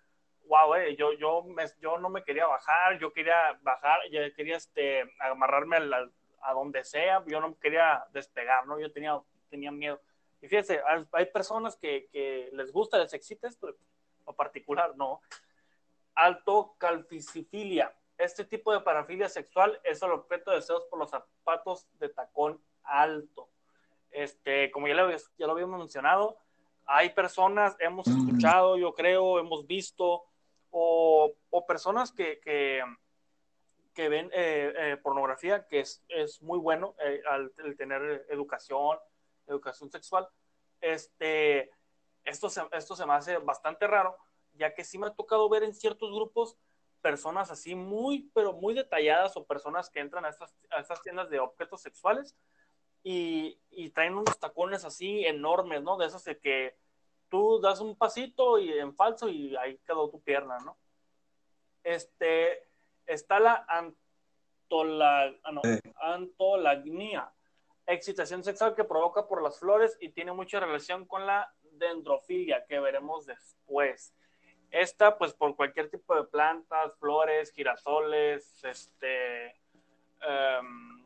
wow, 0.45 0.75
eh, 0.75 0.95
yo, 0.95 1.13
yo, 1.13 1.43
yo 1.81 1.97
no 1.97 2.09
me 2.09 2.23
quería 2.23 2.45
bajar, 2.45 2.99
yo 2.99 3.11
quería 3.11 3.57
bajar, 3.63 3.99
yo 4.11 4.19
quería 4.35 4.57
este, 4.57 5.03
amarrarme 5.19 5.77
a, 6.41 6.53
donde 6.53 6.83
sea, 6.83 7.23
yo 7.25 7.41
no 7.41 7.57
quería 7.57 8.05
despegar, 8.13 8.67
¿no? 8.67 8.79
Yo 8.79 8.91
tenía, 8.91 9.19
tenía 9.49 9.71
miedo. 9.71 9.99
Y 10.39 10.47
fíjense, 10.47 10.79
hay 11.11 11.25
personas 11.25 11.75
que, 11.75 12.07
que 12.11 12.49
les 12.53 12.71
gusta, 12.71 12.99
les 12.99 13.13
excita 13.15 13.47
esto, 13.47 13.69
en 14.27 14.35
particular, 14.35 14.95
no. 14.95 15.21
Alto 16.17 16.75
calficifilia. 16.79 17.95
Este 18.17 18.43
tipo 18.43 18.73
de 18.73 18.81
parafilia 18.81 19.29
sexual 19.29 19.79
es 19.83 20.01
el 20.01 20.11
objeto 20.11 20.49
de 20.49 20.57
deseos 20.57 20.85
por 20.85 20.97
los 20.97 21.11
zapatos 21.11 21.87
de 21.99 22.09
tacón 22.09 22.59
alto. 22.83 23.49
Este, 24.09 24.71
como 24.71 24.87
ya 24.87 24.95
lo, 24.95 25.11
ya 25.11 25.45
lo 25.45 25.51
habíamos 25.51 25.79
mencionado, 25.79 26.39
hay 26.87 27.09
personas, 27.11 27.75
hemos 27.79 28.07
escuchado, 28.07 28.77
yo 28.77 28.93
creo, 28.95 29.39
hemos 29.39 29.67
visto, 29.67 30.23
o, 30.71 31.35
personas 31.67 32.11
que, 32.11 32.39
que, 32.39 34.09
ven 34.09 34.29
eh, 34.33 34.73
eh, 34.75 34.97
pornografía, 34.97 35.67
que 35.67 35.81
es, 35.81 36.03
es 36.07 36.41
muy 36.41 36.57
bueno 36.59 36.95
eh, 37.03 37.21
al, 37.29 37.51
tener 37.77 38.25
educación, 38.29 38.97
educación 39.47 39.91
sexual. 39.91 40.27
Este, 40.79 41.71
esto, 42.23 42.49
se, 42.49 42.61
esto 42.71 42.95
se 42.95 43.05
me 43.05 43.13
hace 43.13 43.37
bastante 43.37 43.85
raro, 43.85 44.17
ya 44.57 44.73
que 44.73 44.83
sí 44.83 44.97
me 44.97 45.07
ha 45.07 45.11
tocado 45.11 45.47
ver 45.49 45.63
en 45.63 45.73
ciertos 45.73 46.11
grupos 46.11 46.57
personas 47.01 47.51
así 47.51 47.75
muy, 47.75 48.29
pero 48.33 48.53
muy 48.53 48.73
detalladas 48.73 49.37
o 49.37 49.45
personas 49.45 49.89
que 49.89 49.99
entran 49.99 50.25
a 50.25 50.29
estas, 50.29 50.53
a 50.71 50.79
estas 50.79 51.01
tiendas 51.01 51.29
de 51.29 51.39
objetos 51.39 51.81
sexuales 51.81 52.35
y, 53.03 53.59
y, 53.69 53.91
traen 53.91 54.15
unos 54.15 54.39
tacones 54.39 54.83
así 54.83 55.25
enormes, 55.25 55.81
¿no? 55.83 55.97
De 55.97 56.07
esos 56.07 56.23
de 56.25 56.39
que 56.39 56.75
tú 57.29 57.59
das 57.61 57.79
un 57.79 57.95
pasito 57.95 58.59
y 58.59 58.71
en 58.73 58.93
falso 58.95 59.29
y 59.29 59.55
ahí 59.55 59.77
quedó 59.85 60.09
tu 60.09 60.21
pierna, 60.21 60.57
¿no? 60.59 60.77
Este, 61.83 62.67
está 63.05 63.39
la 63.39 63.65
antola, 63.67 65.33
ah, 65.43 65.51
no, 65.51 65.61
antolagnia, 66.01 67.31
excitación 67.85 68.43
sexual 68.43 68.75
que 68.75 68.83
provoca 68.83 69.27
por 69.27 69.41
las 69.41 69.59
flores 69.59 69.97
y 70.01 70.09
tiene 70.09 70.33
mucha 70.33 70.59
relación 70.59 71.05
con 71.05 71.25
la 71.25 71.53
dendrofilia, 71.71 72.65
que 72.65 72.79
veremos 72.79 73.25
después. 73.25 74.13
Esta, 74.71 75.17
pues, 75.17 75.33
por 75.33 75.55
cualquier 75.55 75.89
tipo 75.89 76.15
de 76.15 76.25
plantas, 76.25 76.95
flores, 76.97 77.51
girasoles, 77.53 78.63
este, 78.63 79.55
um, 80.21 81.05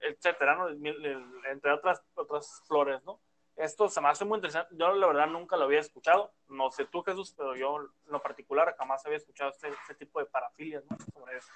etcétera, 0.00 0.56
¿no? 0.56 0.68
Entre 0.70 1.72
otras, 1.72 2.02
otras 2.14 2.62
flores, 2.66 3.02
¿no? 3.04 3.20
Esto 3.56 3.88
se 3.88 4.00
me 4.02 4.08
hace 4.08 4.24
muy 4.24 4.36
interesante. 4.36 4.74
Yo, 4.76 4.92
la 4.92 5.06
verdad, 5.06 5.28
nunca 5.28 5.56
lo 5.56 5.64
había 5.64 5.80
escuchado. 5.80 6.34
No 6.48 6.70
sé 6.70 6.84
tú, 6.84 7.02
Jesús, 7.02 7.32
pero 7.34 7.56
yo, 7.56 7.80
en 7.80 7.88
lo 8.12 8.20
particular, 8.20 8.74
jamás 8.76 9.04
había 9.06 9.16
escuchado 9.16 9.50
este, 9.50 9.68
este 9.68 9.94
tipo 9.94 10.18
de 10.20 10.26
parafilias, 10.26 10.84
¿no? 10.90 10.96
Sobre 11.12 11.38
esto. 11.38 11.54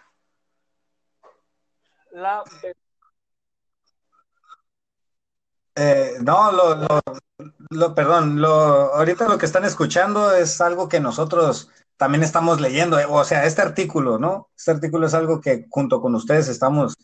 La. 2.11 2.43
Eh, 5.77 6.15
no, 6.21 6.53
lo, 6.53 7.01
lo, 7.71 7.95
perdón, 7.95 8.41
lo, 8.41 8.49
ahorita 8.49 9.29
lo 9.29 9.39
que 9.39 9.47
están 9.47 9.65
escuchando 9.65 10.35
es 10.35 10.61
algo 10.61 10.89
que 10.89 11.01
nosotros 11.01 11.71
también 11.97 12.23
estamos 12.23 12.61
leyendo, 12.61 12.99
eh, 12.99 13.07
o 13.09 13.23
sea, 13.25 13.45
este 13.45 13.63
artículo, 13.63 14.19
¿no? 14.19 14.49
Este 14.57 14.71
artículo 14.71 15.07
es 15.07 15.15
algo 15.15 15.41
que 15.41 15.67
junto 15.69 16.01
con 16.01 16.15
ustedes 16.15 16.49
estamos 16.49 16.97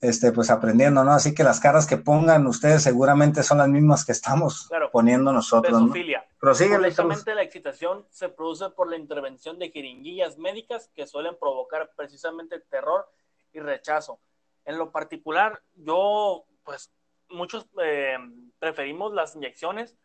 este, 0.00 0.32
pues 0.32 0.50
aprendiendo, 0.50 1.02
¿no? 1.02 1.12
Así 1.12 1.34
que 1.34 1.44
las 1.44 1.60
caras 1.60 1.86
que 1.86 1.96
pongan 1.96 2.46
ustedes 2.46 2.82
seguramente 2.82 3.42
son 3.42 3.58
las 3.58 3.68
mismas 3.68 4.04
que 4.04 4.12
estamos 4.12 4.68
poniendo 4.92 5.32
nosotros. 5.32 5.80
¿no? 5.80 5.94
Precisamente 6.38 7.34
la 7.34 7.42
excitación 7.42 8.06
se 8.10 8.28
produce 8.28 8.68
por 8.68 8.90
la 8.90 8.96
intervención 8.96 9.58
de 9.58 9.70
jeringuillas 9.70 10.36
médicas 10.36 10.90
que 10.94 11.06
suelen 11.06 11.38
provocar 11.40 11.90
precisamente 11.96 12.60
terror 12.60 13.08
y 13.54 13.60
rechazo. 13.60 14.20
En 14.66 14.76
lo 14.76 14.90
particular, 14.90 15.62
yo, 15.74 16.44
pues, 16.64 16.90
muchos 17.34 17.66
eh, 17.82 18.16
preferimos 18.58 19.12
las 19.12 19.36
inyecciones 19.36 19.96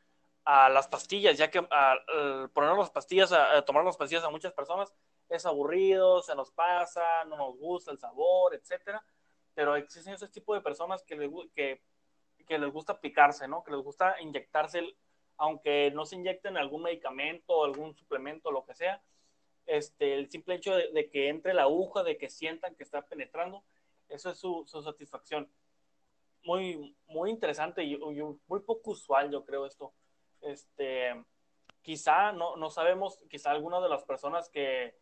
a 0.46 0.70
las 0.70 0.88
pastillas, 0.88 1.38
ya 1.38 1.52
que 1.52 1.66
al 1.70 2.50
poner 2.52 2.76
las 2.76 2.90
pastillas, 2.90 3.32
a, 3.32 3.64
tomar 3.64 3.86
las 3.86 3.98
pastillas 3.98 4.24
a 4.24 4.30
muchas 4.30 4.54
personas 4.54 4.94
es 5.30 5.46
aburrido, 5.46 6.24
se 6.24 6.36
nos 6.36 6.52
pasa, 6.52 7.24
no 7.26 7.38
nos 7.38 7.56
gusta 7.58 7.92
el 7.92 8.00
sabor, 8.00 8.56
etcétera. 8.56 9.04
Pero 9.54 9.76
existen 9.76 10.14
ese 10.14 10.28
tipo 10.28 10.56
de 10.56 10.62
personas 10.62 11.04
que 11.04 11.16
les, 11.16 11.30
que, 11.54 11.82
les 12.48 12.72
gusta 12.72 13.00
picarse, 13.00 13.48
¿no? 13.48 13.64
Que 13.64 13.72
les 13.72 13.82
gusta 13.82 14.20
inyectarse, 14.22 14.82
aunque 15.38 15.92
no 15.94 16.06
se 16.06 16.16
inyecten 16.16 16.58
algún 16.58 16.82
medicamento, 16.82 17.64
algún 17.64 17.96
suplemento, 17.96 18.52
lo 18.52 18.66
que 18.66 18.74
sea. 18.74 19.04
Este, 19.68 20.16
el 20.16 20.32
simple 20.32 20.56
hecho 20.56 20.76
de, 20.76 21.10
que 21.12 21.30
entre 21.30 21.54
la 21.54 21.64
aguja, 21.64 22.02
de 22.02 22.18
que 22.18 22.30
sientan 22.30 22.76
que 22.76 22.84
está 22.84 23.06
penetrando, 23.06 23.64
eso 24.08 24.32
es 24.32 24.40
su 24.40 24.66
satisfacción 24.66 25.48
muy, 26.44 26.96
muy 27.08 27.30
interesante 27.30 27.84
y, 27.84 27.98
muy 27.98 28.60
poco 28.62 28.92
usual, 28.92 29.32
yo 29.32 29.44
creo, 29.44 29.66
esto. 29.66 29.94
Este, 30.42 31.14
quizá, 31.82 32.32
no, 32.32 32.56
no 32.56 32.70
sabemos, 32.70 33.20
quizá 33.30 33.52
algunas 33.52 33.82
de 33.82 33.90
las 33.90 34.04
personas 34.04 34.50
que, 34.50 34.96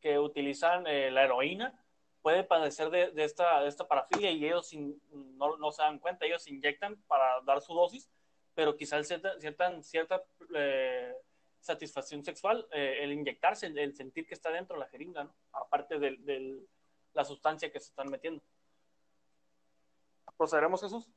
que 0.00 0.18
utilizan 0.18 0.86
eh, 0.86 1.10
la 1.10 1.24
heroína 1.24 1.82
puede 2.22 2.42
padecer 2.42 2.90
de, 2.90 3.12
esta, 3.22 3.60
de 3.62 3.68
esta 3.68 3.86
parafilia 3.86 4.32
y 4.32 4.44
ellos 4.44 4.72
no, 4.74 5.56
no, 5.58 5.70
se 5.70 5.82
dan 5.82 6.00
cuenta, 6.00 6.26
ellos 6.26 6.48
inyectan 6.48 6.96
para 7.06 7.40
dar 7.42 7.60
su 7.60 7.72
dosis, 7.72 8.10
pero 8.52 8.76
quizá 8.76 9.00
cierta, 9.04 9.34
cierta 9.82 10.24
eh, 10.54 11.14
satisfacción 11.60 12.24
sexual 12.24 12.66
eh, 12.72 12.98
el 13.02 13.12
inyectarse, 13.12 13.66
el, 13.66 13.94
sentir 13.94 14.26
que 14.26 14.34
está 14.34 14.50
dentro 14.50 14.74
de 14.74 14.80
la 14.80 14.88
jeringa, 14.88 15.22
¿no? 15.22 15.34
aparte 15.52 16.00
de, 16.00 16.16
de 16.18 16.58
la 17.14 17.24
sustancia 17.24 17.70
que 17.70 17.78
se 17.78 17.90
están 17.90 18.10
metiendo. 18.10 18.42
¿Procederemos, 20.36 20.80
Jesús? 20.82 21.08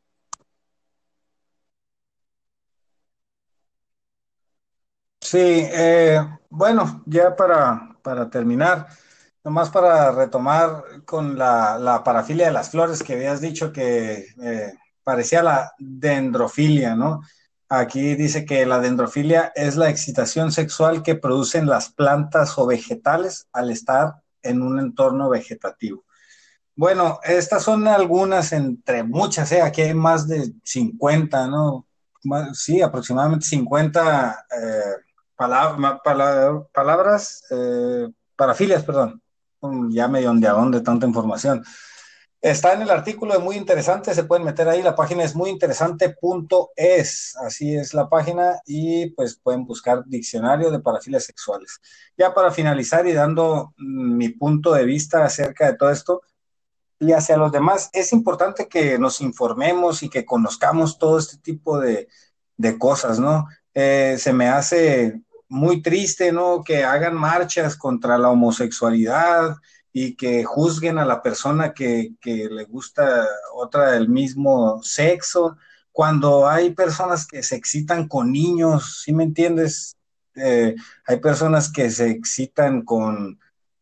Sí, 5.22 5.38
eh, 5.38 6.20
bueno, 6.49 7.03
ya 7.05 7.36
para, 7.36 7.95
para, 8.01 8.30
terminar, 8.30 8.88
nomás 9.43 9.70
para 9.70 10.11
retomar 10.11 11.03
con 11.05 11.38
la, 11.38 12.01
parafilia 12.03 12.47
de 12.47 12.53
las 12.53 12.72
flores 12.72 13.03
que 13.03 13.13
habías 13.13 13.41
dicho 13.41 13.72
que 13.72 14.26
eh, 14.41 14.74
parecía 15.03 15.43
la 15.43 15.74
dendrofilia, 15.78 16.95
¿no? 16.95 17.22
Aquí 17.70 18.15
dice 18.15 18.45
que 18.45 18.65
la 18.65 18.80
dendrofilia 18.80 19.51
es 19.55 19.76
la 19.76 19.89
excitación 19.89 20.51
sexual 20.51 21.03
que 21.03 21.15
producen 21.15 21.67
las 21.67 21.89
plantas 21.93 22.57
o 22.57 22.65
vegetales 22.65 23.47
al 23.53 23.70
estar 23.70 24.15
en 24.41 24.63
un 24.63 24.80
entorno 24.80 25.30
vegetativo. 25.30 26.03
Bueno, 26.80 27.19
estas 27.25 27.63
son 27.63 27.89
algunas 27.89 28.53
entre 28.53 29.03
muchas, 29.03 29.51
¿eh? 29.51 29.61
aquí 29.61 29.82
hay 29.82 29.93
más 29.93 30.30
de 30.30 30.53
50, 30.63 31.47
¿no? 31.47 31.86
sí, 32.53 32.82
aproximadamente 32.82 33.47
50 33.47 34.45
eh, 34.49 34.95
palabras, 35.36 37.43
eh, 37.51 38.07
parafilias, 38.34 38.86
perdón. 38.86 39.21
Ya 39.89 40.07
medio 40.07 40.30
ondeadón 40.30 40.71
de 40.71 40.80
tanta 40.80 41.05
información. 41.05 41.65
Está 42.39 42.71
en 42.71 42.84
el 42.84 42.91
artículo, 42.91 43.34
es 43.34 43.41
muy 43.41 43.57
interesante, 43.57 44.13
se 44.13 44.23
pueden 44.23 44.45
meter 44.45 44.69
ahí, 44.69 44.82
la 44.82 44.95
página 44.95 45.25
es 45.25 45.36
muy 45.36 45.49
interesante.es, 45.49 47.36
así 47.45 47.75
es 47.75 47.93
la 47.93 48.07
página, 48.07 48.61
y 48.65 49.09
pues 49.09 49.38
pueden 49.38 49.65
buscar 49.65 50.05
diccionario 50.05 50.71
de 50.71 50.80
parafilias 50.80 51.25
sexuales. 51.25 51.82
Ya 52.17 52.34
para 52.34 52.51
finalizar 52.51 53.05
y 53.05 53.11
dando 53.11 53.73
mm, 53.75 54.15
mi 54.15 54.30
punto 54.30 54.71
de 54.71 54.86
vista 54.86 55.25
acerca 55.25 55.65
de 55.65 55.75
todo 55.75 55.89
esto, 55.89 56.21
y 57.00 57.14
hacia 57.14 57.38
los 57.38 57.52
demás. 57.52 57.89
Es 57.93 58.14
importante 58.14 58.68
que 58.68 59.00
nos 59.00 59.22
informemos 59.22 60.04
y 60.04 60.10
que 60.10 60.26
conozcamos 60.26 61.00
todo 61.00 61.18
este 61.18 61.38
tipo 61.38 61.80
de, 61.80 62.08
cosas, 62.78 63.20
¿no? 63.20 63.47
Eh, 63.74 64.18
se 64.20 64.34
me 64.34 64.50
hace 64.50 65.22
muy 65.47 65.82
triste, 65.82 66.32
¿no? 66.32 66.64
Que 66.64 66.84
hagan 66.84 67.16
marchas 67.16 67.78
contra 67.78 68.18
la 68.18 68.30
homosexualidad 68.30 69.56
y 69.93 70.16
que 70.16 70.43
juzguen 70.43 70.97
a 70.97 71.06
la 71.06 71.22
persona 71.22 71.74
que, 71.74 72.14
le 72.24 72.66
gusta 72.66 73.28
otra 73.56 73.91
del 73.91 74.10
mismo 74.10 74.82
sexo, 74.84 75.58
cuando 75.91 76.47
hay 76.47 76.72
personas 76.74 77.26
que 77.26 77.43
se 77.43 77.56
excitan 77.56 78.08
con 78.08 78.32
niños, 78.32 79.02
¿sí 79.04 79.14
me 79.14 79.24
entiendes? 79.24 79.97
Eh, 80.36 80.76
hay 81.06 81.20
personas 81.20 81.72
que 81.72 81.89
se 81.89 82.10
excitan 82.10 82.84
con, 82.84 83.39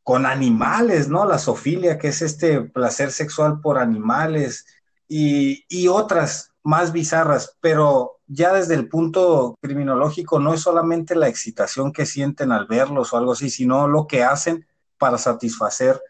con 0.08 0.26
animales, 0.26 1.10
¿no? 1.10 1.26
La 1.26 1.38
sofilia, 1.38 1.98
que 1.98 2.08
es 2.08 2.22
este 2.22 2.62
placer 2.62 3.12
sexual 3.12 3.60
por 3.60 3.78
animales 3.78 4.66
y, 5.06 5.86
otras 5.90 6.54
más 6.64 6.94
bizarras, 6.94 7.58
pero 7.60 8.22
ya 8.26 8.54
desde 8.54 8.76
el 8.76 8.88
punto 8.88 9.58
criminológico 9.62 10.40
no 10.40 10.54
es 10.54 10.62
solamente 10.62 11.14
la 11.14 11.28
excitación 11.28 11.92
que 11.92 12.06
sienten 12.06 12.54
al 12.54 12.68
verlos 12.68 13.12
o 13.12 13.18
algo 13.18 13.34
así, 13.34 13.50
sino 13.50 13.86
lo 13.90 14.08
que 14.08 14.24
hacen 14.24 14.66
para 14.98 15.18
satisfacer 15.18 16.02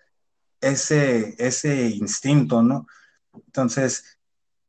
ese, 0.62 1.34
ese 1.40 1.88
instinto, 1.88 2.62
¿no? 2.62 2.86
Entonces, 3.34 4.20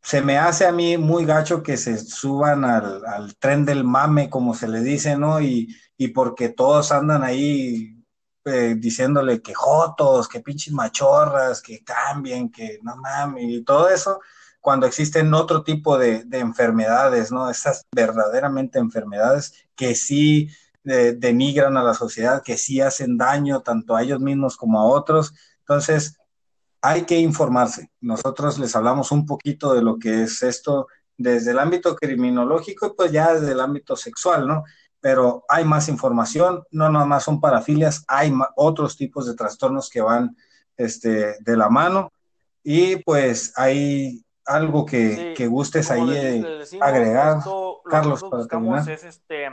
se 0.01 0.23
me 0.23 0.39
hace 0.39 0.67
a 0.67 0.73
mí 0.73 0.97
muy 0.97 1.27
gacho 1.27 1.63
que 1.63 1.77
se 1.77 1.99
suban 1.99 2.65
al, 2.65 3.37
tren 3.39 3.67
del 3.67 3.85
mame, 3.85 4.31
como 4.31 4.55
se 4.55 4.69
le 4.69 4.81
dice, 4.81 5.19
¿no? 5.19 5.39
Y, 5.43 5.77
y 5.99 6.09
porque 6.09 6.49
todos 6.49 6.93
andan 6.93 7.23
ahí 7.23 7.98
eh, 8.49 8.75
diciéndole 8.77 9.41
que 9.43 9.55
jotos, 9.55 10.29
que 10.29 10.41
pinches 10.41 10.73
machorras, 10.73 11.63
que 11.63 11.83
cambien, 11.85 12.51
que 12.51 12.79
no 12.83 12.97
mames, 12.97 13.45
y 13.45 13.63
todo 13.63 13.89
eso, 13.89 14.21
cuando 14.61 14.87
existen 14.87 15.33
otro 15.35 15.63
tipo 15.63 15.99
de, 15.99 16.27
enfermedades, 16.33 17.31
¿no? 17.33 17.51
Esas 17.51 17.87
verdaderamente 17.95 18.79
enfermedades 18.79 19.55
que 19.77 19.95
sí 19.95 20.51
eh, 20.85 21.15
denigran 21.17 21.77
a 21.77 21.83
la 21.83 21.95
sociedad, 21.95 22.43
que 22.43 22.57
sí 22.57 22.81
hacen 22.81 23.17
daño 23.17 23.61
tanto 23.61 23.97
a 23.97 24.03
ellos 24.03 24.21
mismos 24.21 24.57
como 24.57 24.81
a 24.81 24.85
otros. 24.85 25.33
Entonces, 25.61 26.19
hay 26.83 27.03
que 27.03 27.19
informarse. 27.19 27.91
Nosotros 28.01 28.59
les 28.59 28.75
hablamos 28.77 29.13
un 29.13 29.27
poquito 29.27 29.75
de 29.75 29.83
lo 29.83 29.99
que 29.99 30.23
es 30.25 30.43
esto 30.43 30.89
desde 31.17 31.51
el 31.51 31.59
ámbito 31.59 31.97
criminológico 31.97 32.87
y 32.87 32.91
pues 32.97 33.13
ya 33.13 33.35
desde 33.35 33.53
el 33.53 33.61
ámbito 33.61 33.97
sexual, 33.97 34.47
¿no? 34.47 34.65
Pero 35.01 35.45
hay 35.49 35.65
más 35.65 35.89
información, 35.89 36.65
no 36.71 36.91
nada 36.91 37.07
más 37.07 37.25
son 37.25 37.41
parafilias, 37.41 38.05
hay 38.09 38.33
otros 38.57 38.97
tipos 38.97 39.27
de 39.27 39.35
trastornos 39.35 39.89
que 39.91 40.01
van 40.01 40.37
este, 40.77 41.37
de 41.41 41.57
la 41.57 41.69
mano 41.69 42.13
y 42.63 42.97
pues 42.97 43.53
hay 43.57 44.25
algo 44.45 44.87
que, 44.87 45.35
gustes 45.49 45.91
ahí 45.91 46.11
eh, 46.11 46.65
agregar, 46.81 47.39
Carlos, 47.85 48.25
para 48.25 48.47
terminar. 48.47 48.89
Es 48.91 49.05
este, 49.05 49.49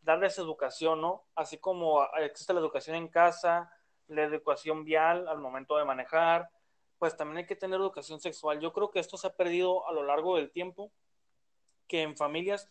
darles 0.00 0.38
educación, 0.38 1.00
¿no? 1.00 1.26
Así 1.34 1.58
como 1.58 2.04
existe 2.20 2.52
la 2.54 2.60
educación 2.60 2.96
en 2.96 3.08
casa, 3.08 3.70
la 4.08 4.22
educación 4.22 4.84
vial 4.84 5.28
al 5.28 5.38
momento 5.38 5.76
de 5.76 5.84
manejar, 5.84 6.50
pues 6.98 7.16
también 7.16 7.38
hay 7.38 7.46
que 7.46 7.56
tener 7.56 7.78
educación 7.78 8.20
sexual. 8.20 8.60
Yo 8.60 8.72
creo 8.72 8.90
que 8.90 9.00
esto 9.00 9.16
se 9.16 9.26
ha 9.26 9.36
perdido 9.36 9.86
a 9.88 9.92
lo 9.92 10.04
largo 10.04 10.36
del 10.36 10.50
tiempo, 10.50 10.92
que 11.86 12.02
en 12.02 12.16
familias 12.16 12.68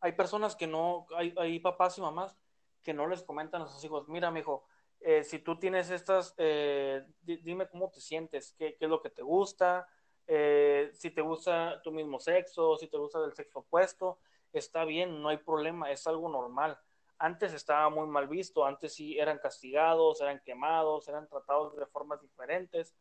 hay 0.00 0.12
personas 0.12 0.56
que 0.56 0.66
no, 0.66 1.06
hay, 1.16 1.58
papás 1.60 1.98
y 1.98 2.00
mamás 2.00 2.36
que 2.82 2.94
no 2.94 3.06
les 3.06 3.22
comentan 3.22 3.62
a 3.62 3.66
sus 3.66 3.82
hijos, 3.84 4.08
mira, 4.08 4.30
mi 4.30 4.40
hijo, 4.40 4.64
eh, 5.00 5.24
si 5.24 5.40
tú 5.40 5.58
tienes 5.58 5.90
estas, 5.90 6.34
eh, 6.38 7.04
dime 7.22 7.68
cómo 7.68 7.90
te 7.90 8.00
sientes, 8.00 8.54
qué, 8.56 8.76
qué, 8.76 8.84
es 8.84 8.90
lo 8.90 9.02
que 9.02 9.10
te 9.10 9.22
gusta, 9.22 9.88
eh, 10.26 10.90
si 10.92 11.10
te 11.10 11.20
gusta 11.20 11.80
tu 11.82 11.92
mismo 11.92 12.18
sexo, 12.18 12.76
si 12.76 12.88
te 12.88 12.96
gusta 12.96 13.20
del 13.20 13.34
sexo 13.34 13.60
opuesto, 13.60 14.18
está 14.52 14.84
bien, 14.84 15.22
no 15.22 15.28
hay 15.28 15.38
problema, 15.38 15.90
es 15.90 16.06
algo 16.06 16.28
normal. 16.28 16.78
Antes 17.18 17.52
estaba 17.52 17.88
muy 17.90 18.06
mal 18.06 18.28
visto, 18.28 18.64
antes 18.64 18.94
sí 18.94 19.18
eran 19.18 19.38
castigados, 19.38 20.20
eran 20.20 20.40
quemados, 20.44 21.08
eran 21.08 21.28
tratados 21.28 21.76
de 21.76 21.86
formas 21.86 22.20
diferentes, 22.20 22.94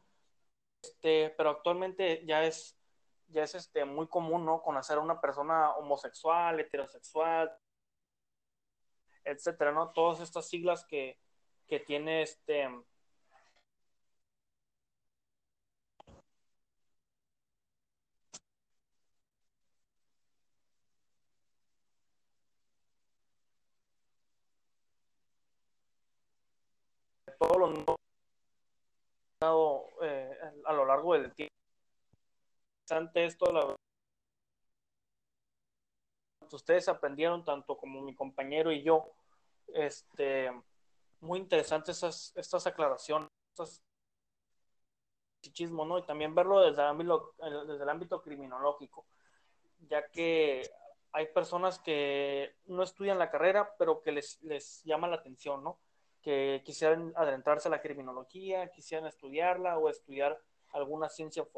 este, 0.82 1.34
pero 1.38 1.50
actualmente 1.50 2.24
ya 2.26 2.44
es, 2.46 2.78
ya 3.36 3.44
es 3.44 3.54
este, 3.56 3.86
muy 3.86 4.08
común, 4.08 4.46
¿no? 4.46 4.62
Conocer 4.64 4.98
a 4.98 5.02
una 5.02 5.20
persona 5.22 5.72
homosexual, 5.76 6.60
heterosexual, 6.60 7.52
etcétera, 9.26 9.72
¿no? 9.74 9.92
Todas 9.92 10.22
estas 10.22 10.48
siglas 10.48 10.86
que, 10.86 11.20
que 11.68 11.80
tiene 11.82 12.22
este 12.22 12.70
todos 27.38 27.58
los 27.58 27.96
eh, 30.04 30.32
a 30.66 30.74
lo 30.74 30.86
largo 30.86 31.14
del 31.14 31.34
tiempo. 31.34 31.65
Esto, 32.88 33.52
la 33.52 33.76
ustedes 36.52 36.88
aprendieron 36.88 37.44
tanto 37.44 37.76
como 37.78 38.02
mi 38.02 38.14
compañero 38.14 38.72
y 38.72 38.84
yo, 38.84 39.12
este, 39.74 40.52
muy 41.20 41.40
interesantes 41.40 41.98
esas, 41.98 42.32
estas 42.36 42.68
aclaraciones, 42.68 43.28
¿no? 45.72 45.98
Y 45.98 46.04
también 46.04 46.36
verlo 46.36 46.62
desde 46.62 46.82
el 46.84 46.88
ámbito, 46.88 47.34
desde 47.68 47.84
el 47.84 47.90
ámbito 47.90 48.22
criminológico, 48.22 49.08
ya 49.88 50.08
que 50.10 50.70
hay 51.12 51.26
personas 51.28 51.80
que 51.80 52.56
no 52.66 52.84
estudian 52.84 53.18
la 53.18 53.32
carrera, 53.32 53.74
pero 53.78 54.02
que 54.02 54.12
les, 54.12 54.42
les 54.44 54.84
llama 54.84 55.08
la 55.08 55.16
atención, 55.16 55.64
¿no? 55.64 55.80
que 56.26 56.64
quisieran 56.66 57.14
adentrarse 57.16 57.68
a 57.68 57.72
la 57.72 57.82
criminología, 57.82 58.72
quisieran 58.72 59.08
estudiarla 59.08 59.78
o 59.78 59.90
estudiar 59.90 60.42
alguna 60.74 61.08
ciencia 61.08 61.46
forense 61.46 61.56